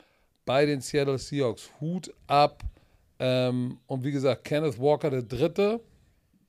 bei 0.43 0.65
den 0.65 0.81
Seattle 0.81 1.17
Seahawks. 1.17 1.69
Hut 1.79 2.13
ab. 2.27 2.63
Ähm, 3.19 3.77
und 3.85 4.03
wie 4.03 4.11
gesagt, 4.11 4.43
Kenneth 4.45 4.79
Walker 4.79 5.09
der 5.09 5.23
Dritte. 5.23 5.81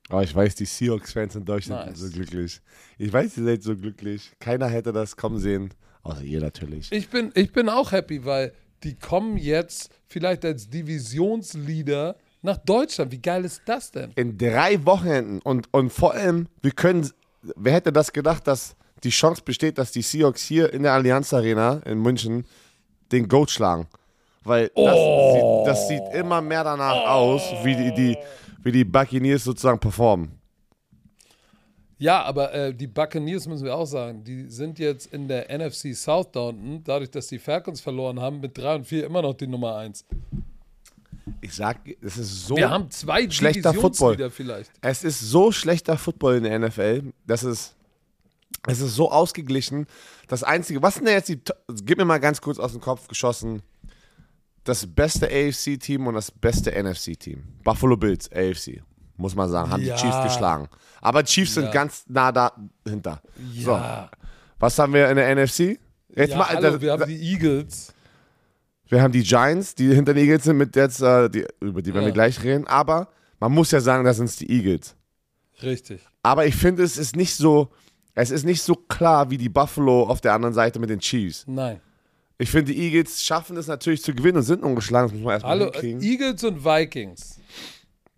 Oh, 0.09 0.19
ich 0.19 0.33
weiß, 0.33 0.55
die 0.55 0.65
Seahawks-Fans 0.65 1.35
in 1.35 1.45
Deutschland 1.45 1.85
nice. 1.85 1.99
sind 1.99 2.11
so 2.11 2.17
glücklich. 2.17 2.61
Ich 2.97 3.11
weiß, 3.11 3.37
ihr 3.37 3.43
seid 3.43 3.63
so 3.63 3.75
glücklich. 3.75 4.31
Keiner 4.39 4.67
hätte 4.67 4.91
das 4.91 5.15
kommen 5.15 5.39
sehen. 5.39 5.73
Außer 6.03 6.23
ihr 6.23 6.41
natürlich. 6.41 6.91
Ich 6.91 7.09
bin, 7.09 7.31
ich 7.35 7.51
bin 7.51 7.69
auch 7.69 7.91
happy, 7.91 8.25
weil 8.25 8.53
die 8.83 8.95
kommen 8.95 9.37
jetzt 9.37 9.91
vielleicht 10.07 10.43
als 10.43 10.69
Divisionsleader 10.69 12.15
nach 12.41 12.57
Deutschland. 12.57 13.11
Wie 13.11 13.21
geil 13.21 13.45
ist 13.45 13.61
das 13.65 13.91
denn? 13.91 14.11
In 14.15 14.37
drei 14.37 14.83
Wochenenden 14.85 15.39
und, 15.41 15.71
und 15.71 15.91
vor 15.91 16.13
allem, 16.13 16.47
wir 16.61 16.71
können, 16.71 17.09
wer 17.55 17.73
hätte 17.73 17.93
das 17.93 18.11
gedacht, 18.11 18.47
dass 18.47 18.75
die 19.03 19.09
Chance 19.09 19.43
besteht, 19.43 19.77
dass 19.77 19.91
die 19.91 20.01
Seahawks 20.01 20.43
hier 20.43 20.73
in 20.73 20.83
der 20.83 20.93
Allianz 20.93 21.33
Arena 21.33 21.81
in 21.85 21.99
München 22.01 22.45
den 23.11 23.27
Goat 23.27 23.51
schlagen. 23.51 23.87
Weil 24.43 24.71
das, 24.75 24.95
oh. 24.97 25.33
sieht, 25.33 25.67
das 25.67 25.87
sieht, 25.87 26.03
immer 26.13 26.41
mehr 26.41 26.63
danach 26.63 26.95
oh. 26.95 27.07
aus, 27.07 27.43
wie 27.63 27.75
die, 27.75 27.93
die, 27.93 28.17
wie 28.63 28.71
die 28.71 28.83
Buccaneers 28.83 29.43
sozusagen 29.43 29.79
performen. 29.79 30.31
Ja, 31.99 32.23
aber 32.23 32.51
äh, 32.51 32.73
die 32.73 32.87
Buccaneers 32.87 33.45
müssen 33.47 33.63
wir 33.63 33.75
auch 33.75 33.85
sagen, 33.85 34.23
die 34.23 34.49
sind 34.49 34.79
jetzt 34.79 35.13
in 35.13 35.27
der 35.27 35.55
NFC 35.55 35.95
South 35.95 36.31
da 36.31 36.39
unten, 36.47 36.83
dadurch, 36.83 37.11
dass 37.11 37.27
die 37.27 37.37
Falcons 37.37 37.79
verloren 37.79 38.19
haben, 38.19 38.39
mit 38.39 38.57
3 38.57 38.75
und 38.77 38.87
4 38.87 39.05
immer 39.05 39.21
noch 39.21 39.35
die 39.35 39.45
Nummer 39.45 39.75
1. 39.75 40.05
Ich 41.41 41.53
sag, 41.53 41.77
es 42.01 42.17
ist 42.17 42.47
so 42.47 42.57
Wir 42.57 42.71
haben 42.71 42.89
zwei 42.89 43.29
schlechter 43.29 43.75
Football. 43.75 44.31
vielleicht. 44.31 44.71
Es 44.81 45.03
ist 45.03 45.19
so 45.19 45.51
schlechter 45.51 45.95
Football 45.95 46.37
in 46.37 46.43
der 46.43 46.57
NFL, 46.57 47.13
dass 47.27 47.43
es 47.43 47.75
es 48.67 48.79
ist 48.79 48.95
so 48.95 49.11
ausgeglichen. 49.11 49.87
Das 50.27 50.43
einzige, 50.43 50.81
was 50.81 50.95
sind 50.95 51.05
denn 51.05 51.15
jetzt 51.15 51.29
die 51.29 51.39
gib 51.83 51.99
mir 51.99 52.05
mal 52.05 52.19
ganz 52.19 52.41
kurz 52.41 52.57
aus 52.57 52.71
dem 52.71 52.81
Kopf 52.81 53.07
geschossen 53.07 53.61
das 54.63 54.85
beste 54.85 55.27
AFC 55.27 55.79
Team 55.79 56.07
und 56.07 56.15
das 56.15 56.31
beste 56.31 56.71
NFC 56.71 57.19
Team. 57.19 57.43
Buffalo 57.63 57.97
Bills 57.97 58.31
AFC 58.31 58.81
muss 59.21 59.35
man 59.35 59.49
sagen, 59.49 59.71
haben 59.71 59.83
ja. 59.83 59.95
die 59.95 60.01
Chiefs 60.01 60.23
geschlagen. 60.23 60.67
Aber 60.99 61.23
Chiefs 61.23 61.55
ja. 61.55 61.61
sind 61.61 61.71
ganz 61.71 62.03
nah 62.07 62.31
dahinter. 62.31 63.21
Ja. 63.53 63.63
So. 63.63 64.17
Was 64.59 64.77
haben 64.77 64.93
wir 64.93 65.09
in 65.09 65.15
der 65.15 65.35
NFC? 65.35 65.79
Jetzt 66.13 66.35
mal, 66.35 66.49
hallo, 66.49 66.61
da, 66.61 66.81
wir 66.81 66.91
haben 66.91 67.07
die 67.07 67.31
Eagles. 67.31 67.93
Wir 68.87 69.01
haben 69.01 69.13
die 69.13 69.23
Giants, 69.23 69.73
die 69.75 69.93
hinter 69.93 70.13
den 70.13 70.25
Eagles 70.25 70.43
sind, 70.43 70.57
mit 70.57 70.75
jetzt, 70.75 71.01
äh, 71.01 71.29
die, 71.29 71.45
über 71.61 71.81
die 71.81 71.93
werden 71.93 72.05
wir 72.05 72.11
gleich 72.11 72.43
reden. 72.43 72.67
Aber 72.67 73.07
man 73.39 73.51
muss 73.53 73.71
ja 73.71 73.79
sagen, 73.79 74.03
das 74.03 74.17
sind 74.17 74.37
die 74.39 74.51
Eagles. 74.51 74.95
Richtig. 75.63 76.01
Aber 76.21 76.45
ich 76.45 76.55
finde, 76.55 76.83
es 76.83 76.97
ist 76.97 77.15
nicht 77.15 77.35
so, 77.35 77.71
es 78.13 78.31
ist 78.31 78.43
nicht 78.43 78.61
so 78.61 78.75
klar 78.75 79.29
wie 79.29 79.37
die 79.37 79.49
Buffalo 79.49 80.03
auf 80.03 80.19
der 80.19 80.33
anderen 80.33 80.53
Seite 80.53 80.79
mit 80.79 80.89
den 80.89 80.99
Chiefs. 80.99 81.45
Nein. 81.47 81.79
Ich 82.41 82.49
finde, 82.49 82.73
die 82.73 82.79
Eagles 82.79 83.23
schaffen 83.23 83.55
es 83.55 83.67
natürlich 83.67 84.01
zu 84.01 84.15
gewinnen 84.15 84.37
und 84.37 84.43
sind 84.43 84.63
ungeschlagen. 84.63 85.09
Das 85.09 85.13
muss 85.13 85.23
man 85.23 85.33
erstmal 85.33 85.51
Hallo, 85.51 85.65
hinkriegen. 85.65 86.01
Eagles 86.01 86.43
und 86.43 86.65
Vikings. 86.65 87.39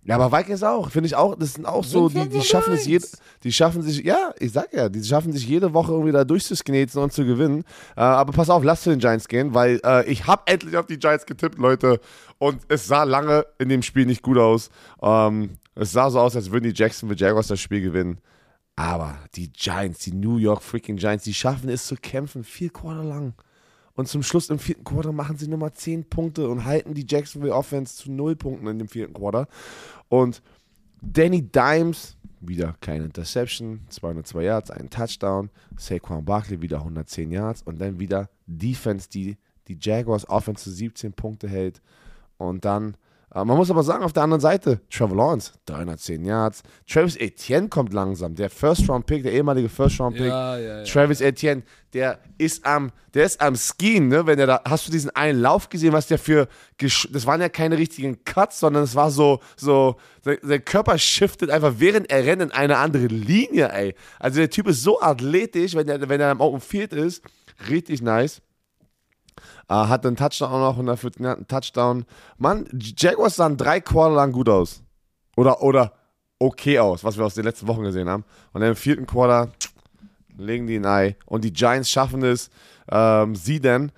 Ja, 0.04 0.16
aber 0.16 0.32
Vikings 0.32 0.64
auch, 0.64 0.90
finde 0.90 1.08
ich 1.08 1.16
auch, 1.16 1.36
das 1.36 1.56
sind 1.56 1.66
auch 1.66 1.84
so, 1.84 2.08
die, 2.08 2.30
die 2.30 2.42
schaffen 2.42 2.74
es 2.74 2.86
jede, 2.86 3.06
die 3.44 3.52
schaffen 3.52 3.82
sich, 3.82 4.02
ja, 4.06 4.34
ich 4.40 4.54
sag 4.54 4.74
ja, 4.74 4.88
die 4.88 5.04
schaffen 5.04 5.34
sich 5.34 5.46
jede 5.46 5.74
Woche 5.74 5.92
irgendwie 5.92 6.14
da 6.14 6.24
durchzusknetzen 6.24 7.02
und 7.02 7.12
zu 7.12 7.26
gewinnen. 7.26 7.66
Äh, 7.98 8.02
aber 8.02 8.32
pass 8.32 8.50
auf, 8.50 8.64
lass 8.64 8.84
zu 8.84 8.92
den 8.92 9.00
Giants 9.00 9.28
gehen, 9.28 9.54
weil 9.54 9.82
äh, 9.84 10.10
ich 10.10 10.26
habe 10.26 10.44
endlich 10.46 10.78
auf 10.78 10.86
die 10.86 11.00
Giants 11.00 11.26
getippt, 11.26 11.58
Leute. 11.58 12.00
Und 12.38 12.62
es 12.70 12.88
sah 12.88 13.04
lange 13.04 13.46
in 13.60 13.68
dem 13.68 13.82
Spiel 13.82 14.06
nicht 14.06 14.22
gut 14.22 14.38
aus. 14.38 14.70
Ähm, 15.02 15.58
es 15.76 15.92
sah 15.92 16.10
so 16.10 16.22
aus, 16.22 16.38
als 16.38 16.50
würden 16.50 16.64
die 16.64 16.74
Jacksonville 16.74 17.20
Jaguars 17.20 17.48
das 17.48 17.60
Spiel 17.60 17.82
gewinnen. 17.82 18.20
Aber 18.78 19.18
die 19.36 19.52
Giants, 19.52 20.00
die 20.00 20.14
New 20.14 20.38
York 20.38 20.64
freaking 20.64 20.96
Giants, 20.96 21.26
die 21.26 21.34
schaffen 21.34 21.68
es 21.68 21.88
zu 21.88 21.98
kämpfen, 21.98 22.46
vier 22.46 22.70
Quarter 22.70 23.04
lang. 23.04 23.34
Und 23.96 24.08
zum 24.08 24.24
Schluss 24.24 24.50
im 24.50 24.60
vierten 24.60 24.84
Quarter 24.84 25.12
machen 25.12 25.38
sie 25.38 25.48
nochmal 25.48 25.74
10 25.74 26.10
Punkte 26.10 26.50
und 26.50 26.66
halten 26.66 26.94
die 26.94 27.06
Jacksonville 27.08 27.54
Offense 27.54 27.96
zu 27.96 28.12
0 28.12 28.36
Punkten 28.36 28.68
in 28.68 28.80
dem 28.80 28.88
vierten 28.88 29.14
Quarter. 29.14 29.48
Und 30.10 30.42
Danny 31.02 31.44
Dimes, 31.44 32.18
wieder 32.40 32.76
keine 32.82 33.06
Interception, 33.06 33.82
202 33.90 34.44
Yards, 34.44 34.72
ein 34.72 34.90
Touchdown. 34.90 35.50
Saquon 35.78 36.26
Barkley 36.26 36.62
wieder 36.62 36.80
110 36.80 37.32
Yards 37.32 37.62
und 37.62 37.80
dann 37.80 38.00
wieder 38.00 38.30
Defense, 38.48 39.10
die 39.10 39.38
die 39.68 39.78
Jaguars 39.80 40.28
Offense 40.28 40.64
zu 40.64 40.72
17 40.72 41.14
Punkte 41.14 41.48
hält. 41.48 41.82
Und 42.38 42.66
dann 42.66 42.98
man 43.36 43.58
muss 43.58 43.72
aber 43.72 43.82
sagen, 43.82 44.04
auf 44.04 44.14
der 44.14 44.24
anderen 44.24 44.42
Seite, 44.42 44.82
Trevor 44.92 45.18
Lawrence, 45.18 45.54
310 45.66 46.24
Yards. 46.24 46.62
Travis 46.88 47.16
Etienne 47.16 47.68
kommt 47.68 47.92
langsam. 47.92 48.36
Der 48.36 48.50
First-Round-Pick, 48.50 49.24
der 49.24 49.32
ehemalige 49.32 49.70
First-Round-Pick. 49.70 50.28
Ja, 50.28 50.58
ja, 50.58 50.78
ja. 50.80 50.84
Travis 50.84 51.20
Etienne, 51.20 51.64
der 51.94 52.20
ist 52.38 52.64
am, 52.66 52.92
der 53.16 53.26
ist 53.26 53.42
am 53.42 53.56
Skien, 53.56 54.08
ne? 54.08 54.28
Wenn 54.28 54.38
der 54.38 54.46
da, 54.46 54.62
hast 54.66 54.88
du 54.88 54.92
diesen 54.92 55.10
einen 55.12 55.40
Lauf 55.40 55.70
gesehen, 55.70 55.94
was 55.94 56.08
der 56.08 56.20
für, 56.20 56.48
das 56.78 57.26
waren 57.26 57.42
ja 57.42 57.50
keine 57.50 57.78
richtigen 57.80 58.24
Cuts, 58.24 58.60
sondern 58.60 58.84
es 58.84 58.94
war 58.94 59.10
so, 59.10 59.40
so, 59.56 59.96
sein 60.24 60.64
Körper 60.64 61.00
shiftet 61.00 61.50
einfach, 61.50 61.76
während 61.78 62.12
er 62.12 62.26
rennt 62.26 62.44
in 62.44 62.52
eine 62.52 62.78
andere 62.78 63.08
Linie, 63.08 63.72
ey. 63.72 63.96
Also 64.20 64.40
der 64.40 64.52
Typ 64.52 64.68
ist 64.68 64.84
so 64.84 65.02
athletisch, 65.02 65.74
wenn 65.74 65.88
er, 65.88 66.08
wenn 66.08 66.22
er 66.22 66.30
am 66.30 66.40
Open 66.40 66.62
Field 66.62 66.94
ist. 66.94 67.24
Richtig 67.70 68.02
nice. 68.04 68.42
Uh, 69.70 69.88
hat 69.88 70.06
einen 70.06 70.16
Touchdown 70.16 70.52
auch 70.52 70.60
noch 70.60 70.78
und 70.78 70.88
dafür 70.88 71.12
einen 71.20 71.48
Touchdown. 71.48 72.06
Mann, 72.38 72.68
Jaguars 72.74 73.36
sahen 73.36 73.58
drei 73.58 73.80
Quarter 73.80 74.16
lang 74.16 74.32
gut 74.32 74.50
aus. 74.50 74.84
Oder, 75.36 75.62
oder, 75.62 75.94
okay 76.44 76.80
aus, 76.80 77.04
was 77.04 77.18
wir 77.18 77.26
aus 77.26 77.36
den 77.36 77.46
letzten 77.46 77.68
Wochen 77.68 77.84
gesehen 77.84 78.10
haben. 78.10 78.26
Und 78.52 78.62
dann 78.62 78.72
im 78.72 78.76
vierten 78.76 79.06
Quarter 79.06 79.52
legen 80.38 80.68
die 80.68 80.78
ein 80.78 80.86
Ei. 80.86 81.16
Und 81.26 81.44
die 81.44 81.54
Giants 81.54 81.90
schaffen 81.90 82.24
es, 82.24 82.50
ähm, 82.92 83.36
sie 83.36 83.60
dann 83.60 83.92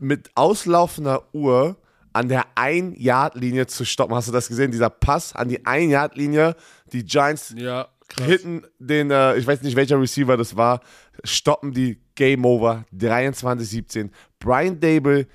mit 0.00 0.30
auslaufender 0.34 1.28
Uhr 1.32 1.76
an 2.12 2.28
der 2.28 2.46
Ein-Yard-Linie 2.54 3.66
zu 3.66 3.84
stoppen. 3.84 4.14
Hast 4.14 4.28
du 4.28 4.32
das 4.32 4.48
gesehen? 4.48 4.70
Dieser 4.70 4.90
Pass 4.90 5.34
an 5.34 5.48
die 5.48 5.64
Ein-Yard-Linie. 5.64 6.56
Die 6.92 7.04
Giants 7.04 7.54
Ja, 7.56 7.88
hitten 8.20 8.66
den, 8.78 9.10
äh, 9.10 9.36
ich 9.36 9.46
weiß 9.46 9.62
nicht 9.62 9.76
welcher 9.76 10.00
Receiver 10.00 10.36
das 10.36 10.56
war, 10.56 10.80
stoppen 11.24 11.72
die 11.72 12.01
Game 12.14 12.44
Over 12.44 12.84
23-17. 12.94 14.10
Brian 14.38 14.78
Dable, 14.78 15.26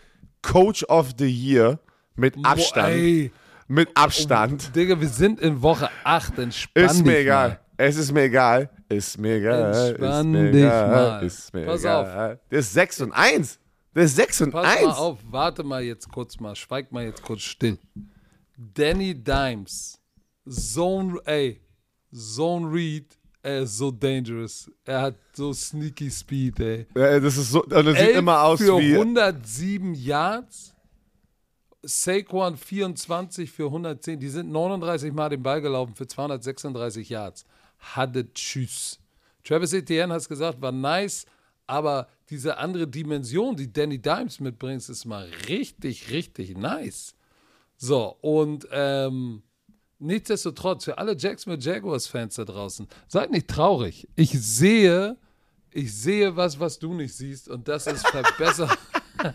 Coach 0.41 0.83
of 0.85 1.13
the 1.17 1.29
Year 1.29 1.79
mit 2.15 2.35
Abstand. 2.43 3.31
Boah. 3.31 3.31
Mit 3.69 3.89
Abstand. 3.95 4.75
Digga, 4.75 4.99
wir 4.99 5.09
sind 5.09 5.41
in 5.41 5.61
Woche 5.61 5.89
8. 6.03 6.39
Entspann 6.39 6.85
Ist 6.85 7.05
mir 7.05 7.19
egal. 7.19 7.49
Mal. 7.49 7.59
Es 7.77 7.97
ist 7.97 8.11
mir 8.11 8.23
egal. 8.23 8.69
Ist 8.89 9.19
mir 9.19 9.35
egal. 9.35 9.89
Entspann 9.89 10.33
ist 10.33 10.41
mir 10.41 10.51
dich 10.51 10.61
egal. 10.63 10.89
mal. 10.89 11.23
Ist 11.23 11.53
mir 11.53 11.65
Pass 11.65 11.81
egal. 11.81 12.39
Der 12.49 12.59
ist 12.59 12.73
6 12.73 13.01
und 13.01 13.11
1. 13.11 13.59
Der 13.93 14.03
ist 14.03 14.15
6 14.15 14.41
und 14.41 14.51
Pass 14.51 14.77
1. 14.77 14.85
mal 14.85 14.91
auf, 14.93 15.19
warte 15.23 15.63
mal 15.63 15.83
jetzt 15.83 16.09
kurz 16.11 16.39
mal, 16.39 16.55
schweig 16.55 16.91
mal 16.91 17.03
jetzt 17.03 17.21
kurz 17.21 17.41
still. 17.41 17.77
Danny 18.55 19.13
Dimes, 19.13 19.99
Zone, 20.49 21.19
ey, 21.25 21.61
Zone 22.13 22.71
Read, 22.71 23.16
er 23.47 23.61
ist 23.61 23.77
so 23.77 23.91
dangerous. 23.91 24.69
Er 24.83 25.01
hat 25.03 25.15
so 25.33 25.53
sneaky 25.53 26.11
Speed, 26.11 26.59
ey. 26.59 26.85
Ja, 26.95 27.17
Das 27.19 27.37
ist 27.37 27.51
so, 27.51 27.63
und 27.63 27.71
das 27.71 27.97
sieht 27.97 28.09
immer 28.09 28.43
aus 28.43 28.59
für 28.59 28.77
wie. 28.79 28.93
107 28.93 29.93
Yards. 29.93 30.73
Saquon 31.81 32.57
24 32.57 33.49
für 33.49 33.67
110. 33.67 34.19
Die 34.19 34.27
sind 34.27 34.51
39 34.51 35.13
Mal 35.13 35.29
den 35.29 35.41
Ball 35.41 35.61
gelaufen 35.61 35.95
für 35.95 36.05
236 36.05 37.07
Yards. 37.07 37.45
Hatte 37.79 38.33
Tschüss. 38.33 38.99
Travis 39.45 39.71
Etienne 39.71 40.13
hat 40.13 40.21
es 40.21 40.27
gesagt, 40.27 40.61
war 40.61 40.73
nice, 40.73 41.25
aber 41.67 42.09
diese 42.29 42.57
andere 42.57 42.85
Dimension, 42.85 43.55
die 43.55 43.71
Danny 43.71 43.97
Dimes 43.97 44.41
mitbringt, 44.41 44.89
ist 44.89 45.05
mal 45.05 45.29
richtig, 45.47 46.11
richtig 46.11 46.57
nice. 46.57 47.15
So, 47.77 48.17
und 48.19 48.67
ähm, 48.71 49.43
nichtsdestotrotz, 49.99 50.85
für 50.85 50.97
alle 50.97 51.15
Jacksonville 51.17 51.61
Jaguars-Fans 51.61 52.35
da 52.35 52.45
draußen, 52.45 52.87
seid 53.07 53.31
nicht 53.31 53.47
traurig. 53.47 54.07
Ich 54.15 54.31
sehe, 54.31 55.17
ich 55.71 55.93
sehe 55.93 56.35
was, 56.35 56.59
was 56.59 56.79
du 56.79 56.93
nicht 56.93 57.15
siehst, 57.15 57.49
und 57.49 57.67
das 57.67 57.87
ist 57.87 58.07
verbessert. 58.07 58.77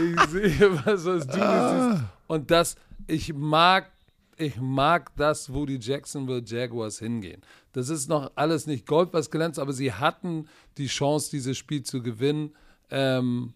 ich 0.00 0.20
sehe 0.30 0.84
was, 0.84 1.04
was 1.04 1.26
du 1.26 1.38
nicht 1.38 1.92
siehst. 1.92 2.04
Und 2.26 2.50
das, 2.50 2.76
ich 3.06 3.32
mag, 3.34 3.90
ich 4.36 4.56
mag 4.60 5.14
das, 5.16 5.52
wo 5.52 5.66
die 5.66 5.78
Jacksonville 5.78 6.42
Jaguars 6.44 6.98
hingehen. 6.98 7.42
Das 7.72 7.88
ist 7.88 8.08
noch 8.08 8.32
alles 8.34 8.66
nicht 8.66 8.86
Gold, 8.86 9.12
was 9.12 9.30
glänzt, 9.30 9.58
aber 9.58 9.72
sie 9.72 9.92
hatten 9.92 10.48
die 10.78 10.86
Chance, 10.86 11.30
dieses 11.30 11.56
Spiel 11.56 11.82
zu 11.82 12.02
gewinnen. 12.02 12.54
Ähm, 12.90 13.54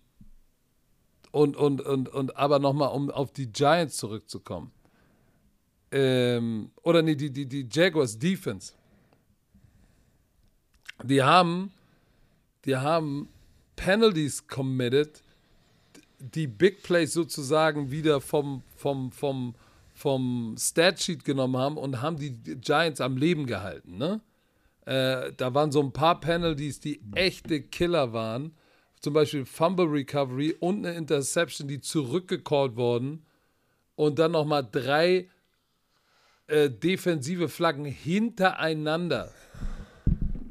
und, 1.30 1.56
und, 1.56 1.82
und, 1.82 2.08
und 2.08 2.36
aber 2.36 2.58
nochmal, 2.58 2.90
um 2.90 3.10
auf 3.10 3.32
die 3.32 3.52
Giants 3.52 3.96
zurückzukommen. 3.98 4.72
Ähm, 5.90 6.70
oder 6.82 7.02
nee, 7.02 7.14
die, 7.14 7.30
die, 7.30 7.46
die 7.46 7.66
Jaguars 7.70 8.18
Defense. 8.18 8.74
Die 11.02 11.22
haben, 11.22 11.72
die 12.64 12.76
haben 12.76 13.28
Penalties 13.76 14.46
committed, 14.46 15.22
die 16.18 16.48
Big 16.48 16.82
Plays 16.82 17.12
sozusagen 17.12 17.90
wieder 17.90 18.20
vom, 18.20 18.62
vom, 18.76 19.12
vom, 19.12 19.54
vom 19.94 20.56
Statsheet 20.58 21.24
genommen 21.24 21.56
haben 21.56 21.76
und 21.76 22.02
haben 22.02 22.16
die 22.16 22.32
Giants 22.32 23.00
am 23.00 23.16
Leben 23.16 23.46
gehalten. 23.46 23.96
Ne? 23.96 24.20
Äh, 24.84 25.32
da 25.36 25.54
waren 25.54 25.70
so 25.70 25.80
ein 25.80 25.92
paar 25.92 26.18
Penalties, 26.20 26.80
die 26.80 27.00
echte 27.14 27.62
Killer 27.62 28.12
waren. 28.12 28.54
Zum 29.00 29.14
Beispiel 29.14 29.46
Fumble 29.46 29.86
Recovery 29.86 30.56
und 30.58 30.84
eine 30.84 30.96
Interception, 30.96 31.68
die 31.68 31.80
zurückgecallt 31.80 32.74
wurden. 32.74 33.24
Und 33.94 34.18
dann 34.18 34.32
nochmal 34.32 34.66
drei 34.70 35.28
äh, 36.48 36.70
defensive 36.70 37.48
Flaggen 37.48 37.84
hintereinander, 37.84 39.30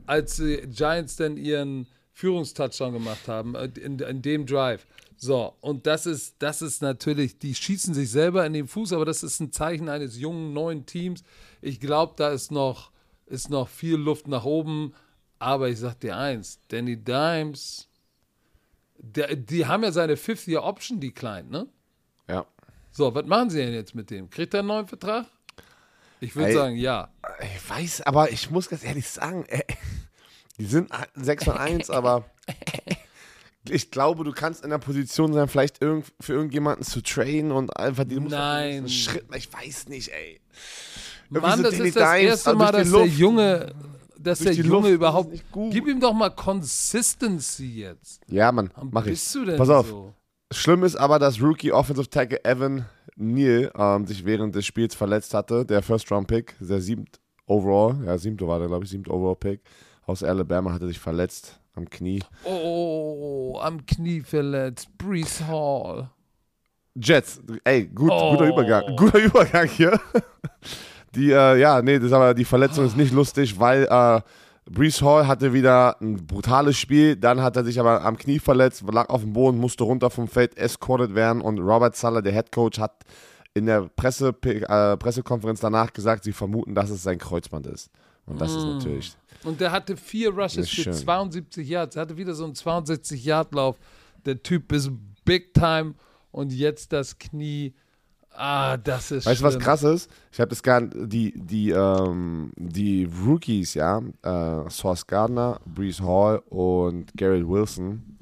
als 0.06 0.38
die 0.38 0.62
Giants 0.68 1.18
dann 1.18 1.38
ihren 1.38 1.88
Führungstouchdown 2.14 2.94
gemacht 2.94 3.28
haben, 3.28 3.56
äh, 3.56 3.66
in, 3.80 4.00
in 4.00 4.22
dem 4.22 4.46
Drive. 4.46 4.88
So, 5.18 5.56
und 5.62 5.88
das 5.88 6.06
ist, 6.06 6.36
das 6.40 6.62
ist 6.62 6.82
natürlich, 6.82 7.40
die 7.40 7.56
schießen 7.56 7.94
sich 7.94 8.12
selber 8.12 8.46
in 8.46 8.54
den 8.54 8.68
Fuß, 8.68 8.94
aber 8.94 9.06
das 9.06 9.24
ist 9.24 9.40
ein 9.40 9.52
Zeichen 9.52 9.90
eines 9.90 10.18
jungen, 10.18 10.54
neuen 10.54 10.86
Teams. 10.86 11.24
Ich 11.62 11.80
glaube, 11.80 12.14
da 12.16 12.30
ist 12.30 12.52
noch, 12.52 12.92
ist 13.26 13.50
noch 13.50 13.68
viel 13.68 13.96
Luft 13.96 14.28
nach 14.28 14.46
oben. 14.46 14.94
Aber 15.40 15.70
ich 15.70 15.80
sag 15.80 16.00
dir 16.00 16.18
eins, 16.18 16.60
Danny 16.68 16.98
Dimes, 16.98 17.88
der, 18.98 19.36
die 19.36 19.66
haben 19.66 19.84
ja 19.84 19.92
seine 19.92 20.18
Fifth-Year-Option 20.18 21.00
declined, 21.00 21.52
ne? 21.52 21.68
Ja. 22.28 22.46
So, 22.92 23.14
was 23.14 23.26
machen 23.26 23.50
sie 23.50 23.60
denn 23.60 23.74
jetzt 23.74 23.94
mit 23.94 24.10
dem? 24.10 24.30
Kriegt 24.30 24.54
er 24.54 24.62
einen 24.62 24.70
neuen 24.70 24.88
Vertrag? 24.88 25.28
Ich 26.20 26.36
würde 26.36 26.50
Ey. 26.50 26.54
sagen, 26.54 26.76
ja. 26.76 27.10
Ich 27.56 27.70
weiß, 27.70 28.02
aber 28.02 28.32
ich 28.32 28.50
muss 28.50 28.70
ganz 28.70 28.84
ehrlich 28.84 29.08
sagen, 29.08 29.46
äh, 29.48 29.62
die 30.58 30.66
sind 30.66 30.90
6 31.16 31.48
und 31.50 31.58
1, 31.58 31.90
aber 31.90 32.26
ich 33.70 33.92
glaube, 33.92 34.24
du 34.24 34.32
kannst 34.32 34.64
in 34.64 34.70
der 34.70 34.80
Position 34.80 35.34
sein, 35.34 35.48
vielleicht 35.48 35.82
irgend, 35.82 36.12
für 36.20 36.34
irgendjemanden 36.34 36.84
zu 36.84 37.02
trainen 37.02 37.52
und 37.52 37.78
einfach 37.78 38.06
die 38.06 38.20
Nein. 38.20 38.78
einen 38.78 38.90
Schritt, 38.90 39.26
ich 39.36 39.52
weiß 39.52 39.90
nicht, 39.90 40.10
ey. 40.10 40.40
Irgendwie 41.30 41.48
Mann, 41.48 41.58
so 41.58 41.64
das 41.64 41.74
ist 41.74 41.96
das 41.96 42.12
Dimes, 42.14 42.30
erste 42.30 42.56
Mal, 42.56 42.72
dass 42.72 42.90
der 42.90 43.00
Luft. 43.00 43.18
Junge, 43.18 43.76
dass 44.18 44.40
der 44.40 44.54
Junge 44.54 44.70
Luft 44.70 44.90
überhaupt. 44.90 45.44
Gib 45.70 45.88
ihm 45.88 46.00
doch 46.00 46.14
mal 46.14 46.30
Consistency 46.30 47.82
jetzt. 47.82 48.22
Ja, 48.28 48.52
Mann, 48.52 48.72
mach 48.92 49.06
ich. 49.06 49.12
bist 49.12 49.36
du 49.36 49.46
denn 49.46 49.58
Pass 49.58 49.70
auf. 49.70 49.88
so? 49.88 50.14
Schlimm 50.52 50.84
ist 50.84 50.96
aber, 50.96 51.20
dass 51.20 51.42
Rookie 51.42 51.72
Offensive 51.72 52.10
Tackle 52.10 52.44
Evan 52.46 52.86
Neal 53.16 53.72
ähm, 53.78 54.06
sich 54.06 54.24
während 54.26 54.56
des 54.56 54.66
Spiels 54.66 54.96
verletzt 54.96 55.34
hatte. 55.34 55.66
Der 55.66 55.82
First-Round-Pick, 55.82 56.56
der 56.60 56.80
siebt 56.82 57.20
Overall, 57.48 57.98
ja, 58.06 58.18
siebte 58.18 58.48
war 58.48 58.60
der, 58.60 58.68
glaube 58.68 58.84
ich, 58.86 58.90
siebte 58.92 59.12
Overall-Pick 59.12 59.62
aus 60.06 60.24
Alabama, 60.24 60.72
hatte 60.74 60.88
sich 60.88 61.00
verletzt 61.00 61.60
am 61.76 61.90
Knie. 61.90 62.22
Oh, 62.44 63.58
am 63.62 63.86
Knie 63.86 64.22
verletzt. 64.22 64.90
Brees 64.98 65.42
Hall. 65.48 66.10
Jets, 66.96 67.42
ey, 67.64 67.86
gut, 67.86 68.10
Oh. 68.12 68.32
guter 68.32 68.48
Übergang. 68.48 68.96
Guter 68.96 69.20
Übergang 69.20 69.68
hier. 69.68 70.00
Die, 71.16 71.32
äh, 71.32 71.60
ja, 71.60 71.82
nee, 71.82 72.00
das 72.00 72.12
aber 72.12 72.34
die 72.34 72.46
Verletzung 72.46 72.86
ist 72.86 72.98
nicht 72.98 73.14
lustig, 73.14 73.58
weil 73.60 73.84
äh, 73.90 74.22
Brees 74.70 75.02
Hall 75.02 75.28
hatte 75.28 75.54
wieder 75.54 76.00
ein 76.02 76.26
brutales 76.28 76.78
Spiel, 76.78 77.16
dann 77.16 77.42
hat 77.42 77.56
er 77.56 77.64
sich 77.64 77.80
aber 77.80 78.04
am 78.04 78.18
Knie 78.18 78.40
verletzt, 78.40 78.84
lag 78.92 79.10
auf 79.10 79.22
dem 79.22 79.34
Boden, 79.34 79.58
musste 79.58 79.84
runter 79.84 80.10
vom 80.10 80.28
Feld, 80.28 80.58
escorted 80.58 81.16
werden 81.16 81.42
und 81.42 81.60
Robert 81.60 81.96
Suller, 81.96 82.22
der 82.22 82.34
Head 82.34 82.52
Coach, 82.52 82.80
hat 82.80 83.04
in 83.54 83.66
der 83.66 83.90
Presse, 83.96 84.36
äh, 84.44 84.98
Pressekonferenz 84.98 85.60
danach 85.62 85.92
gesagt, 85.94 86.24
sie 86.24 86.34
vermuten, 86.34 86.76
dass 86.76 86.90
es 86.90 87.02
sein 87.04 87.18
Kreuzband 87.18 87.66
ist. 87.68 87.90
Und 88.26 88.40
das 88.42 88.52
ist 88.54 88.64
Mm. 88.66 88.78
natürlich. 88.78 89.16
Und 89.44 89.62
der 89.62 89.72
hatte 89.72 89.96
vier 89.96 90.30
Rushes 90.32 90.58
Ist 90.66 90.70
für 90.76 90.82
schön. 90.84 90.94
72 90.94 91.68
Yards. 91.68 91.96
Er 91.96 92.02
hatte 92.02 92.18
wieder 92.18 92.34
so 92.36 92.44
einen 92.44 92.54
62-Yard-Lauf. 92.54 93.78
Der 94.26 94.44
Typ 94.44 94.72
ist 94.74 94.92
big 95.24 95.54
time. 95.54 95.96
Und 96.32 96.52
jetzt 96.52 96.92
das 96.92 97.18
Knie. 97.18 97.74
Ah, 98.40 98.78
das 98.78 99.10
ist 99.10 99.26
Weißt 99.26 99.42
du, 99.42 99.46
was 99.46 99.58
krass 99.58 99.82
ist? 99.82 100.12
Ich 100.32 100.40
habe 100.40 100.50
das 100.50 100.62
gar 100.62 100.82
die, 100.82 101.34
die, 101.36 101.72
ähm, 101.72 102.52
die 102.56 103.10
Rookies, 103.26 103.74
ja, 103.74 104.00
äh, 104.22 104.70
Sauce 104.70 105.08
Gardner, 105.08 105.60
Brees 105.66 106.00
Hall 106.02 106.44
und 106.50 107.12
Garrett 107.18 107.48
Wilson, 107.48 108.20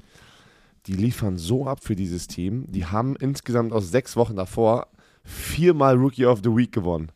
die 0.86 0.94
liefern 0.94 1.36
so 1.36 1.66
ab 1.66 1.80
für 1.84 1.94
dieses 1.94 2.28
Team. 2.28 2.64
Die 2.68 2.86
haben 2.86 3.14
insgesamt 3.16 3.74
aus 3.74 3.90
sechs 3.90 4.16
Wochen 4.16 4.36
davor 4.36 4.86
viermal 5.22 5.96
Rookie 5.96 6.24
of 6.24 6.40
the 6.42 6.50
Week 6.50 6.72
gewonnen. 6.72 7.12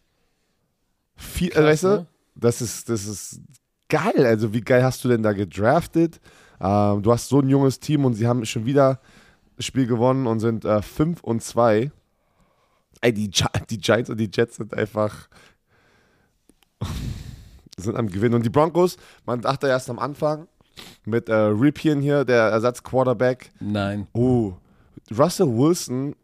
Vier, 1.17 1.51
Krass, 1.51 1.63
äh, 1.63 1.67
weißt 1.67 1.85
du? 1.85 1.89
ne? 1.89 2.07
Das 2.35 2.61
ist, 2.61 2.91
das 2.91 3.07
ist 3.07 3.41
geil. 3.89 4.27
Also, 4.27 4.53
wie 4.53 4.61
geil 4.61 4.85
hast 4.85 5.03
du 5.05 5.09
denn 5.09 5.23
da 5.23 5.33
gedraftet? 5.33 6.21
Ähm, 6.61 7.03
du 7.03 7.11
hast 7.13 7.31
so 7.31 7.41
ein 7.41 7.49
junges 7.49 7.81
Team 7.81 8.05
und 8.05 8.13
sie 8.13 8.27
haben 8.27 8.45
schon 8.45 8.67
wieder 8.67 9.01
das 9.57 9.65
Spiel 9.65 9.87
gewonnen 9.87 10.27
und 10.27 10.41
sind 10.41 10.65
5 10.67 11.23
und 11.23 11.43
2. 11.43 11.91
Ey, 13.01 13.13
die, 13.13 13.31
die 13.71 13.79
Giants 13.79 14.11
und 14.11 14.19
die 14.19 14.31
Jets 14.33 14.57
sind 14.57 14.75
einfach 14.75 15.29
sind 17.77 17.97
am 17.97 18.09
Gewinn. 18.09 18.35
Und 18.35 18.45
die 18.45 18.51
Broncos, 18.51 18.97
man 19.27 19.41
dachte 19.41 19.67
erst 19.69 19.91
am 19.91 19.99
Anfang 19.99 20.49
mit 21.05 21.29
äh, 21.29 21.35
Ripien 21.35 22.01
hier, 22.01 22.25
der 22.25 22.45
Ersatz-Quarterback, 22.45 23.51
Nein. 23.61 24.07
oh, 24.13 24.55
Russell 25.17 25.49
Wilson, 25.49 26.15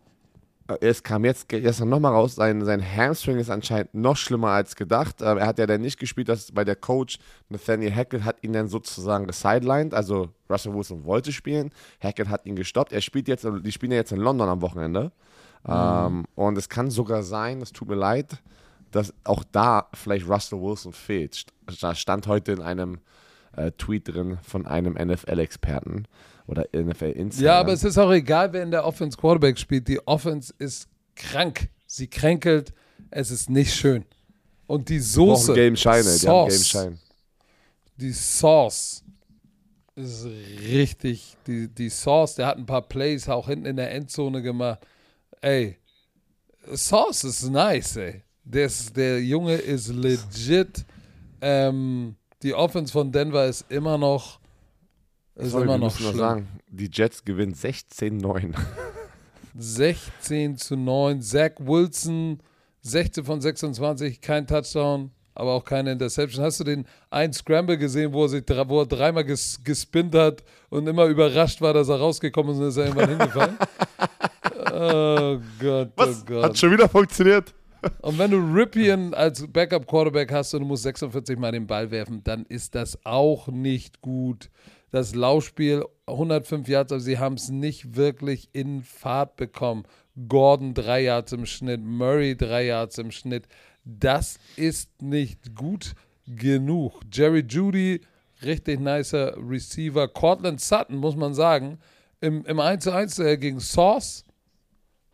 äh, 0.68 0.76
es 0.80 1.02
kam 1.02 1.24
jetzt 1.24 1.48
gestern 1.48 1.88
nochmal 1.88 2.12
raus, 2.12 2.36
sein, 2.36 2.64
sein 2.64 2.82
Hamstring 2.82 3.38
ist 3.38 3.50
anscheinend 3.50 3.94
noch 3.94 4.16
schlimmer 4.16 4.48
als 4.50 4.76
gedacht. 4.76 5.16
Ähm, 5.20 5.38
er 5.38 5.46
hat 5.46 5.58
ja 5.58 5.66
dann 5.66 5.80
nicht 5.80 5.98
gespielt, 5.98 6.28
dass, 6.28 6.54
weil 6.54 6.64
der 6.64 6.76
Coach 6.76 7.18
Nathaniel 7.48 7.94
Hackett 7.94 8.24
hat 8.24 8.42
ihn 8.42 8.52
dann 8.52 8.68
sozusagen 8.68 9.26
gesidelined, 9.26 9.94
also 9.94 10.30
Russell 10.48 10.74
Wilson 10.74 11.04
wollte 11.04 11.32
spielen, 11.32 11.70
Hackett 12.02 12.28
hat 12.28 12.46
ihn 12.46 12.56
gestoppt. 12.56 12.92
Er 12.92 13.00
spielt 13.00 13.28
jetzt, 13.28 13.46
die 13.64 13.72
spielen 13.72 13.92
ja 13.92 13.98
jetzt 13.98 14.12
in 14.12 14.20
London 14.20 14.48
am 14.48 14.62
Wochenende. 14.62 15.12
Ähm, 15.66 16.24
und 16.34 16.58
es 16.58 16.68
kann 16.68 16.90
sogar 16.90 17.22
sein, 17.22 17.60
es 17.60 17.72
tut 17.72 17.88
mir 17.88 17.96
leid, 17.96 18.42
dass 18.90 19.12
auch 19.24 19.44
da 19.50 19.88
vielleicht 19.94 20.28
Russell 20.28 20.60
Wilson 20.60 20.92
fehlt. 20.92 21.46
Da 21.80 21.94
stand 21.94 22.26
heute 22.26 22.52
in 22.52 22.62
einem 22.62 23.00
äh, 23.56 23.72
Tweet 23.72 24.08
drin 24.08 24.38
von 24.42 24.66
einem 24.66 24.94
NFL-Experten 24.94 26.06
oder 26.46 26.66
NFL-Insider. 26.72 27.46
Ja, 27.46 27.60
aber 27.60 27.72
es 27.72 27.82
ist 27.82 27.98
auch 27.98 28.12
egal, 28.12 28.52
wer 28.52 28.62
in 28.62 28.70
der 28.70 28.84
Offense 28.84 29.16
Quarterback 29.16 29.58
spielt. 29.58 29.88
Die 29.88 30.06
Offense 30.06 30.54
ist 30.58 30.88
krank. 31.16 31.68
Sie 31.86 32.06
kränkelt. 32.06 32.72
Es 33.10 33.30
ist 33.30 33.50
nicht 33.50 33.74
schön. 33.74 34.04
Und 34.66 34.88
die 34.88 35.00
Soße. 35.00 35.54
Die 35.54 35.60
Game 35.60 35.76
Shine, 35.76 36.02
Sauce, 36.02 36.20
die 36.20 36.28
haben 36.28 36.48
Game 36.48 36.58
Shine. 36.58 36.98
Die 37.96 38.12
Sauce 38.12 39.04
ist 39.94 40.26
richtig. 40.68 41.36
Die, 41.46 41.68
die 41.68 41.88
Sauce, 41.88 42.34
der 42.36 42.46
hat 42.46 42.58
ein 42.58 42.66
paar 42.66 42.82
Plays 42.82 43.28
auch 43.28 43.48
hinten 43.48 43.66
in 43.66 43.76
der 43.76 43.92
Endzone 43.92 44.42
gemacht. 44.42 44.80
Ey, 45.40 45.76
Sauce 46.72 47.24
ist 47.24 47.48
nice, 47.48 47.96
ey. 47.96 48.22
Der, 48.44 48.66
ist, 48.66 48.96
der 48.96 49.22
Junge 49.22 49.54
ist 49.54 49.88
legit. 49.88 50.84
Ähm, 51.40 52.16
die 52.42 52.54
Offense 52.54 52.92
von 52.92 53.10
Denver 53.12 53.46
ist 53.46 53.64
immer 53.70 53.98
noch. 53.98 54.40
Ist 55.34 55.50
Sorry, 55.50 55.64
immer 55.64 55.78
noch 55.78 55.96
schlimm. 55.96 56.16
sagen, 56.16 56.48
die 56.68 56.88
Jets 56.92 57.24
gewinnen 57.24 57.54
16-9. 57.54 58.54
16 59.58 60.56
zu 60.56 60.76
9. 60.76 61.20
Zach 61.22 61.52
Wilson, 61.58 62.40
16 62.82 63.24
von 63.24 63.40
26, 63.40 64.20
kein 64.20 64.46
Touchdown, 64.46 65.10
aber 65.34 65.52
auch 65.52 65.64
keine 65.64 65.92
Interception. 65.92 66.44
Hast 66.44 66.60
du 66.60 66.64
den 66.64 66.86
einen 67.10 67.32
Scramble 67.32 67.78
gesehen, 67.78 68.12
wo 68.12 68.24
er 68.24 68.28
sich 68.28 68.44
wo 68.48 68.80
er 68.80 68.86
dreimal 68.86 69.24
ges 69.24 69.60
gespinnt 69.62 70.14
hat 70.14 70.42
und 70.70 70.86
immer 70.86 71.06
überrascht 71.06 71.60
war, 71.60 71.74
dass 71.74 71.88
er 71.88 71.96
rausgekommen 71.98 72.52
ist 72.54 72.60
und 72.60 72.68
ist 72.68 72.76
er 72.76 72.86
irgendwann 72.86 73.08
hingefallen? 73.18 73.58
Oh 74.72 75.38
Gott, 75.60 75.92
oh 75.96 76.14
Gott. 76.26 76.44
Hat 76.44 76.58
schon 76.58 76.72
wieder 76.72 76.88
funktioniert. 76.88 77.54
Und 78.02 78.18
wenn 78.18 78.30
du 78.30 78.38
Ripien 78.38 79.14
als 79.14 79.46
Backup-Quarterback 79.46 80.32
hast 80.32 80.54
und 80.54 80.60
du 80.60 80.66
musst 80.66 80.82
46 80.82 81.38
Mal 81.38 81.52
den 81.52 81.66
Ball 81.66 81.90
werfen, 81.90 82.22
dann 82.24 82.44
ist 82.46 82.74
das 82.74 82.98
auch 83.04 83.48
nicht 83.48 84.00
gut. 84.00 84.50
Das 84.90 85.14
Laufspiel 85.14 85.84
105 86.06 86.68
Yards, 86.68 86.92
aber 86.92 87.00
sie 87.00 87.18
haben 87.18 87.34
es 87.34 87.48
nicht 87.48 87.96
wirklich 87.96 88.48
in 88.52 88.82
Fahrt 88.82 89.36
bekommen. 89.36 89.84
Gordon 90.28 90.74
3 90.74 91.02
Yards 91.02 91.32
im 91.32 91.46
Schnitt, 91.46 91.82
Murray 91.82 92.36
3 92.36 92.66
Yards 92.66 92.98
im 92.98 93.10
Schnitt. 93.10 93.46
Das 93.84 94.38
ist 94.56 95.02
nicht 95.02 95.54
gut 95.54 95.94
genug. 96.26 97.00
Jerry 97.12 97.44
Judy, 97.46 98.00
richtig 98.42 98.80
nicer 98.80 99.36
Receiver. 99.36 100.08
Cortland 100.08 100.60
Sutton, 100.60 100.96
muss 100.96 101.16
man 101.16 101.34
sagen, 101.34 101.78
im, 102.20 102.44
im 102.46 102.58
1-1 102.58 103.22
äh, 103.22 103.36
gegen 103.36 103.60
Sauce 103.60 104.25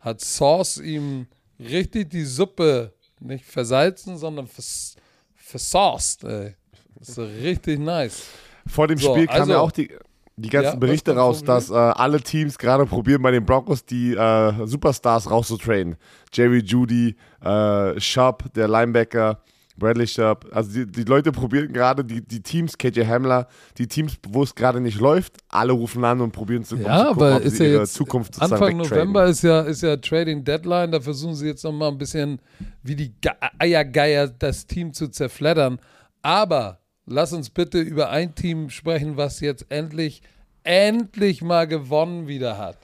hat 0.03 0.21
Sauce 0.21 0.77
ihm 0.77 1.27
richtig 1.59 2.09
die 2.09 2.23
Suppe 2.25 2.93
nicht 3.19 3.45
versalzen, 3.45 4.17
sondern 4.17 4.47
vers 4.47 4.95
versauced. 5.35 6.23
Ey. 6.23 6.55
Das 6.99 7.09
ist 7.09 7.17
richtig 7.19 7.79
nice. 7.79 8.23
Vor 8.67 8.87
dem 8.87 8.97
So, 8.97 9.11
Spiel 9.13 9.27
kamen 9.27 9.39
also- 9.41 9.51
ja 9.51 9.59
auch 9.59 9.71
die, 9.71 9.91
die 10.35 10.49
ganzen 10.49 10.73
Ja, 10.73 10.75
Berichte 10.75 11.15
raus, 11.15 11.43
dass 11.43 11.69
äh, 11.69 11.73
alle 11.73 12.19
Teams 12.21 12.57
gerade 12.57 12.85
probieren, 12.85 13.21
bei 13.21 13.31
den 13.31 13.45
Broncos 13.45 13.85
die 13.85 14.13
äh, 14.13 14.65
Superstars 14.65 15.29
rauszutrainen. 15.29 15.95
Jerry 16.33 16.59
Judy, 16.59 17.15
äh, 17.41 17.99
Sharp, 17.99 18.51
der 18.53 18.67
Linebacker, 18.67 19.41
Bradley 19.77 20.07
Sharp. 20.07 20.45
Also 20.51 20.71
die, 20.71 20.85
die 20.85 21.03
Leute 21.03 21.31
probieren 21.31 21.73
gerade, 21.73 22.05
die, 22.05 22.21
die 22.21 22.41
Teams, 22.41 22.77
KJ 22.77 23.05
Hamler, 23.05 23.47
die 23.77 23.87
Teams, 23.87 24.17
wo 24.29 24.43
es 24.43 24.53
gerade 24.53 24.79
nicht 24.79 24.99
läuft, 24.99 25.37
alle 25.49 25.73
rufen 25.73 26.03
an 26.03 26.21
und 26.21 26.31
probieren 26.31 26.63
zu, 26.63 26.75
um 26.75 26.81
Ja, 26.81 26.99
zu 26.99 27.05
gucken, 27.05 27.23
aber 27.23 27.35
ob 27.37 27.43
ist 27.43 27.57
sie 27.57 27.63
ja 27.63 27.69
ihre 27.69 27.79
jetzt 27.81 27.93
Zukunft 27.93 28.41
Anfang. 28.41 28.77
November 28.77 29.25
ist 29.25 29.43
ja, 29.43 29.61
ist 29.61 29.81
ja 29.81 29.97
Trading 29.97 30.43
Deadline. 30.43 30.91
Da 30.91 31.01
versuchen 31.01 31.35
sie 31.35 31.47
jetzt 31.47 31.63
noch 31.63 31.71
mal 31.71 31.89
ein 31.89 31.97
bisschen 31.97 32.39
wie 32.83 32.95
die 32.95 33.13
Ge 33.19 33.31
Eiergeier 33.59 34.27
das 34.27 34.67
Team 34.67 34.93
zu 34.93 35.07
zerfleddern. 35.07 35.79
Aber 36.21 36.79
lass 37.05 37.33
uns 37.33 37.49
bitte 37.49 37.79
über 37.79 38.09
ein 38.09 38.35
Team 38.35 38.69
sprechen, 38.69 39.17
was 39.17 39.39
jetzt 39.39 39.65
endlich, 39.69 40.21
endlich 40.63 41.41
mal 41.41 41.67
gewonnen 41.67 42.27
wieder 42.27 42.57
hat. 42.57 42.77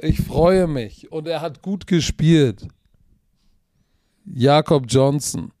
Ich 0.00 0.20
freue 0.20 0.66
mich. 0.66 1.10
Und 1.12 1.26
er 1.26 1.40
hat 1.40 1.62
gut 1.62 1.86
gespielt. 1.86 2.66
Jakob 4.26 4.84
Johnson. 4.88 5.52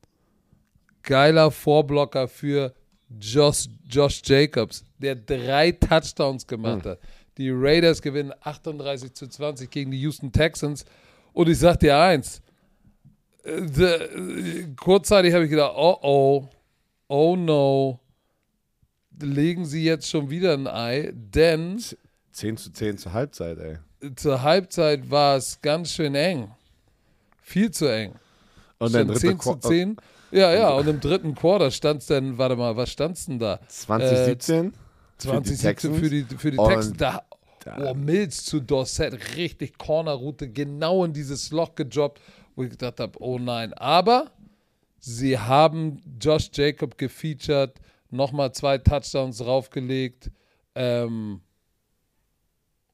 Geiler 1.06 1.50
Vorblocker 1.50 2.28
für 2.28 2.74
Josh, 3.18 3.66
Josh 3.88 4.20
Jacobs, 4.24 4.84
der 4.98 5.14
drei 5.14 5.72
Touchdowns 5.72 6.46
gemacht 6.46 6.84
hat. 6.84 6.98
Die 7.38 7.50
Raiders 7.50 8.02
gewinnen 8.02 8.32
38 8.42 9.14
zu 9.14 9.26
20 9.28 9.70
gegen 9.70 9.90
die 9.90 10.00
Houston 10.00 10.32
Texans. 10.32 10.84
Und 11.32 11.48
ich 11.48 11.58
sag 11.58 11.78
dir 11.78 11.96
eins: 11.98 12.42
äh, 13.44 13.62
the, 13.72 14.66
kurzzeitig 14.76 15.32
habe 15.32 15.44
ich 15.44 15.50
gedacht, 15.50 15.74
oh 15.76 15.96
oh, 16.02 16.48
oh 17.08 17.36
no, 17.36 18.00
legen 19.20 19.64
sie 19.64 19.84
jetzt 19.84 20.10
schon 20.10 20.28
wieder 20.28 20.54
ein 20.54 20.66
Ei, 20.66 21.12
denn 21.14 21.80
10 22.32 22.56
zu 22.56 22.72
10 22.72 22.98
zur 22.98 23.12
Halbzeit, 23.12 23.58
ey. 23.58 23.78
zur 24.16 24.42
Halbzeit 24.42 25.08
war 25.10 25.36
es 25.36 25.60
ganz 25.60 25.92
schön 25.92 26.14
eng. 26.14 26.50
Viel 27.42 27.70
zu 27.70 27.86
eng. 27.86 28.14
Und 28.78 28.94
dann 28.94 29.06
dritte 29.08 29.20
10 29.20 29.40
zu 29.40 29.50
Qu- 29.50 29.68
10. 29.68 29.96
Ja, 30.36 30.52
ja, 30.52 30.70
und 30.74 30.86
im 30.86 31.00
dritten 31.00 31.34
Quarter 31.34 31.70
stand 31.70 32.02
es 32.02 32.08
dann, 32.08 32.36
warte 32.36 32.56
mal, 32.56 32.76
was 32.76 32.90
stand 32.90 33.16
es 33.16 33.24
denn 33.24 33.38
da? 33.38 33.58
2017 33.68 34.74
20 35.16 35.80
für 35.80 35.88
die 35.88 35.98
für 35.98 36.10
die, 36.10 36.36
für 36.36 36.50
die 36.50 36.56
Texans. 36.58 36.96
Da, 36.98 37.22
oh, 37.78 37.94
Mills 37.94 38.44
zu 38.44 38.60
Dorset, 38.60 39.36
richtig 39.36 39.78
Cornerroute, 39.78 40.50
genau 40.50 41.06
in 41.06 41.14
dieses 41.14 41.50
Loch 41.52 41.74
gedroppt, 41.74 42.20
wo 42.54 42.64
ich 42.64 42.70
gedacht 42.70 43.00
habe, 43.00 43.18
oh 43.18 43.38
nein. 43.38 43.72
Aber 43.72 44.30
sie 44.98 45.38
haben 45.38 46.02
Josh 46.20 46.50
Jacob 46.52 46.98
gefeatured, 46.98 47.80
nochmal 48.10 48.52
zwei 48.52 48.76
Touchdowns 48.76 49.38
draufgelegt. 49.38 50.30
Ähm, 50.74 51.40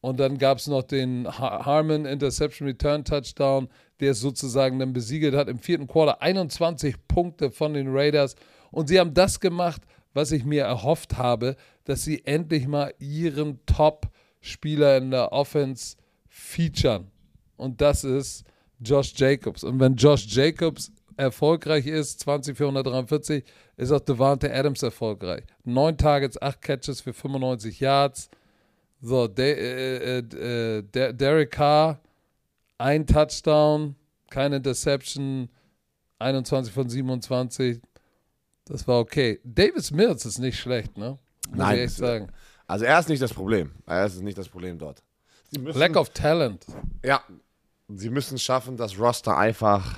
und 0.03 0.18
dann 0.18 0.36
gab 0.36 0.59
es 0.59 0.66
noch 0.66 0.82
den 0.82 1.26
Har- 1.26 1.64
Harmon 1.64 2.05
Interception 2.07 2.66
Return 2.68 3.05
Touchdown, 3.05 3.68
der 4.00 4.11
es 4.11 4.20
sozusagen 4.20 4.80
dann 4.80 4.92
besiegelt 4.92 5.34
hat. 5.34 5.48
Im 5.48 5.61
vierten 5.61 5.86
Quarter 5.86 6.20
21 6.20 6.96
Punkte 7.07 7.53
von 7.53 7.72
den 7.72 7.86
Raiders. 7.88 8.34
Und 8.72 8.88
sie 8.88 8.98
haben 8.98 9.14
das 9.14 9.38
gemacht, 9.38 9.82
was 10.12 10.32
ich 10.32 10.44
mir 10.44 10.64
erhofft 10.64 11.18
habe, 11.18 11.55
dass 11.84 12.03
sie 12.03 12.26
endlich 12.26 12.66
mal 12.66 12.92
ihren 12.98 13.64
Top-Spieler 13.66 14.96
in 14.96 15.12
der 15.12 15.30
Offense 15.30 15.96
featuren. 16.28 17.07
Und 17.57 17.80
das 17.80 18.03
ist 18.03 18.44
Josh 18.80 19.12
Jacobs. 19.16 19.62
Und 19.62 19.78
wenn 19.78 19.94
Josh 19.94 20.26
Jacobs 20.26 20.90
erfolgreich 21.16 21.86
ist, 21.86 22.18
20 22.20 22.57
für 22.57 22.64
143, 22.64 23.44
ist 23.76 23.92
auch 23.92 24.00
Devante 24.00 24.53
Adams 24.53 24.82
erfolgreich. 24.82 25.44
Neun 25.62 25.96
Targets, 25.96 26.42
acht 26.42 26.61
Catches 26.61 27.00
für 27.00 27.12
95 27.12 27.78
Yards. 27.78 28.28
So, 29.03 29.26
De 29.26 29.53
äh, 29.53 30.18
äh, 30.18 30.78
äh, 30.78 30.82
Der- 30.82 31.12
Derek 31.12 31.50
Carr, 31.50 32.00
ein 32.78 33.05
Touchdown, 33.07 33.96
keine 34.30 34.57
Interception, 34.57 35.48
21 36.20 36.72
von 36.72 36.88
27. 36.88 37.80
Das 38.64 38.86
war 38.86 39.00
okay. 39.00 39.40
Davis 39.44 39.90
Mills 39.90 40.24
ist 40.24 40.38
nicht 40.38 40.59
schlecht, 40.59 40.96
ne? 40.96 41.18
Muss 41.48 41.59
Nein, 41.59 41.76
ich 41.78 41.82
echt 41.82 41.96
sagen. 41.96 42.28
Also 42.68 42.84
er 42.84 42.98
ist 43.00 43.09
nicht 43.09 43.20
das 43.20 43.34
Problem. 43.34 43.72
Er 43.86 44.07
ist 44.07 44.22
nicht 44.22 44.38
das 44.38 44.48
Problem 44.48 44.78
dort. 44.78 45.03
Müssen, 45.59 45.78
Lack 45.78 45.96
of 45.96 46.11
Talent. 46.11 46.64
Ja, 47.05 47.22
sie 47.88 48.09
müssen 48.09 48.38
schaffen, 48.38 48.76
das 48.76 48.98
Roster 48.98 49.36
einfach 49.36 49.96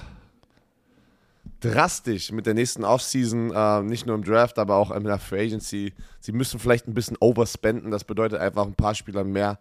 drastisch 1.65 2.33
mit 2.33 2.47
der 2.47 2.55
nächsten 2.55 2.85
Offseason, 2.85 3.53
äh, 3.55 3.83
nicht 3.83 4.07
nur 4.07 4.15
im 4.15 4.25
Draft, 4.25 4.59
aber 4.59 4.77
auch 4.77 4.91
in 4.91 5.05
der 5.05 5.19
Free 5.19 5.47
Agency. 5.47 5.93
Sie 6.21 6.33
müssen 6.33 6.59
vielleicht 6.59 6.87
ein 6.87 6.95
bisschen 6.95 7.17
overspenden. 7.21 7.91
Das 7.91 8.05
bedeutet 8.05 8.41
einfach 8.41 8.67
ein 8.67 8.75
paar 8.75 8.95
Spielern 8.95 9.31
mehr 9.31 9.59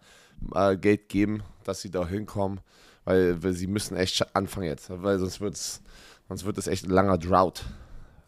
äh, 0.54 0.76
Geld 0.76 1.08
geben, 1.08 1.42
dass 1.64 1.80
sie 1.80 1.90
da 1.90 2.06
hinkommen, 2.06 2.60
weil, 3.04 3.42
weil 3.42 3.52
sie 3.52 3.66
müssen 3.66 3.96
echt 3.96 4.34
anfangen 4.36 4.66
jetzt, 4.66 4.90
weil 4.90 5.18
sonst 5.18 5.40
wird's, 5.40 5.82
sonst 6.28 6.44
wird 6.44 6.58
es 6.58 6.66
echt 6.66 6.84
ein 6.86 6.90
langer 6.90 7.18
Drought. 7.18 7.64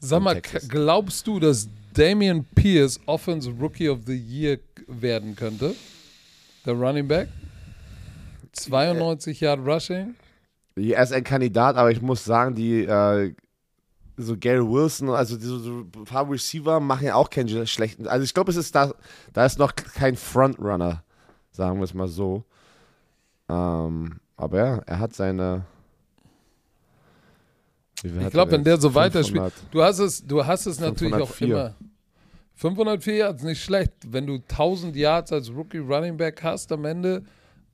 Sag 0.01 0.23
mal, 0.23 0.41
glaubst 0.69 1.27
du, 1.27 1.41
dass 1.41 1.69
Damian 1.95 2.45
Pierce 2.55 3.01
Offensive 3.07 3.59
Rookie 3.61 3.89
of 3.89 4.01
the 4.07 4.17
Year 4.17 4.59
werden 4.87 5.35
könnte? 5.35 5.75
Der 6.65 6.75
Running 6.75 7.09
Back? 7.09 7.29
92 8.53 9.41
Yard 9.41 9.61
Rushing? 9.67 10.15
Er 10.77 11.03
ist 11.03 11.13
ein 11.13 11.25
Kandidat, 11.25 11.77
aber 11.77 11.91
ich 11.91 12.03
muss 12.03 12.25
sagen, 12.25 12.55
die 12.55 12.85
äh, 12.85 13.35
so 14.17 14.37
Gary 14.37 14.67
Wilson, 14.67 15.11
also 15.11 15.39
so, 15.39 15.59
so 15.59 15.71
ein 15.81 16.05
paar 16.05 16.31
Receiver 16.31 16.81
machen 16.81 17.07
ja 17.07 17.15
auch 17.15 17.31
keinen 17.31 17.67
schlechten. 17.67 18.07
Also 18.09 18.25
ich 18.25 18.33
glaube, 18.33 18.51
es 18.51 18.57
ist 18.57 18.75
da, 18.75 18.93
da 19.33 19.45
ist 19.45 19.59
noch 19.59 19.75
kein 19.75 20.17
Frontrunner, 20.17 21.03
sagen 21.51 21.79
wir 21.79 21.85
es 21.85 21.95
mal 21.95 22.09
so. 22.09 22.45
Ähm, 23.49 24.19
aber 24.37 24.59
ja, 24.59 24.79
er 24.87 24.99
hat 24.99 25.15
seine. 25.15 25.65
Ich 28.03 28.31
glaube, 28.31 28.53
wenn 28.53 28.65
der 28.65 28.79
so 28.79 28.95
weiterspielt. 28.95 29.53
500. 29.53 29.75
Du 29.75 29.83
hast 29.83 29.99
es, 29.99 30.27
du 30.27 30.45
hast 30.45 30.67
es 30.67 30.79
natürlich 30.81 31.15
auch 31.15 31.29
504. 31.29 31.47
immer. 31.49 31.75
504 32.55 33.17
Yards, 33.17 33.43
nicht 33.43 33.63
schlecht. 33.63 33.93
Wenn 34.07 34.27
du 34.27 34.35
1000 34.35 34.97
Yards 34.97 35.33
als 35.33 35.51
Rookie 35.51 35.79
Running 35.79 36.17
Back 36.17 36.43
hast 36.43 36.73
am 36.73 36.85
Ende, 36.85 37.25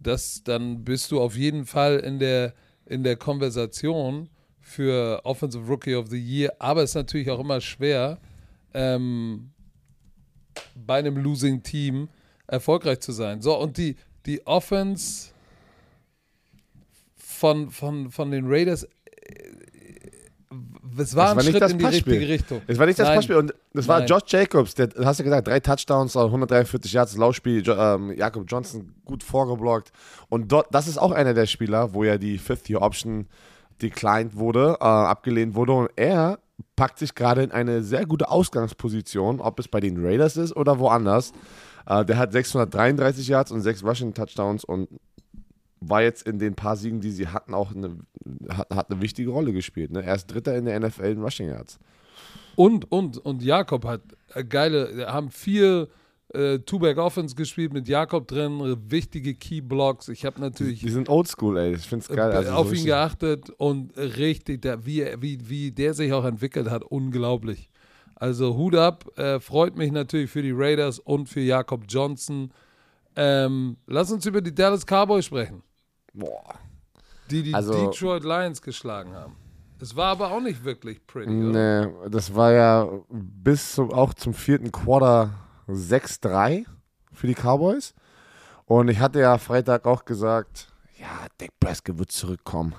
das, 0.00 0.42
dann 0.44 0.84
bist 0.84 1.10
du 1.12 1.20
auf 1.20 1.36
jeden 1.36 1.66
Fall 1.66 1.98
in 1.98 2.18
der, 2.18 2.54
in 2.86 3.04
der 3.04 3.16
Konversation 3.16 4.28
für 4.62 5.20
Offensive 5.24 5.66
Rookie 5.66 5.94
of 5.94 6.08
the 6.08 6.18
Year, 6.18 6.52
aber 6.58 6.82
es 6.82 6.90
ist 6.90 6.94
natürlich 6.94 7.30
auch 7.30 7.40
immer 7.40 7.60
schwer, 7.60 8.18
ähm, 8.72 9.50
bei 10.74 10.98
einem 10.98 11.16
Losing 11.18 11.62
Team 11.62 12.08
erfolgreich 12.46 13.00
zu 13.00 13.12
sein. 13.12 13.42
So, 13.42 13.58
und 13.58 13.76
die, 13.76 13.96
die 14.24 14.46
Offense 14.46 15.30
von, 17.16 17.70
von, 17.70 18.10
von 18.10 18.30
den 18.30 18.44
Raiders, 18.46 18.84
äh, 18.84 18.88
es 20.98 21.16
war 21.16 21.24
Das 21.24 21.32
ein 21.32 21.36
war 21.36 21.42
nicht 21.42 21.50
Schritt 21.52 21.62
das 21.62 21.72
in 21.72 21.78
die 21.78 21.84
Passspiel. 21.84 22.12
richtige 22.12 22.32
Richtung. 22.32 22.62
Es 22.66 22.78
war 22.78 22.86
nicht 22.86 22.98
das 22.98 23.08
Nein. 23.08 23.14
Passspiel 23.16 23.36
und 23.36 23.54
das 23.72 23.88
war 23.88 24.00
Nein. 24.00 24.08
Josh 24.08 24.22
Jacobs, 24.28 24.74
der 24.74 24.90
hast 25.04 25.20
du 25.20 25.24
gesagt, 25.24 25.48
drei 25.48 25.58
Touchdowns, 25.60 26.16
143 26.16 26.92
Yards, 26.92 27.12
das 27.12 27.18
Laufspiel, 27.18 27.62
jo, 27.62 27.72
ähm, 27.74 28.12
Jakob 28.16 28.44
Johnson 28.46 28.94
gut 29.04 29.22
vorgeblockt 29.22 29.90
und 30.28 30.52
dort, 30.52 30.66
das 30.74 30.86
ist 30.88 30.98
auch 30.98 31.10
einer 31.12 31.32
der 31.32 31.46
Spieler, 31.46 31.94
wo 31.94 32.04
ja 32.04 32.18
die 32.18 32.36
Fifth-Year-Option 32.36 33.26
declined 33.82 34.36
wurde, 34.36 34.76
äh, 34.80 34.84
abgelehnt 34.84 35.54
wurde 35.54 35.72
und 35.72 35.90
er 35.96 36.38
packt 36.76 36.98
sich 36.98 37.14
gerade 37.14 37.42
in 37.42 37.50
eine 37.52 37.82
sehr 37.82 38.06
gute 38.06 38.30
Ausgangsposition, 38.30 39.40
ob 39.40 39.58
es 39.58 39.68
bei 39.68 39.80
den 39.80 40.04
Raiders 40.04 40.36
ist 40.36 40.54
oder 40.56 40.78
woanders. 40.78 41.32
Äh, 41.86 42.04
der 42.04 42.18
hat 42.18 42.32
633 42.32 43.28
Yards 43.28 43.50
und 43.50 43.60
sechs 43.60 43.84
Rushing 43.84 44.14
Touchdowns 44.14 44.64
und 44.64 44.88
war 45.80 46.02
jetzt 46.02 46.26
in 46.26 46.38
den 46.38 46.54
paar 46.54 46.76
Siegen, 46.76 47.00
die 47.00 47.10
sie 47.10 47.28
hatten, 47.28 47.54
auch 47.54 47.74
eine, 47.74 47.98
hat, 48.48 48.74
hat 48.74 48.90
eine 48.90 49.00
wichtige 49.00 49.30
Rolle 49.30 49.52
gespielt. 49.52 49.90
Ne? 49.90 50.02
Er 50.04 50.14
ist 50.14 50.26
Dritter 50.26 50.56
in 50.56 50.64
der 50.64 50.78
NFL 50.78 51.04
in 51.04 51.22
Rushing 51.22 51.48
Yards. 51.48 51.78
Und, 52.54 52.90
und, 52.92 53.18
und 53.18 53.42
Jakob 53.42 53.84
hat 53.84 54.02
geile, 54.48 55.06
haben 55.12 55.30
vier 55.30 55.88
äh, 56.34 56.58
Two-Back-Offense 56.60 57.34
gespielt 57.34 57.72
mit 57.72 57.88
Jakob 57.88 58.26
drin, 58.28 58.60
äh, 58.60 58.76
wichtige 58.90 59.34
Key-Blocks. 59.34 60.08
Ich 60.08 60.24
habe 60.24 60.40
natürlich 60.40 60.80
Die 60.80 60.88
sind 60.90 61.08
oldschool, 61.08 61.56
ey. 61.58 61.74
Ich 61.74 61.86
find's 61.86 62.08
geil. 62.08 62.32
äh, 62.32 62.36
Also 62.36 62.52
auf 62.52 62.68
so 62.68 62.74
ihn 62.74 62.84
geachtet 62.86 63.50
und 63.50 63.96
richtig, 63.96 64.62
der, 64.62 64.84
wie, 64.86 65.06
wie, 65.20 65.48
wie 65.48 65.70
der 65.72 65.94
sich 65.94 66.12
auch 66.12 66.24
entwickelt 66.24 66.70
hat, 66.70 66.82
unglaublich. 66.84 67.68
Also 68.14 68.56
Hut 68.56 68.76
ab, 68.76 69.06
äh, 69.18 69.40
freut 69.40 69.76
mich 69.76 69.90
natürlich 69.92 70.30
für 70.30 70.42
die 70.42 70.52
Raiders 70.54 70.98
und 71.00 71.28
für 71.28 71.40
Jakob 71.40 71.84
Johnson. 71.88 72.52
Ähm, 73.16 73.76
lass 73.86 74.10
uns 74.12 74.24
über 74.26 74.40
die 74.40 74.54
Dallas 74.54 74.86
Cowboys 74.86 75.24
sprechen, 75.26 75.62
Boah. 76.14 76.54
die 77.30 77.42
die 77.42 77.52
Also- 77.54 77.72
Detroit 77.90 78.24
Lions 78.24 78.62
geschlagen 78.62 79.12
haben. 79.12 79.36
Es 79.80 79.96
war 79.96 80.06
aber 80.12 80.30
auch 80.30 80.40
nicht 80.40 80.62
wirklich 80.62 81.04
pretty, 81.08 81.28
oder? 81.28 81.86
Nee, 81.88 82.08
das 82.08 82.32
war 82.32 82.52
ja 82.52 82.88
bis 83.10 83.72
zum, 83.74 83.90
auch 83.92 84.14
zum 84.14 84.32
vierten 84.32 84.70
Quarter 84.70 85.30
6-3 85.68 86.64
für 87.12 87.26
die 87.26 87.34
Cowboys. 87.34 87.94
Und 88.66 88.88
ich 88.88 89.00
hatte 89.00 89.20
ja 89.20 89.38
Freitag 89.38 89.86
auch 89.86 90.04
gesagt, 90.04 90.68
ja, 90.98 91.26
Dak 91.38 91.50
Prescott 91.60 91.98
wird 91.98 92.12
zurückkommen 92.12 92.74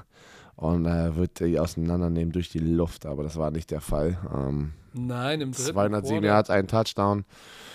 und 0.56 0.86
äh, 0.86 1.16
wird 1.16 1.40
die 1.40 1.60
auseinandernehmen 1.60 2.32
durch 2.32 2.50
die 2.50 2.60
Luft, 2.60 3.06
aber 3.06 3.24
das 3.24 3.38
war 3.38 3.52
nicht 3.52 3.72
der 3.72 3.82
Fall. 3.82 4.18
Ähm, 4.34 4.74
Nein, 4.94 5.42
im 5.42 5.52
dritten 5.52 5.74
207 5.74 6.22
Quarter, 6.22 6.28
Yards, 6.28 6.50
ein 6.50 6.68
Touchdown. 6.68 7.26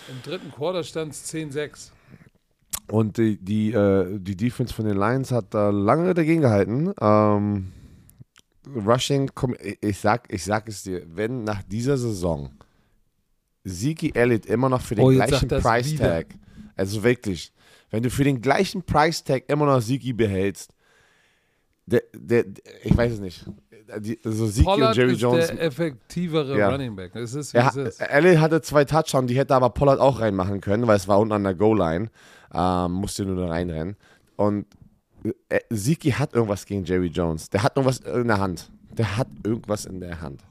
im 0.08 0.22
dritten 0.22 0.50
Quarter 0.50 0.84
stand 0.84 1.12
es 1.12 1.32
10-6. 1.32 1.90
Und 2.90 3.18
die, 3.18 3.36
die, 3.36 3.72
äh, 3.72 4.18
die 4.18 4.36
Defense 4.36 4.72
von 4.72 4.86
den 4.86 4.96
Lions 4.96 5.30
hat 5.30 5.52
da 5.52 5.70
lange 5.70 6.14
dagegen 6.14 6.40
gehalten. 6.40 6.94
Ähm, 7.00 7.72
Rushing, 8.74 9.30
ich 9.80 9.98
sag, 9.98 10.32
ich 10.32 10.44
sag 10.44 10.68
es 10.68 10.82
dir, 10.82 11.02
wenn 11.14 11.44
nach 11.44 11.62
dieser 11.62 11.98
Saison 11.98 12.50
Zeke 13.68 14.14
Elliott 14.14 14.46
immer 14.46 14.68
noch 14.68 14.80
für 14.80 14.94
den 14.94 15.04
Oh, 15.04 15.08
gleichen 15.10 15.48
Price. 15.48 15.94
Tag, 15.96 16.26
also 16.76 17.02
wirklich, 17.02 17.52
wenn 17.90 18.02
du 18.02 18.10
für 18.10 18.24
den 18.24 18.40
gleichen 18.40 18.82
Price 18.82 19.22
Tag 19.24 19.44
immer 19.48 19.66
noch 19.66 19.82
Zeke 19.82 20.14
behältst, 20.14 20.70
der, 21.86 22.02
der, 22.14 22.44
ich 22.82 22.96
weiß 22.96 23.12
es 23.14 23.20
nicht. 23.20 23.44
Die, 24.00 24.18
also 24.22 24.46
Zeke 24.48 24.64
Pollard 24.64 24.90
und 24.90 24.96
Jerry 24.98 25.12
ist 25.12 25.20
Jones. 25.22 25.46
der 25.46 25.62
effektivere 25.62 26.58
Ja. 26.58 26.68
Running 26.68 26.94
Back. 26.94 27.14
Es 27.16 27.32
ist, 27.32 27.54
wie 27.54 27.58
Er, 27.58 27.68
es 27.68 27.76
ist. 27.76 28.00
Elliott 28.00 28.38
hatte 28.40 28.60
zwei 28.60 28.84
Touchdowns, 28.84 29.28
die 29.28 29.38
hätte 29.38 29.54
aber 29.54 29.70
Pollard 29.70 29.98
auch 29.98 30.20
reinmachen 30.20 30.60
können, 30.60 30.86
weil 30.86 30.96
es 30.96 31.08
war 31.08 31.18
unten 31.18 31.32
an 31.32 31.44
der 31.44 31.54
Goal-Line. 31.54 32.10
Ähm, 32.52 32.92
musste 32.92 33.24
nur 33.24 33.36
noch 33.36 33.50
reinrennen. 33.50 33.96
Und 34.36 34.66
äh, 35.48 35.60
Zeke 35.74 36.18
hat 36.18 36.34
irgendwas 36.34 36.66
gegen 36.66 36.84
Jerry 36.84 37.06
Jones. 37.08 37.48
Der 37.48 37.62
hat 37.62 37.76
irgendwas 37.76 38.00
in 38.00 38.28
der 38.28 38.38
Hand. 38.38 38.70
Der 38.98 39.16
hat 39.16 39.28
irgendwas 39.44 39.84
in 39.86 40.00
der 40.00 40.20
Hand. 40.20 40.42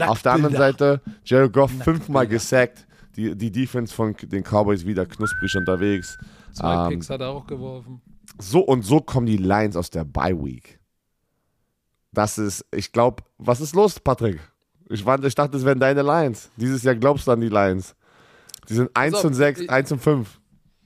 Auf 0.00 0.22
der 0.22 0.32
anderen 0.32 0.56
Seite, 0.56 1.00
Jared 1.24 1.52
Goff 1.52 1.70
fünfmal 1.82 2.26
gesackt. 2.26 2.86
Die, 3.16 3.36
die 3.36 3.52
Defense 3.52 3.94
von 3.94 4.16
den 4.20 4.42
Cowboys 4.42 4.84
wieder 4.84 5.06
knusprig 5.06 5.54
unterwegs. 5.54 6.18
Zwei 6.52 6.74
ähm, 6.86 6.88
Picks 6.90 7.08
hat 7.10 7.20
er 7.20 7.28
auch 7.28 7.46
geworfen. 7.46 8.02
So 8.40 8.58
und 8.60 8.82
so 8.82 9.00
kommen 9.00 9.26
die 9.26 9.36
Lions 9.36 9.76
aus 9.76 9.88
der 9.90 10.04
Bye 10.04 10.36
Week. 10.44 10.80
Das 12.12 12.38
ist, 12.38 12.64
ich 12.72 12.90
glaube, 12.90 13.22
was 13.38 13.60
ist 13.60 13.74
los, 13.76 14.00
Patrick? 14.00 14.40
Ich, 14.88 15.04
war, 15.06 15.22
ich 15.22 15.34
dachte, 15.34 15.56
es 15.56 15.64
wären 15.64 15.78
deine 15.78 16.02
Lions. 16.02 16.50
Dieses 16.56 16.82
Jahr 16.82 16.96
glaubst 16.96 17.26
du 17.28 17.30
an 17.32 17.40
die 17.40 17.48
Lions. 17.48 17.94
Die 18.68 18.74
sind 18.74 18.90
1 18.94 19.12
Pass 19.12 19.20
auf, 19.20 19.30
und 19.30 19.34
6, 19.34 19.60
ich- 19.60 19.70
1 19.70 19.92
und 19.92 19.98
5. 20.00 20.40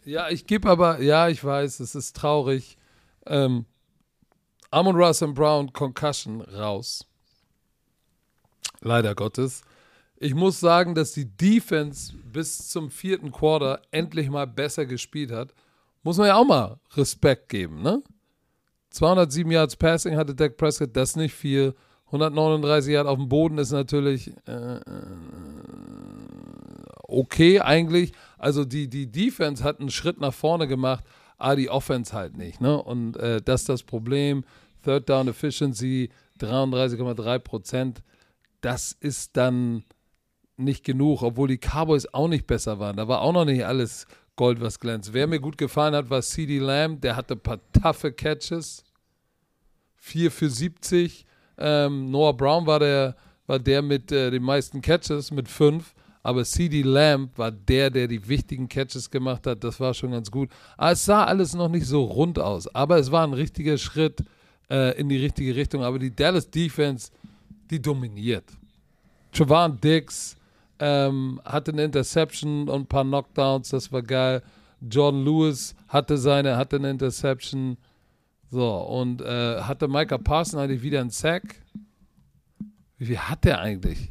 Ja, 0.04 0.28
ich 0.30 0.46
gebe 0.46 0.68
aber, 0.68 1.00
ja, 1.00 1.28
ich 1.28 1.42
weiß, 1.44 1.80
es 1.80 1.94
ist 1.94 2.16
traurig. 2.16 2.76
Ähm, 3.26 3.66
Amon 4.70 4.96
Russell 4.96 5.32
Brown, 5.32 5.72
Concussion, 5.72 6.40
raus. 6.42 7.06
Leider 8.80 9.14
Gottes. 9.14 9.62
Ich 10.16 10.34
muss 10.34 10.60
sagen, 10.60 10.94
dass 10.94 11.12
die 11.12 11.24
Defense 11.24 12.12
bis 12.14 12.68
zum 12.68 12.90
vierten 12.90 13.30
Quarter 13.30 13.80
endlich 13.90 14.28
mal 14.30 14.46
besser 14.46 14.84
gespielt 14.84 15.30
hat. 15.30 15.54
Muss 16.02 16.18
man 16.18 16.26
ja 16.26 16.36
auch 16.36 16.46
mal 16.46 16.78
Respekt 16.94 17.48
geben, 17.48 17.82
ne? 17.82 18.02
207 18.90 19.50
Yards 19.50 19.76
Passing 19.76 20.16
hatte 20.16 20.34
Dak 20.34 20.56
Prescott, 20.56 20.96
das 20.96 21.16
nicht 21.16 21.34
viel. 21.34 21.74
139 22.06 22.92
Yards 22.92 23.08
auf 23.08 23.18
dem 23.18 23.28
Boden 23.28 23.58
ist 23.58 23.70
natürlich 23.70 24.32
äh, 24.46 24.76
äh, 24.76 24.80
okay 27.02 27.60
eigentlich. 27.60 28.12
Also 28.38 28.64
die, 28.64 28.88
die 28.88 29.10
Defense 29.10 29.62
hat 29.62 29.80
einen 29.80 29.90
Schritt 29.90 30.20
nach 30.20 30.32
vorne 30.32 30.66
gemacht, 30.66 31.04
aber 31.38 31.56
die 31.56 31.70
Offense 31.70 32.12
halt 32.12 32.36
nicht. 32.36 32.60
Ne? 32.60 32.80
Und 32.80 33.16
äh, 33.16 33.40
das 33.40 33.62
ist 33.62 33.68
das 33.68 33.82
Problem. 33.82 34.44
Third 34.84 35.08
Down 35.08 35.28
Efficiency 35.28 36.10
33,3 36.40 37.38
Prozent. 37.38 38.02
Das 38.60 38.92
ist 39.00 39.36
dann 39.36 39.84
nicht 40.56 40.84
genug, 40.84 41.22
obwohl 41.22 41.48
die 41.48 41.58
Cowboys 41.58 42.12
auch 42.12 42.28
nicht 42.28 42.46
besser 42.46 42.78
waren. 42.78 42.96
Da 42.96 43.06
war 43.08 43.20
auch 43.20 43.32
noch 43.32 43.44
nicht 43.44 43.64
alles 43.64 44.06
Gold, 44.36 44.60
was 44.60 44.78
glänzt. 44.78 45.12
Wer 45.12 45.26
mir 45.26 45.40
gut 45.40 45.58
gefallen 45.58 45.94
hat, 45.94 46.10
war 46.10 46.22
CD 46.22 46.58
Lamb. 46.58 47.00
Der 47.00 47.16
hatte 47.16 47.34
ein 47.34 47.40
paar 47.40 47.60
taffe 47.72 48.12
Catches. 48.12 48.84
4 49.96 50.30
für 50.30 50.50
70. 50.50 51.26
Ähm, 51.58 52.10
Noah 52.10 52.36
Brown 52.36 52.66
war 52.66 52.78
der, 52.78 53.16
war 53.46 53.58
der 53.58 53.82
mit 53.82 54.12
äh, 54.12 54.30
den 54.30 54.42
meisten 54.42 54.80
Catches, 54.80 55.30
mit 55.30 55.48
5. 55.48 55.94
Aber 56.28 56.44
CD 56.44 56.82
Lamb 56.82 57.38
war 57.38 57.50
der, 57.50 57.88
der 57.88 58.06
die 58.06 58.28
wichtigen 58.28 58.68
Catches 58.68 59.10
gemacht 59.10 59.46
hat. 59.46 59.64
Das 59.64 59.80
war 59.80 59.94
schon 59.94 60.10
ganz 60.10 60.30
gut. 60.30 60.50
Aber 60.76 60.90
es 60.92 61.06
sah 61.06 61.24
alles 61.24 61.54
noch 61.54 61.70
nicht 61.70 61.86
so 61.86 62.04
rund 62.04 62.38
aus. 62.38 62.68
Aber 62.74 62.98
es 62.98 63.10
war 63.10 63.26
ein 63.26 63.32
richtiger 63.32 63.78
Schritt 63.78 64.22
äh, 64.68 64.94
in 65.00 65.08
die 65.08 65.16
richtige 65.16 65.56
Richtung. 65.56 65.82
Aber 65.82 65.98
die 65.98 66.14
Dallas 66.14 66.50
Defense, 66.50 67.10
die 67.70 67.80
dominiert. 67.80 68.44
Javon 69.32 69.80
Dix 69.80 70.36
ähm, 70.78 71.40
hatte 71.46 71.72
eine 71.72 71.84
Interception 71.84 72.68
und 72.68 72.82
ein 72.82 72.86
paar 72.86 73.04
Knockdowns, 73.04 73.70
das 73.70 73.90
war 73.90 74.02
geil. 74.02 74.42
Jordan 74.82 75.24
Lewis 75.24 75.74
hatte 75.88 76.18
seine, 76.18 76.58
hatte 76.58 76.76
eine 76.76 76.90
Interception. 76.90 77.78
So, 78.50 78.70
und 78.70 79.22
äh, 79.22 79.62
hatte 79.62 79.88
Micah 79.88 80.18
Parson 80.18 80.60
eigentlich 80.60 80.82
wieder 80.82 81.00
einen 81.00 81.08
Sack? 81.08 81.62
Wie 82.98 83.06
viel 83.06 83.18
hat 83.18 83.44
der 83.44 83.60
eigentlich? 83.60 84.10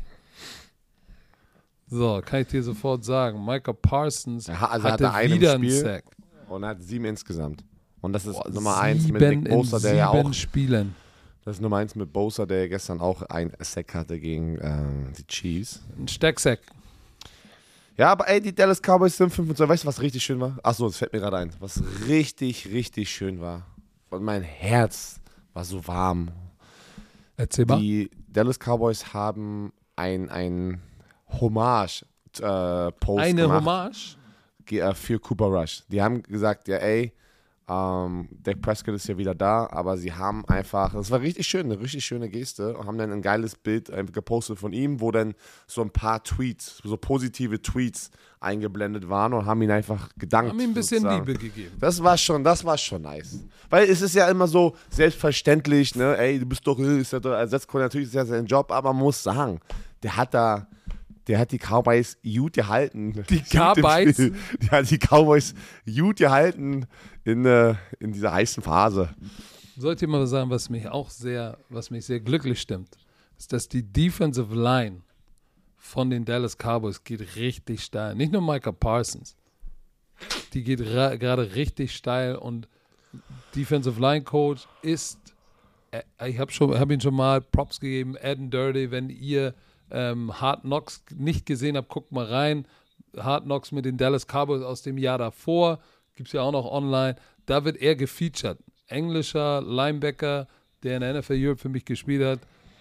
So, 1.90 2.22
kann 2.26 2.42
ich 2.42 2.48
dir 2.48 2.62
sofort 2.64 3.04
sagen. 3.06 3.44
Micah 3.46 3.74
Parsons 3.74 4.50
hat- 4.50 4.72
also 4.72 4.88
hatte 4.90 5.14
hatte 5.14 5.34
wieder 5.34 5.54
einen. 5.54 5.70
Sack. 5.72 6.04
Und 6.50 6.64
er 6.64 6.70
hat 6.70 6.84
sieben 6.84 7.06
insgesamt. 7.06 7.64
Und 8.02 8.14
das 8.14 8.26
ist 8.26 8.36
Boah, 8.36 8.50
Nummer 8.50 8.78
1 8.80 9.08
mit 9.10 9.22
Nick 9.22 9.50
Bosa, 9.50 9.80
der 9.80 9.96
ja 9.96 10.10
auch. 10.10 10.34
Spielen. 10.34 10.96
Das 11.44 11.56
ist 11.58 11.62
Nummer 11.62 11.78
1 11.78 11.96
mit 11.96 12.12
Bosa, 12.12 12.46
der 12.46 12.68
gestern 12.68 13.00
auch 13.00 13.22
ein 13.24 13.52
Sack 13.60 13.94
hatte 13.94 14.20
gegen 14.20 14.58
ähm, 14.62 15.14
die 15.18 15.26
Chiefs. 15.26 15.82
Ein 15.98 16.08
Stecksack. 16.08 16.60
Ja, 17.96 18.12
aber 18.12 18.28
ey, 18.28 18.40
die 18.42 18.54
Dallas 18.54 18.80
Cowboys 18.82 19.18
sind 19.18 19.32
5 19.34 19.50
und 19.50 19.58
2. 19.58 19.70
Weißt 19.70 19.84
du, 19.84 19.88
was 19.88 20.02
richtig 20.02 20.24
schön 20.24 20.40
war? 20.40 20.58
Achso, 20.62 20.86
das 20.88 20.98
fällt 20.98 21.14
mir 21.14 21.20
gerade 21.20 21.38
ein. 21.38 21.52
Was 21.60 21.82
richtig, 22.08 22.68
richtig 22.68 23.10
schön 23.10 23.40
war. 23.42 23.66
Und 24.10 24.24
mein 24.24 24.44
Herz 24.44 25.20
war 25.54 25.64
so 25.66 25.86
warm. 25.88 26.30
Erzähl 27.38 27.66
mal. 27.66 27.80
Die 27.80 28.12
Dallas 28.28 28.60
Cowboys 28.60 29.14
haben 29.14 29.74
ein, 29.96 30.30
ein 30.30 30.82
Hommage 31.30 32.06
äh, 32.40 32.92
Post 33.00 33.24
Eine 33.24 33.42
gemacht 33.44 33.62
Hommage. 33.66 34.18
ge- 34.66 34.80
äh, 34.80 34.94
für 34.94 35.20
Cooper 35.20 35.46
Rush. 35.48 35.84
Die 35.88 36.02
haben 36.02 36.22
gesagt, 36.24 36.68
ja 36.68 36.78
ey, 36.78 37.14
Ähm, 37.70 38.30
Dak 38.44 38.62
Prescott 38.62 38.96
ist 38.96 39.10
ja 39.10 39.18
wieder 39.18 39.36
da, 39.36 39.68
aber 39.70 39.98
sie 39.98 40.14
haben 40.14 40.46
einfach, 40.48 40.94
das 40.94 41.12
war 41.12 41.20
richtig 41.20 41.46
schön, 41.48 41.66
eine 41.66 41.78
richtig 41.78 42.06
schöne 42.06 42.30
Geste, 42.30 42.78
haben 42.86 42.98
dann 42.98 43.12
ein 43.12 43.22
geiles 43.22 43.56
Bild 43.56 43.92
gepostet 44.14 44.58
von 44.58 44.72
ihm, 44.72 45.02
wo 45.02 45.12
dann 45.12 45.34
so 45.68 45.82
ein 45.82 45.90
paar 45.90 46.24
Tweets, 46.24 46.80
so 46.86 46.96
positive 46.96 47.62
Tweets 47.62 48.10
eingeblendet 48.40 49.10
waren 49.10 49.34
und 49.34 49.46
haben 49.46 49.62
ihn 49.64 49.72
einfach 49.72 50.08
gedankt. 50.18 50.52
Haben 50.52 50.62
ihm 50.62 50.70
ein 50.70 50.74
bisschen 50.76 51.02
sozusagen. 51.02 51.26
Liebe 51.26 51.38
gegeben. 51.40 51.76
Das 51.78 52.02
war 52.02 52.18
schon, 52.18 52.42
das 52.42 52.64
war 52.64 52.78
schon 52.78 53.02
nice. 53.02 53.44
Weil 53.70 53.90
es 53.90 54.00
ist 54.02 54.16
ja 54.16 54.30
immer 54.30 54.48
so 54.48 54.74
selbstverständlich, 54.90 55.94
ne, 55.96 56.16
ey, 56.18 56.40
du 56.40 56.46
bist 56.46 56.66
doch, 56.66 56.80
äh, 56.80 57.00
ist 57.02 57.12
ja 57.12 57.20
doch 57.20 57.32
Ersatzcoach, 57.34 57.82
natürlich 57.82 58.08
ist 58.08 58.14
ja 58.14 58.24
sein 58.26 58.46
Job, 58.46 58.72
aber 58.72 58.94
man 58.94 59.04
muss 59.04 59.22
sagen, 59.22 59.60
der 60.04 60.16
hat 60.16 60.34
da, 60.34 60.68
der 61.28 61.40
hat 61.40 61.52
die 61.52 61.60
Cowboys 61.60 62.18
gut 62.24 62.54
gehalten. 62.54 63.24
Die 63.30 63.42
Cowboys? 63.50 64.16
Die 64.16 64.70
hat 64.70 64.90
die 64.90 64.98
Cowboys 64.98 65.54
gut 65.86 66.18
gehalten 66.18 66.86
in, 67.24 67.46
äh, 67.46 67.76
in 68.00 68.14
dieser 68.14 68.32
heißen 68.32 68.64
Phase. 68.64 69.10
Soll 69.78 69.96
ich 69.96 70.08
mal 70.08 70.26
sagen, 70.26 70.50
was 70.50 70.70
mich 70.70 70.88
auch 70.88 71.10
sehr, 71.10 71.58
was 71.70 71.92
mich 71.92 72.06
sehr 72.06 72.20
glücklich 72.20 72.60
stimmt, 72.60 72.98
ist, 73.38 73.54
dass 73.54 73.68
die 73.68 73.84
Defensive 73.84 74.56
Line 74.56 75.02
von 75.78 76.10
den 76.10 76.26
Dallas 76.26 76.58
Cowboys 76.58 77.04
geht 77.04 77.36
richtig 77.36 77.84
steil. 77.84 78.16
Nicht 78.16 78.32
nur 78.32 78.42
Micah 78.42 78.72
Parsons. 78.72 79.36
Die 80.54 80.64
geht 80.64 80.80
gerade 80.80 81.56
richtig 81.56 81.96
steil 81.96 82.36
und 82.36 82.68
Defensive 83.56 84.00
Line 84.02 84.24
Coach 84.24 84.68
ist, 84.82 85.20
äh, 85.92 86.02
ich 86.30 86.40
habe 86.40 86.80
hab 86.80 86.92
ihn 86.92 87.02
schon 87.02 87.16
mal 87.16 87.42
Props 87.42 87.80
gegeben, 87.80 88.16
Ed 88.16 88.52
Dirty, 88.52 88.92
wenn 88.92 89.10
ihr 89.10 89.54
ähm, 89.92 90.40
Hard 90.40 90.62
Knocks 90.62 91.04
nicht 91.16 91.46
gesehen 91.46 91.78
habt, 91.78 91.90
guckt 91.90 92.12
mal 92.12 92.26
rein. 92.26 92.68
Hard 93.16 93.46
Knocks 93.46 93.72
mit 93.72 93.86
den 93.86 93.98
Dallas 93.98 94.28
Cowboys 94.28 94.62
aus 94.62 94.82
dem 94.82 94.98
Jahr 94.98 95.18
davor, 95.18 95.80
gibt 96.16 96.30
es 96.30 96.34
ja 96.34 96.42
auch 96.42 96.52
noch 96.52 96.66
online. 96.66 97.16
Da 97.46 97.64
wird 97.64 97.78
er 97.78 97.96
gefeatured. 97.96 98.58
Englischer 98.88 99.62
Linebacker, 99.62 100.48
der 100.84 100.96
in 100.96 101.02
der 101.02 101.20
NFL 101.20 101.38
Europe 101.38 101.62
für 101.62 101.70
mich 101.70 101.86
gespielt 101.86 102.24
hat. 102.24 102.40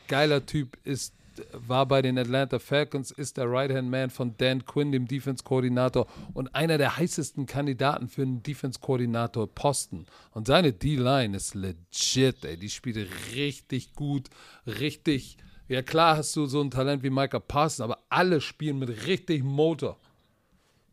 Geiler 0.08 0.44
Typ, 0.44 0.76
ist, 0.84 1.14
war 1.52 1.86
bei 1.86 2.02
den 2.02 2.18
Atlanta 2.18 2.58
Falcons, 2.58 3.10
ist 3.10 3.36
der 3.36 3.50
Right-Hand-Man 3.50 4.10
von 4.10 4.34
Dan 4.38 4.64
Quinn, 4.64 4.92
dem 4.92 5.08
Defense-Koordinator 5.08 6.06
und 6.32 6.54
einer 6.54 6.78
der 6.78 6.96
heißesten 6.96 7.46
Kandidaten 7.46 8.08
für 8.08 8.22
einen 8.22 8.42
Defense-Koordinator-Posten. 8.42 10.06
Und 10.32 10.46
seine 10.46 10.72
D-Line 10.72 11.36
ist 11.36 11.54
legit, 11.54 12.44
ey. 12.44 12.56
Die 12.56 12.70
spielt 12.70 13.08
richtig 13.34 13.94
gut, 13.94 14.28
richtig 14.66 15.38
ja, 15.68 15.82
klar 15.82 16.16
hast 16.18 16.34
du 16.36 16.46
so 16.46 16.60
ein 16.60 16.70
Talent 16.70 17.02
wie 17.02 17.10
Micah 17.10 17.40
Parsons, 17.40 17.80
aber 17.80 17.98
alle 18.08 18.40
spielen 18.40 18.78
mit 18.78 19.06
richtig 19.06 19.42
Motor. 19.42 19.96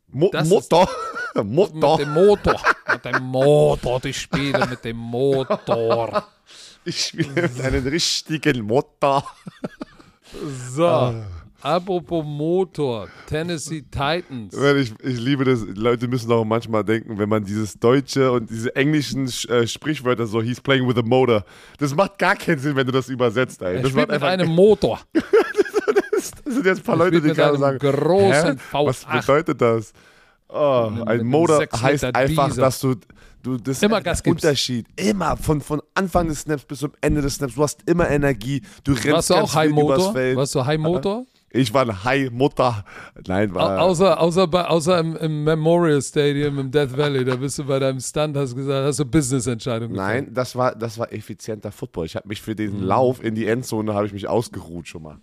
Mo 0.08 0.32
Motor? 0.46 0.88
Motor. 1.44 1.98
Mit 1.98 2.08
dem 2.08 2.14
Motor. 2.14 2.62
mit 2.92 3.06
dem 3.06 3.24
Motor. 3.24 4.00
Die 4.00 4.14
spiele 4.14 4.68
mit 4.68 4.86
dem 4.86 4.98
Motor. 4.98 6.28
Ich 6.86 7.06
spiele 7.06 7.44
mit 7.44 7.62
einem 7.62 7.88
richtigen 7.88 8.62
Motor. 8.62 9.26
So. 10.70 10.86
Ah. 10.86 11.43
Apropos 11.64 12.26
Motor, 12.26 13.08
Tennessee 13.26 13.84
Titans. 13.84 14.54
Ich, 14.54 14.94
ich 15.02 15.18
liebe 15.18 15.46
das. 15.46 15.62
Leute 15.62 16.10
müssen 16.10 16.30
auch 16.30 16.44
manchmal 16.44 16.84
denken, 16.84 17.18
wenn 17.18 17.30
man 17.30 17.46
dieses 17.46 17.80
Deutsche 17.80 18.34
und 18.34 18.50
diese 18.50 18.76
englischen 18.76 19.28
äh, 19.48 19.66
Sprichwörter 19.66 20.28
so, 20.28 20.42
he's 20.42 20.60
playing 20.60 20.86
with 20.86 20.98
a 20.98 21.02
motor. 21.02 21.46
Das 21.78 21.96
macht 21.96 22.20
gar 22.20 22.36
keinen 22.36 22.60
Sinn, 22.60 22.76
wenn 22.76 22.86
du 22.86 22.92
das 22.92 23.08
übersetzt. 23.08 23.62
Ey. 23.62 23.78
Er 23.78 23.82
das 23.82 23.92
spielt 23.92 24.10
mit 24.10 24.22
einem 24.22 24.50
Motor. 24.54 25.00
das, 25.14 26.32
das, 26.32 26.54
sind 26.54 26.66
jetzt 26.66 26.80
ein 26.80 26.84
paar 26.84 26.98
Leute, 26.98 27.22
die 27.22 27.30
gerade 27.30 27.58
sagen, 27.58 27.80
großen 27.80 28.58
Hä? 28.58 28.86
was 28.86 29.06
bedeutet 29.06 29.62
das? 29.62 29.94
Oh, 30.50 30.92
ein 31.06 31.26
Motor 31.26 31.66
heißt 31.82 32.04
einfach, 32.14 32.48
Diesel. 32.48 32.62
dass 32.62 32.80
du 32.80 32.96
Du, 33.42 33.58
das 33.58 33.84
immer 33.84 33.98
ist 34.06 34.26
der 34.26 34.32
Unterschied. 34.32 34.88
Immer 34.96 35.36
von, 35.36 35.60
von 35.60 35.82
Anfang 35.96 36.30
des 36.30 36.42
Snaps 36.42 36.64
bis 36.64 36.80
zum 36.80 36.94
Ende 37.02 37.22
des 37.22 37.36
Snaps. 37.36 37.56
Du 37.56 37.64
hast 37.64 37.82
immer 37.86 38.10
Energie. 38.10 38.62
Du 38.86 38.94
rennst 38.94 39.12
Warst 39.12 39.30
du 39.32 39.34
auch 39.34 39.54
High 39.54 39.72
Motor? 39.72 40.16
Warst 40.16 40.56
du 40.56 40.66
High 40.66 40.80
Motor? 40.80 41.26
Ich 41.56 41.72
war 41.72 41.84
ein 41.84 42.04
High-Mutter. 42.04 42.84
Nein, 43.28 43.54
war. 43.54 43.80
außer, 43.80 44.20
außer, 44.20 44.48
bei, 44.48 44.66
außer 44.66 45.00
im, 45.00 45.16
im, 45.16 45.44
Memorial 45.44 46.02
Stadium 46.02 46.58
im 46.58 46.72
Death 46.72 46.98
Valley, 46.98 47.24
da 47.24 47.36
bist 47.36 47.60
du 47.60 47.66
bei 47.66 47.78
deinem 47.78 48.00
Stand, 48.00 48.36
hast 48.36 48.56
gesagt, 48.56 48.88
hast 48.88 49.00
du 49.00 49.06
Business-Entscheidungen 49.06 49.96
Nein, 49.96 50.34
das 50.34 50.56
war, 50.56 50.74
das 50.74 50.98
war 50.98 51.14
effizienter 51.14 51.72
Football. 51.72 52.08
Ich 52.08 52.16
habe 52.16 52.28
mich 52.28 52.42
für 52.42 52.56
diesen 52.56 52.80
mhm. 52.80 52.88
Lauf 52.88 53.24
in 53.24 53.36
die 53.36 53.46
Endzone, 53.46 53.94
habe 53.94 54.08
ich 54.08 54.14
mich 54.14 54.28
ausgeruht 54.28 54.88
schon 54.88 55.04
mal. 55.04 55.18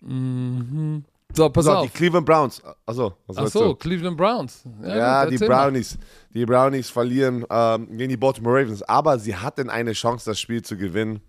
Mhm. 0.00 1.04
So, 1.34 1.50
pass 1.50 1.66
so, 1.66 1.72
auf. 1.72 1.82
Die 1.82 1.90
Cleveland 1.90 2.24
Browns. 2.24 2.62
Achso, 2.86 3.14
Ach 3.36 3.46
so, 3.48 3.74
Cleveland 3.74 4.16
Browns. 4.16 4.64
Ja, 4.82 4.96
ja 4.96 5.26
die 5.26 5.36
Brownies. 5.36 5.98
Mal. 5.98 6.06
Die 6.32 6.46
Brownies 6.46 6.88
verlieren 6.88 7.44
ähm, 7.50 7.88
gegen 7.98 8.08
die 8.08 8.16
Baltimore 8.16 8.58
Ravens. 8.58 8.82
Aber 8.82 9.18
sie 9.18 9.36
hatten 9.36 9.68
eine 9.68 9.92
Chance, 9.92 10.30
das 10.30 10.40
Spiel 10.40 10.62
zu 10.62 10.78
gewinnen. 10.78 11.20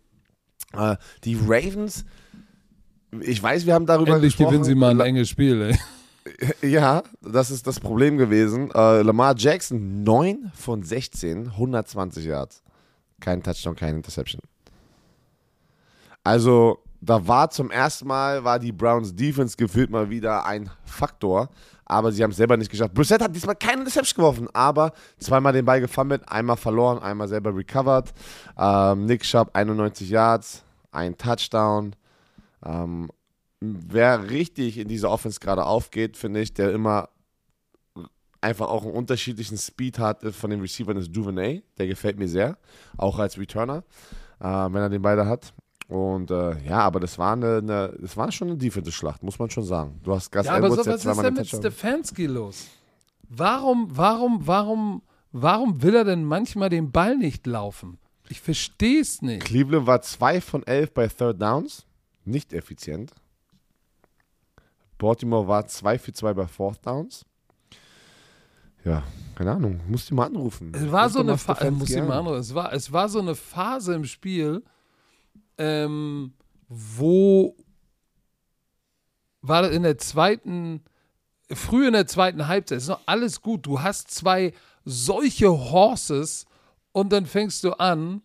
Äh, 0.74 0.96
die 1.26 1.38
Ravens 1.46 2.06
ich 3.22 3.42
weiß, 3.42 3.66
wir 3.66 3.74
haben 3.74 3.86
darüber 3.86 4.14
Endlich 4.16 4.34
gesprochen. 4.34 4.50
gewinnen 4.52 4.64
sie 4.66 4.76
mal 4.76 4.92
ein 4.92 5.00
enges 5.00 5.30
Spiel, 5.30 5.62
ey. 5.62 5.80
Ja, 6.62 7.04
das 7.22 7.52
ist 7.52 7.68
das 7.68 7.80
Problem 7.80 8.18
gewesen. 8.18 8.72
Äh, 8.74 9.04
Lamar 9.04 9.36
Jackson, 9.38 10.04
9 10.04 10.52
von 10.56 10.82
16, 10.82 11.50
120 11.50 12.26
Yards. 12.26 12.64
Kein 13.20 13.44
Touchdown, 13.44 13.76
keine 13.76 13.98
Interception. 13.98 14.42
Also, 16.24 16.80
da 17.00 17.28
war 17.28 17.52
zum 17.52 17.70
ersten 17.70 18.08
Mal, 18.08 18.44
war 18.44 18.58
die 18.58 18.72
Browns 18.72 19.16
Defense 19.16 19.56
gefühlt 19.56 19.92
mal 19.92 20.10
wieder 20.10 20.46
ein 20.46 20.70
Faktor, 20.84 21.50
aber 21.86 22.12
sie 22.12 22.24
haben 22.24 22.32
es 22.32 22.38
selber 22.38 22.58
nicht 22.58 22.72
geschafft. 22.72 22.96
Brissett 22.96 23.22
hat 23.22 23.36
diesmal 23.36 23.56
keine 23.56 23.82
Interception 23.82 24.18
geworfen, 24.24 24.48
aber 24.54 24.94
zweimal 25.20 25.54
den 25.54 25.66
Ball 25.66 25.80
gefummelt, 25.80 26.28
einmal 26.28 26.58
verloren, 26.58 26.98
einmal 26.98 27.28
selber 27.28 27.56
recovered. 27.56 28.12
Ähm, 28.58 29.06
Nick 29.06 29.24
Schaub 29.24 29.52
91 29.54 30.10
Yards, 30.10 30.64
ein 30.92 31.16
Touchdown. 31.16 31.96
Ähm, 32.66 33.10
wer 33.62 34.30
richtig 34.30 34.78
in 34.78 34.88
dieser 34.88 35.10
Offense 35.12 35.40
gerade 35.40 35.66
aufgeht, 35.66 36.18
finde 36.18 36.42
ich, 36.42 36.54
der 36.54 36.72
immer 36.72 37.10
einfach 38.42 38.70
auch 38.70 38.84
einen 38.84 38.94
unterschiedlichen 38.94 39.58
Speed 39.58 39.98
hat 40.00 40.24
von 40.24 40.50
den 40.50 40.62
Receivern, 40.62 40.98
ist 40.98 41.16
Duvernay. 41.16 41.64
Der 41.78 41.88
gefällt 41.88 42.18
mir 42.18 42.28
sehr, 42.28 42.58
auch 42.98 43.18
als 43.18 43.38
Returner, 43.38 43.84
äh, 44.40 44.46
wenn 44.46 44.76
er 44.76 44.90
den 44.90 45.02
beide 45.02 45.26
hat. 45.26 45.54
Und 45.88 46.32
äh, 46.32 46.58
ja, 46.68 46.80
aber 46.80 47.00
das 47.00 47.18
war 47.18 47.34
eine, 47.34 47.58
eine, 47.58 47.96
das 48.00 48.16
war 48.18 48.32
schon 48.32 48.50
eine 48.50 48.58
Defensive-Schlacht, 48.58 49.22
muss 49.24 49.38
man 49.38 49.50
schon 49.50 49.64
sagen. 49.64 50.00
Du 50.04 50.14
hast 50.14 50.32
Gas 50.32 50.48
ja, 50.48 50.54
aber 50.54 50.72
so, 50.72 50.78
was 50.78 51.06
ist 51.06 51.06
denn 51.06 51.34
mit 51.34 51.48
Stefanski 51.48 52.26
los? 52.26 52.68
Warum, 53.28 53.88
warum, 53.92 54.48
warum, 54.48 55.02
warum 55.32 55.82
will 55.82 55.96
er 55.96 56.04
denn 56.04 56.24
manchmal 56.24 56.70
den 56.70 56.92
Ball 56.92 57.18
nicht 57.18 57.46
laufen? 57.46 58.00
Ich 58.30 58.42
verstehe 58.42 59.02
es 59.02 59.22
nicht. 59.22 59.46
Cleveland 59.46 59.86
war 59.86 60.02
2 60.02 60.42
von 60.42 60.66
11 60.66 60.94
bei 60.94 61.08
Third 61.08 61.40
Downs 61.40 61.86
nicht 62.28 62.54
effizient. 62.54 63.12
Baltimore 64.98 65.48
war 65.48 65.68
2 65.68 66.00
für 66.00 66.14
2 66.14 66.34
bei 66.34 66.48
Fourth 66.48 66.86
Downs. 66.86 67.26
Ja, 68.84 69.04
keine 69.34 69.52
Ahnung, 69.52 69.82
musst 69.88 70.12
du 70.12 70.16
mal 70.16 70.28
anrufen. 70.28 70.72
Es 70.76 70.92
war 70.92 71.10
so 71.10 71.20
eine 71.20 71.38
anrufen. 72.14 72.40
Es 72.40 72.54
war, 72.54 72.72
es 72.72 72.92
war 72.92 73.10
so 73.10 73.20
eine 73.20 73.36
Phase 73.36 73.96
im 73.96 74.06
Spiel, 74.06 74.64
ähm, 75.58 76.34
wo 76.70 77.56
war 79.42 79.70
in 79.72 79.84
der 79.84 79.98
zweiten, 79.98 80.84
früh 81.52 81.88
in 81.88 81.94
der 81.94 82.08
zweiten 82.08 82.48
Halbzeit, 82.48 82.78
ist 82.78 82.88
noch 82.88 83.02
alles 83.06 83.42
gut. 83.42 83.66
Du 83.66 83.82
hast 83.82 84.12
zwei 84.12 84.54
solche 84.86 85.50
Horses 85.50 86.46
und 86.92 87.12
dann 87.12 87.26
fängst 87.26 87.64
du 87.64 87.74
an, 87.74 88.22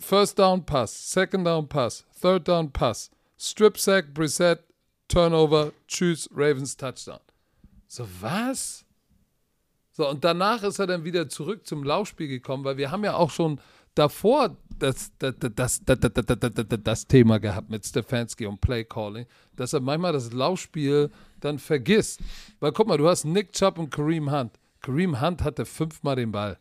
First 0.00 0.38
down 0.38 0.64
Pass, 0.64 0.92
Second 1.10 1.44
down 1.44 1.68
Pass, 1.68 2.04
Third 2.20 2.46
down 2.46 2.70
Pass, 2.70 3.10
Strip 3.36 3.78
Sack, 3.78 4.14
Brissett, 4.14 4.60
Turnover, 5.08 5.72
Tschüss, 5.86 6.28
Ravens 6.32 6.76
Touchdown. 6.76 7.20
So, 7.86 8.06
was? 8.20 8.84
So, 9.92 10.08
und 10.08 10.22
danach 10.22 10.62
ist 10.62 10.78
er 10.78 10.86
dann 10.86 11.04
wieder 11.04 11.28
zurück 11.28 11.66
zum 11.66 11.82
Laufspiel 11.82 12.28
gekommen, 12.28 12.64
weil 12.64 12.76
wir 12.76 12.90
haben 12.90 13.02
ja 13.02 13.14
auch 13.14 13.30
schon 13.30 13.60
davor 13.94 14.56
das, 14.78 15.10
das, 15.18 15.34
das, 15.40 15.80
das, 16.84 17.06
Thema 17.06 17.38
gehabt 17.38 17.68
mit 17.68 17.84
Stefanski 17.84 18.46
und 18.46 18.60
Play 18.60 18.84
Calling, 18.84 19.26
dass 19.56 19.72
er 19.72 19.80
manchmal 19.80 20.12
das 20.12 20.32
Laufspiel 20.32 21.10
dann 21.40 21.58
vergisst. 21.58 22.20
Weil 22.60 22.70
guck 22.70 22.86
mal, 22.86 22.98
du 22.98 23.08
hast 23.08 23.24
Nick 23.24 23.52
Chubb 23.52 23.78
und 23.78 23.90
Kareem 23.90 24.30
Hunt. 24.30 24.52
Kareem 24.82 25.20
Hunt 25.20 25.42
hatte 25.42 25.64
fünfmal 25.64 26.14
den 26.14 26.30
Ball. 26.30 26.58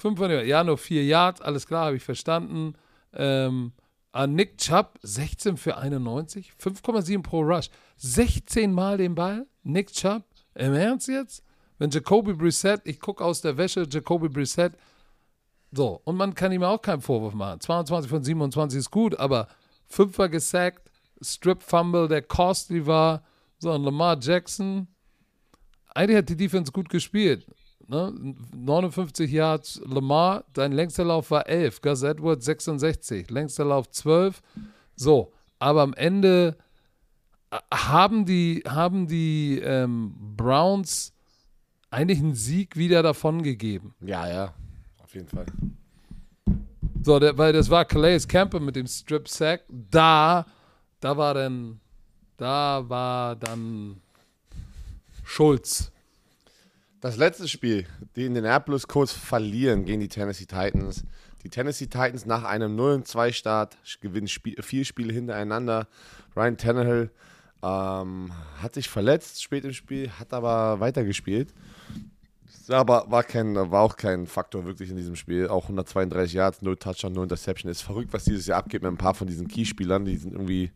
Fünf 0.00 0.18
von 0.18 0.30
dem, 0.30 0.46
ja, 0.46 0.64
nur 0.64 0.78
vier 0.78 1.04
Yards, 1.04 1.42
alles 1.42 1.66
klar, 1.66 1.86
habe 1.86 1.96
ich 1.96 2.02
verstanden. 2.02 2.74
Ähm, 3.12 3.72
an 4.12 4.34
Nick 4.34 4.56
Chubb 4.56 4.98
16 5.02 5.58
für 5.58 5.76
91, 5.76 6.52
5,7 6.58 7.22
pro 7.22 7.40
Rush. 7.42 7.68
16 7.98 8.72
Mal 8.72 8.96
den 8.96 9.14
Ball, 9.14 9.46
Nick 9.62 9.92
Chubb. 9.92 10.24
Im 10.54 10.72
Ernst 10.72 11.08
jetzt? 11.08 11.44
Wenn 11.78 11.90
Jacoby 11.90 12.32
Brissett, 12.32 12.80
ich 12.84 12.98
gucke 12.98 13.22
aus 13.22 13.42
der 13.42 13.56
Wäsche, 13.58 13.86
Jacoby 13.88 14.28
Brissett, 14.28 14.72
so, 15.72 16.00
und 16.04 16.16
man 16.16 16.34
kann 16.34 16.50
ihm 16.50 16.64
auch 16.64 16.80
keinen 16.80 17.00
Vorwurf 17.02 17.34
machen. 17.34 17.60
22 17.60 18.10
von 18.10 18.24
27 18.24 18.78
ist 18.78 18.90
gut, 18.90 19.18
aber 19.18 19.48
Fünfer 19.86 20.28
gesackt, 20.28 20.90
Strip 21.20 21.62
Fumble, 21.62 22.08
der 22.08 22.22
costly 22.22 22.86
war. 22.86 23.22
So, 23.58 23.70
und 23.70 23.84
Lamar 23.84 24.18
Jackson, 24.20 24.88
eigentlich 25.94 26.16
hat 26.16 26.28
die 26.28 26.36
Defense 26.36 26.72
gut 26.72 26.88
gespielt. 26.88 27.46
Ne? 27.90 28.34
59 28.56 29.30
Yards 29.30 29.82
Lamar, 29.84 30.44
dein 30.54 30.72
längster 30.72 31.04
Lauf 31.04 31.30
war 31.30 31.48
11, 31.48 31.82
Gus 31.82 32.02
Edwards 32.02 32.44
66, 32.44 33.30
längster 33.30 33.64
Lauf 33.64 33.90
12. 33.90 34.40
So, 34.94 35.32
aber 35.58 35.82
am 35.82 35.92
Ende 35.94 36.56
äh, 37.50 37.58
haben 37.74 38.24
die, 38.24 38.62
haben 38.66 39.06
die 39.06 39.58
ähm, 39.58 40.14
Browns 40.36 41.12
eigentlich 41.90 42.20
einen 42.20 42.34
Sieg 42.34 42.76
wieder 42.76 43.02
davon 43.02 43.42
gegeben. 43.42 43.94
Ja, 44.00 44.28
ja, 44.28 44.54
auf 45.02 45.12
jeden 45.14 45.28
Fall. 45.28 45.46
So, 47.02 47.18
der, 47.18 47.36
weil 47.36 47.52
das 47.52 47.68
war 47.70 47.84
Calais 47.84 48.26
Camper 48.28 48.60
mit 48.60 48.76
dem 48.76 48.86
Strip 48.86 49.28
Sack. 49.28 49.64
Da, 49.68 50.46
da 51.00 51.16
war 51.16 51.34
dann, 51.34 51.80
da 52.36 52.88
war 52.88 53.34
dann 53.36 54.00
Schulz. 55.24 55.90
Das 57.00 57.16
letzte 57.16 57.48
Spiel, 57.48 57.86
die 58.14 58.26
Indianapolis 58.26 58.86
Colts 58.86 59.12
verlieren 59.12 59.86
gegen 59.86 60.00
die 60.00 60.08
Tennessee 60.08 60.44
Titans. 60.44 61.04
Die 61.42 61.48
Tennessee 61.48 61.86
Titans 61.86 62.26
nach 62.26 62.44
einem 62.44 62.78
0-2-Start 62.78 63.78
gewinnen 64.02 64.28
Spiel, 64.28 64.60
vier 64.60 64.84
Spiele 64.84 65.10
hintereinander. 65.14 65.88
Ryan 66.36 66.58
Tannehill 66.58 67.10
ähm, 67.62 68.32
hat 68.60 68.74
sich 68.74 68.90
verletzt 68.90 69.42
spät 69.42 69.64
im 69.64 69.72
Spiel, 69.72 70.10
hat 70.10 70.34
aber 70.34 70.80
weitergespielt. 70.80 71.54
Aber 72.68 73.10
war, 73.10 73.24
kein, 73.24 73.54
war 73.56 73.80
auch 73.80 73.96
kein 73.96 74.26
Faktor 74.26 74.66
wirklich 74.66 74.90
in 74.90 74.96
diesem 74.96 75.16
Spiel. 75.16 75.48
Auch 75.48 75.64
132 75.64 76.34
Yards, 76.34 76.60
0 76.60 76.76
Touchdown, 76.76 77.14
0 77.14 77.22
Interception. 77.24 77.70
Ist 77.70 77.80
verrückt, 77.80 78.12
was 78.12 78.24
dieses 78.24 78.46
Jahr 78.46 78.58
abgeht 78.58 78.82
mit 78.82 78.92
ein 78.92 78.98
paar 78.98 79.14
von 79.14 79.26
diesen 79.26 79.48
Key-Spielern. 79.48 80.04
Die 80.04 80.18
sind 80.18 80.32
irgendwie 80.32 80.70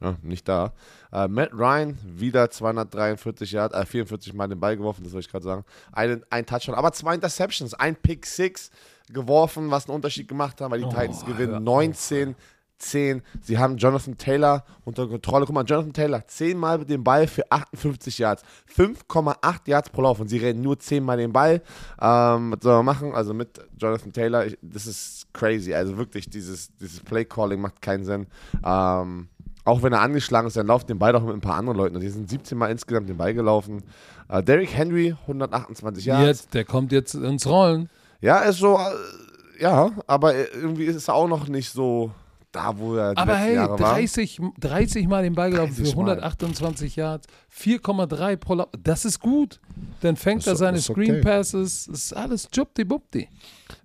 ja, 0.00 0.16
nicht 0.22 0.48
da. 0.48 0.72
Äh, 1.12 1.28
Matt 1.28 1.52
Ryan, 1.52 1.98
wieder 2.04 2.50
243 2.50 3.52
Yards, 3.52 3.74
äh, 3.74 3.84
44 3.84 4.34
Mal 4.34 4.48
den 4.48 4.60
Ball 4.60 4.76
geworfen, 4.76 5.02
das 5.04 5.12
wollte 5.12 5.26
ich 5.26 5.30
gerade 5.30 5.44
sagen. 5.44 5.64
Ein, 5.92 6.22
ein 6.30 6.46
Touchdown, 6.46 6.74
aber 6.74 6.92
zwei 6.92 7.14
Interceptions, 7.14 7.74
ein 7.74 7.96
Pick 7.96 8.26
6 8.26 8.70
geworfen, 9.10 9.70
was 9.70 9.88
einen 9.88 9.96
Unterschied 9.96 10.28
gemacht 10.28 10.60
hat, 10.60 10.70
weil 10.70 10.80
die 10.80 10.84
oh, 10.84 10.90
Titans 10.90 11.24
gewinnen 11.24 11.64
19 11.64 12.36
10. 12.78 13.22
Sie 13.40 13.58
haben 13.58 13.76
Jonathan 13.76 14.16
Taylor 14.16 14.64
unter 14.84 15.06
Kontrolle. 15.06 15.46
Guck 15.46 15.54
mal, 15.54 15.64
Jonathan 15.64 15.92
Taylor, 15.92 16.26
10 16.26 16.56
Mal 16.56 16.78
mit 16.78 16.90
dem 16.90 17.04
Ball 17.04 17.26
für 17.26 17.50
58 17.50 18.18
Yards. 18.18 18.42
5,8 18.74 19.60
Yards 19.66 19.90
pro 19.90 20.02
Lauf 20.02 20.20
und 20.20 20.28
sie 20.28 20.38
rennen 20.38 20.62
nur 20.62 20.78
10 20.78 21.04
Mal 21.04 21.18
den 21.18 21.32
Ball. 21.32 21.62
Ähm, 22.00 22.52
was 22.52 22.62
soll 22.62 22.76
man 22.76 22.84
machen? 22.84 23.14
Also 23.14 23.34
mit 23.34 23.60
Jonathan 23.76 24.12
Taylor, 24.12 24.46
ich, 24.46 24.58
das 24.62 24.86
ist 24.86 25.26
crazy. 25.32 25.74
Also 25.74 25.96
wirklich, 25.96 26.30
dieses, 26.30 26.74
dieses 26.76 27.00
Play-Calling 27.00 27.60
macht 27.60 27.82
keinen 27.82 28.04
Sinn. 28.04 28.26
Ähm, 28.64 29.28
auch 29.68 29.82
wenn 29.82 29.92
er 29.92 30.00
angeschlagen 30.00 30.48
ist, 30.48 30.56
dann 30.56 30.66
lauft 30.66 30.88
den 30.88 30.98
Ball 30.98 31.12
doch 31.12 31.22
mit 31.22 31.34
ein 31.34 31.40
paar 31.40 31.56
anderen 31.56 31.76
Leuten. 31.76 31.96
Und 31.96 32.02
die 32.02 32.08
sind 32.08 32.28
17 32.28 32.56
Mal 32.56 32.70
insgesamt 32.70 33.08
den 33.08 33.16
Ball 33.16 33.34
gelaufen. 33.34 33.82
Äh, 34.28 34.42
Derrick 34.42 34.74
Henry, 34.74 35.14
128 35.22 36.06
Yards. 36.06 36.26
Jetzt, 36.26 36.54
der 36.54 36.64
kommt 36.64 36.90
jetzt 36.90 37.14
ins 37.14 37.46
Rollen. 37.46 37.88
Ja, 38.20 38.38
ist 38.40 38.58
so, 38.58 38.76
äh, 38.76 39.62
ja, 39.62 39.90
aber 40.06 40.34
irgendwie 40.34 40.84
ist 40.84 40.96
es 40.96 41.08
auch 41.08 41.28
noch 41.28 41.48
nicht 41.48 41.70
so 41.70 42.10
da, 42.50 42.78
wo 42.78 42.94
er 42.94 43.14
die 43.14 43.18
Aber 43.18 43.36
hey, 43.36 43.56
Jahre 43.56 43.76
30, 43.76 44.40
war. 44.40 44.52
30 44.58 45.06
Mal 45.06 45.22
den 45.22 45.34
Ball 45.34 45.50
gelaufen 45.50 45.74
für 45.74 45.90
128 45.90 46.96
Yards, 46.96 47.26
4,3 47.54 48.36
pro 48.36 48.54
Lauf. 48.54 48.68
Das 48.82 49.04
ist 49.04 49.20
gut. 49.20 49.60
Dann 50.00 50.16
fängt 50.16 50.46
er 50.46 50.56
seine 50.56 50.80
Screen 50.80 51.16
okay. 51.16 51.20
Passes. 51.20 51.86
Das 51.86 51.98
ist 51.98 52.16
alles 52.16 52.48
Jubdi-Bubdi. 52.52 53.28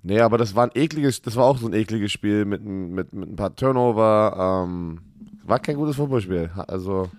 Nee, 0.03 0.21
aber 0.21 0.37
das 0.37 0.55
war 0.55 0.63
ein 0.63 0.71
ekliges, 0.75 1.21
das 1.21 1.35
war 1.35 1.43
auch 1.43 1.57
so 1.57 1.67
ein 1.67 1.73
ekliges 1.73 2.11
Spiel 2.11 2.45
mit, 2.45 2.63
mit, 2.63 3.13
mit 3.13 3.29
ein 3.31 3.35
paar 3.35 3.53
Turnover. 3.53 4.63
Ähm, 4.65 5.01
war 5.43 5.59
kein 5.59 5.75
gutes 5.75 5.95
Fußballspiel. 5.95 6.51
Also. 6.67 7.09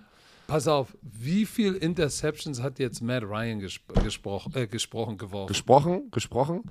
Pass 0.47 0.67
auf, 0.67 0.95
wie 1.01 1.45
viele 1.45 1.77
Interceptions 1.77 2.61
hat 2.61 2.77
jetzt 2.79 3.01
Matt 3.01 3.23
Ryan 3.23 3.59
gespro 3.59 3.99
gesprochen, 4.01 4.53
äh, 4.55 4.67
gesprochen 4.67 5.17
geworfen? 5.17 5.47
Gesprochen, 5.47 6.11
gesprochen. 6.11 6.63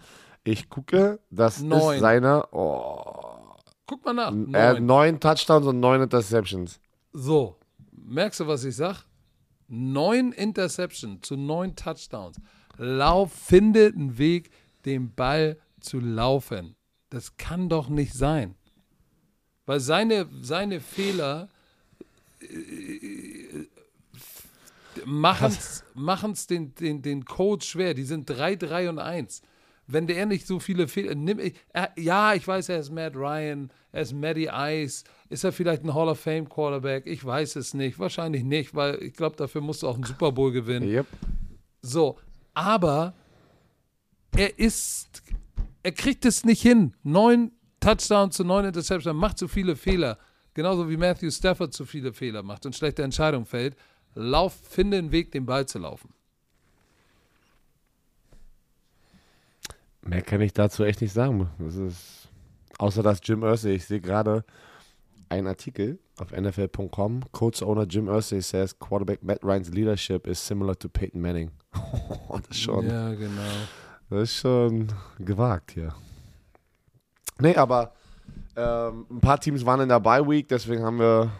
Ich 0.44 0.68
gucke, 0.68 1.20
das 1.30 1.60
Neun. 1.60 1.94
ist 1.94 2.00
seine. 2.00 2.46
Oh. 2.52 3.56
Guck 3.86 4.04
mal 4.04 4.12
nach. 4.12 4.30
Neun. 4.30 4.54
Er 4.54 4.68
hat 4.68 4.80
neun 4.80 5.18
Touchdowns 5.18 5.66
und 5.66 5.80
neun 5.80 6.02
Interceptions. 6.02 6.80
So, 7.12 7.56
merkst 7.92 8.40
du, 8.40 8.46
was 8.46 8.64
ich 8.64 8.76
sag? 8.76 9.04
Neun 9.68 10.32
Interceptions 10.32 11.26
zu 11.26 11.36
neun 11.36 11.74
Touchdowns. 11.74 12.36
Lauf, 12.76 13.32
finde 13.32 13.86
einen 13.86 14.18
Weg, 14.18 14.50
den 14.84 15.14
Ball 15.14 15.58
zu 15.80 16.00
laufen. 16.00 16.76
Das 17.10 17.36
kann 17.36 17.68
doch 17.68 17.88
nicht 17.88 18.14
sein. 18.14 18.56
Weil 19.66 19.80
seine, 19.80 20.28
seine 20.42 20.80
Fehler 20.80 21.48
äh, 22.40 23.66
machen 25.04 26.32
es 26.32 26.46
den, 26.46 26.74
den, 26.74 27.02
den 27.02 27.24
Code 27.24 27.64
schwer. 27.64 27.94
Die 27.94 28.04
sind 28.04 28.28
3, 28.28 28.56
3 28.56 28.90
und 28.90 28.98
1 28.98 29.42
wenn 29.86 30.06
der 30.06 30.26
nicht 30.26 30.46
so 30.46 30.60
viele 30.60 30.88
Fehler 30.88 31.14
nimmt. 31.14 31.42
ja, 31.96 32.34
ich 32.34 32.46
weiß, 32.46 32.68
er 32.70 32.78
ist 32.78 32.90
Matt 32.90 33.14
Ryan, 33.14 33.70
er 33.92 34.02
ist 34.02 34.12
Matty 34.12 34.48
Ice. 34.50 35.04
Ist 35.28 35.44
er 35.44 35.52
vielleicht 35.52 35.84
ein 35.84 35.94
Hall 35.94 36.08
of 36.08 36.20
Fame 36.20 36.48
Quarterback? 36.48 37.06
Ich 37.06 37.24
weiß 37.24 37.56
es 37.56 37.74
nicht. 37.74 37.98
Wahrscheinlich 37.98 38.44
nicht, 38.44 38.74
weil 38.74 39.02
ich 39.02 39.14
glaube, 39.14 39.36
dafür 39.36 39.60
musst 39.60 39.82
du 39.82 39.88
auch 39.88 39.94
einen 39.94 40.04
Super 40.04 40.32
Bowl 40.32 40.52
gewinnen. 40.52 40.88
Yep. 40.88 41.06
So, 41.82 42.18
aber 42.54 43.14
er 44.36 44.58
ist, 44.58 45.22
er 45.82 45.92
kriegt 45.92 46.24
es 46.24 46.44
nicht 46.44 46.62
hin. 46.62 46.94
Neun 47.02 47.52
Touchdowns 47.84 48.36
zu 48.36 48.44
neun 48.44 48.64
Interceptions, 48.64 49.14
macht 49.14 49.38
zu 49.38 49.46
viele 49.46 49.76
Fehler. 49.76 50.18
Genauso 50.54 50.88
wie 50.88 50.96
Matthew 50.96 51.30
Stafford 51.30 51.74
zu 51.74 51.84
viele 51.84 52.14
Fehler 52.14 52.42
macht 52.42 52.64
und 52.64 52.74
schlechte 52.74 53.02
Entscheidungen 53.02 53.44
fällt. 53.44 53.76
Lauf, 54.14 54.54
finde 54.54 54.96
einen 54.96 55.12
Weg, 55.12 55.32
den 55.32 55.44
Ball 55.44 55.66
zu 55.66 55.78
laufen. 55.78 56.14
Mehr 60.00 60.22
kann 60.22 60.40
ich 60.40 60.52
dazu 60.52 60.84
echt 60.84 61.02
nicht 61.02 61.12
sagen. 61.12 61.50
Das 61.58 61.76
ist, 61.76 62.28
außer 62.78 63.02
dass 63.02 63.20
Jim 63.22 63.42
Irsay, 63.42 63.74
ich 63.74 63.84
sehe 63.84 64.00
gerade 64.00 64.44
einen 65.28 65.46
Artikel 65.46 65.98
auf 66.16 66.30
NFL.com. 66.30 67.24
Coach 67.32 67.62
Owner 67.62 67.84
Jim 67.84 68.08
Irsay 68.08 68.40
says 68.40 68.78
Quarterback 68.78 69.22
Matt 69.22 69.42
Ryan's 69.42 69.70
leadership 69.70 70.26
is 70.26 70.44
similar 70.44 70.78
to 70.78 70.88
Peyton 70.88 71.20
Manning. 71.20 71.50
das 72.30 72.40
ist 72.50 72.60
schon. 72.60 72.86
Ja, 72.86 73.12
genau. 73.12 73.42
Das 74.08 74.22
ist 74.22 74.36
schon 74.36 74.88
gewagt 75.18 75.72
hier. 75.72 75.94
Nee, 77.40 77.56
aber 77.56 77.92
ähm, 78.56 79.06
ein 79.10 79.20
paar 79.20 79.40
Teams 79.40 79.64
waren 79.66 79.80
in 79.80 79.88
der 79.88 80.00
Bye 80.00 80.26
Week, 80.26 80.48
deswegen 80.48 80.84
haben 80.84 80.98
wir 80.98 81.30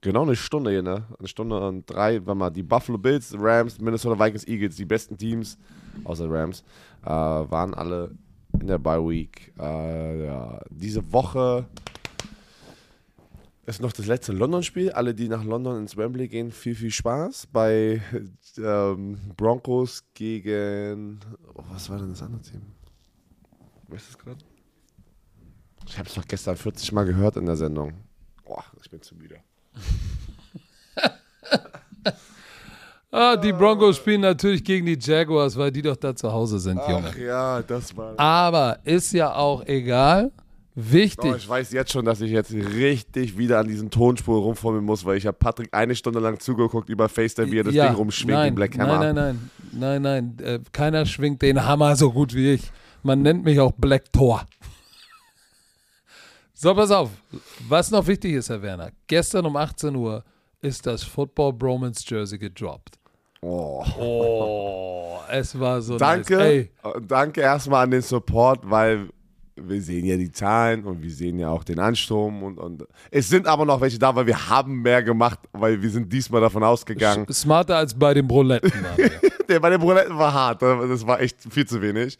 genau 0.00 0.22
eine 0.22 0.36
Stunde 0.36 0.70
hier, 0.70 0.82
ne? 0.82 1.04
Eine 1.18 1.28
Stunde 1.28 1.60
und 1.60 1.88
drei, 1.88 2.24
wenn 2.26 2.38
man 2.38 2.52
die 2.52 2.62
Buffalo 2.62 2.98
Bills, 2.98 3.34
Rams, 3.38 3.80
Minnesota 3.80 4.18
Vikings, 4.18 4.46
Eagles, 4.46 4.76
die 4.76 4.84
besten 4.84 5.16
Teams, 5.16 5.58
außer 6.04 6.28
Rams, 6.28 6.64
äh, 7.04 7.08
waren 7.08 7.74
alle 7.74 8.10
in 8.58 8.66
der 8.66 8.78
Bye 8.78 9.06
Week. 9.08 9.52
Äh, 9.58 10.26
ja. 10.26 10.60
Diese 10.70 11.12
Woche 11.12 11.66
ist 13.66 13.80
noch 13.80 13.92
das 13.92 14.06
letzte 14.06 14.32
London-Spiel. 14.32 14.90
Alle, 14.90 15.14
die 15.14 15.28
nach 15.28 15.44
London 15.44 15.78
ins 15.78 15.96
Wembley 15.96 16.26
gehen, 16.28 16.50
viel, 16.50 16.74
viel 16.74 16.90
Spaß. 16.90 17.46
Bei 17.52 18.02
ähm, 18.58 19.18
Broncos 19.36 20.04
gegen. 20.14 21.20
Oh, 21.54 21.62
was 21.70 21.88
war 21.88 21.98
denn 21.98 22.10
das 22.10 22.22
andere 22.22 22.42
Team? 22.42 22.62
Weißt 23.88 24.08
du 24.08 24.10
es 24.10 24.18
gerade? 24.18 24.49
Ich 25.86 25.98
habe 25.98 26.08
es 26.08 26.14
doch 26.14 26.26
gestern 26.26 26.56
40 26.56 26.92
Mal 26.92 27.04
gehört 27.04 27.36
in 27.36 27.46
der 27.46 27.56
Sendung. 27.56 27.94
Boah, 28.44 28.64
ich 28.82 28.90
bin 28.90 29.02
zu 29.02 29.14
müde. 29.14 29.36
Ah, 33.12 33.36
die 33.36 33.52
Broncos 33.52 33.96
spielen 33.96 34.20
natürlich 34.20 34.62
gegen 34.62 34.86
die 34.86 34.96
Jaguars, 34.96 35.56
weil 35.56 35.72
die 35.72 35.82
doch 35.82 35.96
da 35.96 36.14
zu 36.14 36.32
Hause 36.32 36.60
sind, 36.60 36.80
Junge. 36.88 37.08
Ach 37.10 37.16
ja, 37.16 37.62
das 37.62 37.96
war. 37.96 38.16
Aber 38.16 38.78
ist 38.84 39.12
ja 39.12 39.34
auch 39.34 39.66
egal. 39.66 40.30
Wichtig. 40.76 41.32
Oh, 41.32 41.34
ich 41.34 41.48
weiß 41.48 41.72
jetzt 41.72 41.90
schon, 41.90 42.04
dass 42.04 42.20
ich 42.20 42.30
jetzt 42.30 42.52
richtig 42.52 43.36
wieder 43.36 43.58
an 43.58 43.66
diesen 43.66 43.90
Tonspur 43.90 44.40
rumformeln 44.40 44.84
muss, 44.84 45.04
weil 45.04 45.16
ich 45.16 45.26
habe 45.26 45.36
Patrick 45.36 45.68
eine 45.72 45.96
Stunde 45.96 46.20
lang 46.20 46.38
zugeguckt 46.38 46.88
über 46.88 47.08
FaceTime, 47.08 47.50
wie 47.50 47.58
er 47.58 47.64
das 47.64 47.74
ja, 47.74 47.88
Ding 47.88 47.96
rumschwingt, 47.96 48.30
nein, 48.30 48.52
den 48.52 48.54
Black 48.54 48.78
Hammer. 48.78 48.98
Nein, 49.00 49.14
nein, 49.16 49.50
nein, 49.72 50.02
nein, 50.02 50.36
nein. 50.36 50.46
Äh, 50.46 50.60
keiner 50.70 51.04
schwingt 51.04 51.42
den 51.42 51.64
Hammer 51.64 51.96
so 51.96 52.12
gut 52.12 52.32
wie 52.34 52.52
ich. 52.52 52.70
Man 53.02 53.22
nennt 53.22 53.44
mich 53.44 53.58
auch 53.58 53.72
Black 53.72 54.12
Thor. 54.12 54.46
So, 56.62 56.74
pass 56.74 56.90
auf. 56.90 57.08
Was 57.70 57.90
noch 57.90 58.06
wichtig 58.06 58.34
ist, 58.34 58.50
Herr 58.50 58.60
Werner. 58.60 58.90
Gestern 59.06 59.46
um 59.46 59.56
18 59.56 59.96
Uhr 59.96 60.22
ist 60.60 60.84
das 60.84 61.02
Football 61.02 61.54
Bromance 61.54 62.04
Jersey 62.06 62.36
gedroppt. 62.38 62.98
Oh. 63.40 63.82
oh, 63.98 65.20
es 65.30 65.58
war 65.58 65.80
so 65.80 65.96
danke, 65.96 66.36
nice. 66.36 66.66
Danke 67.08 67.40
erstmal 67.40 67.84
an 67.84 67.90
den 67.90 68.02
Support, 68.02 68.58
weil 68.68 69.08
wir 69.56 69.80
sehen 69.80 70.04
ja 70.04 70.18
die 70.18 70.30
Zahlen 70.30 70.84
und 70.84 71.00
wir 71.00 71.10
sehen 71.10 71.38
ja 71.38 71.48
auch 71.48 71.64
den 71.64 71.78
Ansturm 71.78 72.42
und, 72.42 72.58
und 72.58 72.84
es 73.10 73.30
sind 73.30 73.46
aber 73.46 73.64
noch 73.64 73.80
welche 73.80 73.98
da, 73.98 74.14
weil 74.14 74.26
wir 74.26 74.50
haben 74.50 74.82
mehr 74.82 75.02
gemacht, 75.02 75.38
weil 75.52 75.80
wir 75.80 75.88
sind 75.88 76.12
diesmal 76.12 76.42
davon 76.42 76.62
ausgegangen. 76.62 77.26
Smarter 77.32 77.78
als 77.78 77.98
bei 77.98 78.12
den 78.12 78.28
Bruletten. 78.28 78.70
Der 79.48 79.60
bei 79.60 79.70
den 79.70 79.80
Bruletten 79.80 80.18
war 80.18 80.34
hart, 80.34 80.60
das 80.60 81.06
war 81.06 81.22
echt 81.22 81.38
viel 81.50 81.66
zu 81.66 81.80
wenig. 81.80 82.18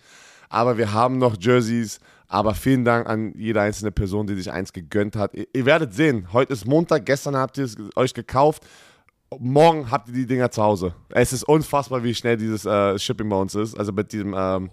Aber 0.49 0.79
wir 0.79 0.93
haben 0.93 1.19
noch 1.19 1.37
Jerseys, 1.39 2.01
aber 2.31 2.55
vielen 2.55 2.85
Dank 2.87 3.07
an 3.09 3.35
jede 3.37 3.61
einzelne 3.61 3.91
Person, 3.91 4.27
die 4.27 4.35
sich 4.37 4.51
eins 4.51 4.73
gegönnt 4.73 5.17
hat. 5.17 5.35
Ihr, 5.35 5.47
ihr 5.53 5.67
werdet 5.67 5.93
sehen, 5.93 6.29
heute 6.33 6.55
ist 6.55 6.65
Montag, 6.67 7.05
gestern 7.05 7.37
habt 7.37 7.59
ihr 7.59 7.65
es 7.65 7.77
euch 7.97 8.15
gekauft 8.15 8.65
morgen 9.39 9.89
habt 9.93 10.09
ihr 10.09 10.15
die 10.15 10.27
Dinger 10.27 10.51
zu 10.51 10.61
Hause. 10.61 10.93
Es 11.11 11.33
ist 11.33 11.45
unfassbar, 11.45 12.03
wie 12.03 12.13
schnell 12.17 12.37
dieses 12.37 12.65
äh, 12.65 12.99
Shipping 12.99 13.29
bei 13.29 13.37
uns 13.37 13.55
ist. 13.55 13.79
Also 13.79 13.93
mit 13.93 14.11
diesem, 14.13 14.35
ähm, 14.37 14.71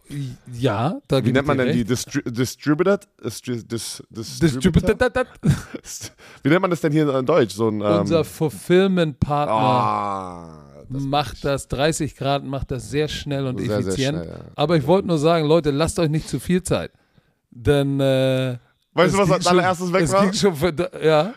Ja, 0.51 0.97
da 1.08 1.24
wie 1.24 1.32
nennt 1.32 1.45
man 1.45 1.60
denn 1.60 1.74
die. 1.74 1.84
Distri 1.84 2.24
Distributed? 2.26 3.08
Distri 3.24 3.64
dis 3.64 4.01
Distributor? 4.10 4.95
Distributed- 4.95 6.12
Wie 6.41 6.49
nennt 6.49 6.62
man 6.62 6.72
das 6.72 6.82
denn 6.82 6.91
hier 6.91 7.08
in 7.20 7.26
Deutsch? 7.28 7.53
So 7.53 7.68
ein, 7.70 7.82
ähm, 7.82 7.99
Unser 8.01 8.24
Fulfillment-Partner 8.24 10.64
das 10.89 11.03
macht 11.03 11.43
das 11.45 11.68
30 11.68 12.16
Grad, 12.16 12.43
macht 12.45 12.72
das 12.72 12.89
sehr 12.89 13.10
schnell 13.10 13.45
und 13.45 13.58
Sehr, 13.60 13.68
sehr 13.68 13.78
effizient. 13.80 14.18
schnell, 14.24 14.28
ja. 14.30 14.39
Aber 14.55 14.78
ich 14.78 14.88
wollte 14.88 15.05
nur 15.08 15.18
sagen, 15.18 15.45
Leute, 15.45 15.70
lasst 15.72 15.99
euch 15.99 16.10
nicht 16.10 16.30
zu 16.30 16.39
viel 16.39 16.64
Zeit. 16.64 16.91
Denn 17.60 17.99
äh, 17.99 18.58
Weißt 18.93 19.14
du, 19.14 19.18
was 19.20 19.32
als 19.32 19.47
allererstes 19.47 19.91
weg 19.93 20.03
es 20.03 20.12
war? 20.12 20.24
ging 20.24 20.34
schon 20.34 20.55
für, 20.55 20.74
ja. 21.03 21.34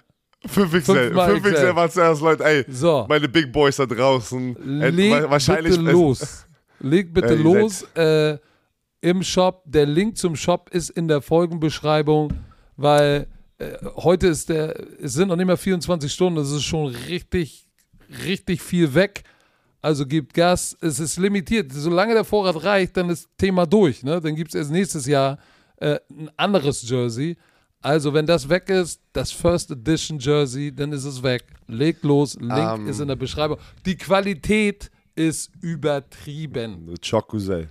5 0.46 0.70
XL. 0.72 0.80
Fünfmal 0.94 1.30
5 1.32 1.42
XL 1.42 1.52
XL. 1.54 1.76
war 1.76 1.90
zuerst, 1.90 2.22
Leute. 2.22 2.44
Ey, 2.44 2.64
So. 2.68 3.06
meine 3.08 3.28
Big 3.28 3.52
Boys 3.52 3.76
da 3.76 3.86
draußen. 3.86 4.80
Äh, 4.82 4.90
Leg 4.90 5.12
wa- 5.12 5.30
wahrscheinlich 5.30 5.76
bitte 5.76 5.90
los. 5.90 6.46
Leg 6.80 7.12
bitte 7.14 7.34
ihr 7.34 7.40
los 7.40 7.82
äh, 7.94 8.38
im 9.02 9.22
Shop. 9.22 9.62
Der 9.66 9.86
Link 9.86 10.16
zum 10.16 10.36
Shop 10.36 10.70
ist 10.72 10.90
in 10.90 11.08
der 11.08 11.20
Folgenbeschreibung, 11.20 12.32
weil 12.76 13.26
äh, 13.58 13.72
heute 13.96 14.28
ist 14.28 14.48
der, 14.48 14.74
es 15.02 15.12
sind 15.14 15.28
noch 15.28 15.36
nicht 15.36 15.46
mehr 15.46 15.58
24 15.58 16.10
Stunden, 16.10 16.38
es 16.40 16.50
ist 16.50 16.64
schon 16.64 16.86
richtig, 16.86 17.66
richtig 18.26 18.62
viel 18.62 18.94
weg. 18.94 19.22
Also 19.82 20.06
gibt 20.06 20.32
Gas, 20.34 20.76
es 20.80 21.00
ist 21.00 21.18
limitiert. 21.18 21.70
Solange 21.72 22.12
der 22.14 22.24
Vorrat 22.24 22.62
reicht, 22.64 22.96
dann 22.96 23.08
ist 23.10 23.28
Thema 23.38 23.66
durch. 23.66 24.02
Ne? 24.02 24.20
Dann 24.20 24.34
gibt 24.34 24.50
es 24.50 24.54
erst 24.54 24.70
nächstes 24.70 25.06
Jahr 25.06 25.38
äh, 25.80 25.98
ein 26.10 26.30
anderes 26.36 26.88
Jersey. 26.88 27.36
Also, 27.82 28.12
wenn 28.12 28.26
das 28.26 28.48
weg 28.48 28.68
ist, 28.68 29.00
das 29.12 29.32
First 29.32 29.70
Edition 29.70 30.18
Jersey, 30.18 30.74
dann 30.74 30.92
ist 30.92 31.04
es 31.04 31.22
weg. 31.22 31.44
Legt 31.66 32.04
los, 32.04 32.36
Link 32.38 32.52
Ähm. 32.52 32.86
ist 32.88 33.00
in 33.00 33.08
der 33.08 33.16
Beschreibung. 33.16 33.58
Die 33.86 33.96
Qualität 33.96 34.90
ist 35.14 35.50
übertrieben. 35.60 36.94
Chokusei. 37.02 37.68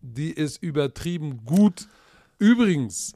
Die 0.00 0.30
ist 0.30 0.62
übertrieben 0.62 1.44
gut. 1.44 1.86
Übrigens, 2.38 3.14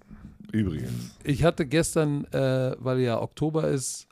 Übrigens. 0.52 1.16
ich 1.24 1.42
hatte 1.42 1.66
gestern, 1.66 2.24
äh, 2.26 2.76
weil 2.78 3.00
ja 3.00 3.20
Oktober 3.20 3.68
ist, 3.68 4.06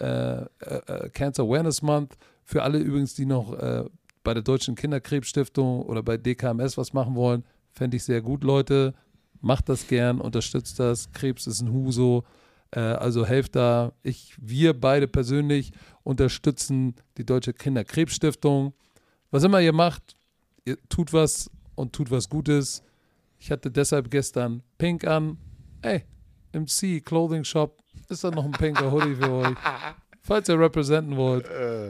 äh, 0.00 0.06
äh, 0.06 0.44
äh, 0.60 1.10
Cancer 1.10 1.42
Awareness 1.42 1.82
Month, 1.82 2.16
für 2.44 2.62
alle 2.62 2.78
übrigens, 2.78 3.14
die 3.14 3.26
noch 3.26 3.52
äh, 3.58 3.84
bei 4.22 4.32
der 4.32 4.42
Deutschen 4.42 4.74
Kinderkrebsstiftung 4.74 5.82
oder 5.82 6.02
bei 6.02 6.16
DKMS 6.16 6.78
was 6.78 6.94
machen 6.94 7.14
wollen, 7.14 7.44
fände 7.72 7.98
ich 7.98 8.04
sehr 8.04 8.22
gut, 8.22 8.42
Leute. 8.42 8.94
Macht 9.44 9.68
das 9.68 9.86
gern, 9.86 10.22
unterstützt 10.22 10.80
das. 10.80 11.12
Krebs 11.12 11.46
ist 11.46 11.60
ein 11.60 11.70
Huso. 11.70 12.24
Äh, 12.70 12.80
also 12.80 13.26
helft 13.26 13.56
da. 13.56 13.92
Ich, 14.02 14.34
wir 14.40 14.72
beide 14.72 15.06
persönlich 15.06 15.72
unterstützen 16.02 16.94
die 17.18 17.26
Deutsche 17.26 17.52
Kinderkrebsstiftung. 17.52 18.72
Was 19.30 19.44
immer 19.44 19.60
ihr 19.60 19.74
macht, 19.74 20.16
ihr 20.64 20.78
tut 20.88 21.12
was 21.12 21.50
und 21.74 21.92
tut 21.92 22.10
was 22.10 22.30
Gutes. 22.30 22.82
Ich 23.38 23.50
hatte 23.50 23.70
deshalb 23.70 24.10
gestern 24.10 24.62
Pink 24.78 25.06
an. 25.06 25.36
Ey, 25.82 26.04
im 26.52 26.66
C 26.66 27.02
Clothing 27.02 27.44
Shop 27.44 27.82
ist 28.08 28.24
da 28.24 28.30
noch 28.30 28.46
ein 28.46 28.52
pinker 28.52 28.90
Hoodie 28.90 29.16
für 29.16 29.30
euch. 29.30 29.56
Falls 30.22 30.48
ihr 30.48 30.58
representen 30.58 31.18
wollt. 31.18 31.46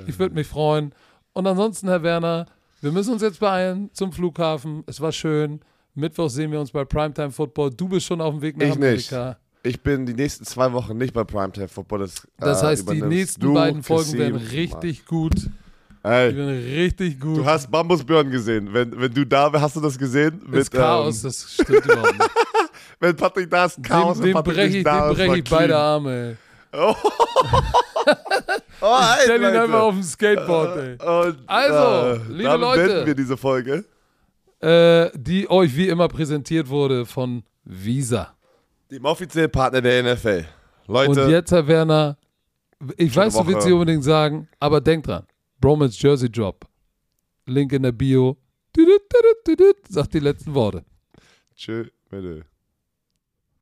Ich 0.09 0.19
würde 0.19 0.35
mich 0.35 0.49
freuen. 0.49 0.93
Und 1.35 1.47
ansonsten, 1.47 1.87
Herr 1.87 2.03
Werner, 2.03 2.47
wir 2.81 2.91
müssen 2.91 3.13
uns 3.13 3.23
jetzt 3.23 3.39
beeilen 3.39 3.91
zum 3.93 4.11
Flughafen. 4.11 4.83
Es 4.87 5.01
war 5.01 5.13
schön. 5.13 5.61
Mittwoch 5.95 6.29
sehen 6.29 6.51
wir 6.51 6.61
uns 6.61 6.71
bei 6.71 6.85
Primetime 6.85 7.31
Football. 7.31 7.71
Du 7.71 7.89
bist 7.89 8.07
schon 8.07 8.21
auf 8.21 8.35
dem 8.35 8.43
Weg 8.43 8.57
nach 8.57 8.67
Ich 8.67 8.75
nicht. 8.77 9.13
Amerika. 9.13 9.39
Ich 9.63 9.81
bin 9.81 10.05
die 10.05 10.13
nächsten 10.15 10.45
zwei 10.45 10.73
Wochen 10.73 10.99
nicht 10.99 11.15
bei 11.15 11.25
Primetime 11.25 11.69
Football. 11.69 12.01
Das, 12.01 12.27
Das 12.39 12.63
äh, 12.63 12.67
heißt, 12.67 12.83
die 12.83 12.97
übernimmst 12.99 13.09
nächsten 13.17 13.41
du, 13.41 13.55
beiden 13.55 13.83
Folgen 13.83 14.03
Kassim, 14.05 14.19
werden 14.19 14.37
richtig 14.37 15.07
gut. 15.07 15.35
Die 15.37 16.09
Ey, 16.09 16.37
werden 16.37 16.63
richtig 16.75 17.19
gut. 17.19 17.39
du 17.39 17.45
hast 17.47 17.71
Bambus 17.71 18.05
Björn 18.05 18.31
gesehen. 18.31 18.69
Wenn, 18.73 19.01
wenn 19.01 19.15
du 19.15 19.25
da 19.25 19.51
hast 19.59 19.77
du 19.77 19.81
das 19.81 19.97
gesehen? 19.97 20.43
das 20.53 20.71
Chaos, 20.71 21.17
Ähm, 21.17 21.23
das 21.29 21.53
stimmt 21.55 21.87
überhaupt 21.87 22.19
nicht. 22.19 22.31
wenn 23.01 23.17
Patrick 23.17 23.51
da 23.51 23.65
ist, 23.65 23.83
Chaos. 23.83 24.19
dem 24.21 24.35
dem 24.35 24.43
breche 24.43 24.67
nicht 24.67 24.77
ich, 24.79 24.85
da 24.85 25.09
dem 25.09 25.13
ist, 25.13 25.27
brech 25.27 25.39
ich 25.39 25.51
beide. 25.51 25.77
Arme. 25.77 26.37
Ey. 26.73 26.95
Oh, 28.81 28.99
ey, 29.17 29.23
Stell 29.25 29.41
ihn 29.41 29.45
einfach 29.47 29.81
auf 29.81 29.95
dem 29.95 30.03
Skateboard, 30.03 30.77
ey. 30.77 30.93
Und, 30.93 31.39
Also, 31.47 32.21
äh, 32.21 32.21
liebe 32.29 32.57
Leute. 32.57 32.87
beenden 32.87 33.07
wir 33.07 33.15
diese 33.15 33.37
Folge. 33.39 33.85
Äh, 34.65 35.11
die 35.15 35.51
euch 35.51 35.77
wie 35.77 35.89
immer 35.89 36.09
präsentiert 36.09 36.71
wurde 36.71 37.05
von 37.05 37.43
Visa. 37.65 38.35
Dem 38.91 39.05
offiziellen 39.05 39.51
Partner 39.51 39.83
der 39.83 40.15
NFL. 40.15 40.47
Und 40.87 40.95
Leute, 40.95 41.31
jetzt, 41.31 41.53
Herr 41.53 41.67
Werner, 41.67 42.17
ich 42.97 43.15
weiß, 43.15 43.35
du 43.35 43.47
willst 43.47 43.67
nicht 43.67 43.75
unbedingt 43.75 44.05
sagen, 44.05 44.49
aber 44.59 44.81
denk 44.81 45.05
dran. 45.05 45.27
Bromans 45.61 46.01
Jersey 46.01 46.31
Drop. 46.31 46.67
Link 47.45 47.73
in 47.73 47.83
der 47.83 47.93
Bio. 47.93 48.39
Sagt 49.89 50.15
die 50.15 50.21
letzten 50.21 50.55
Worte. 50.55 50.83
tschö, 51.55 51.85
bitte. 52.09 52.47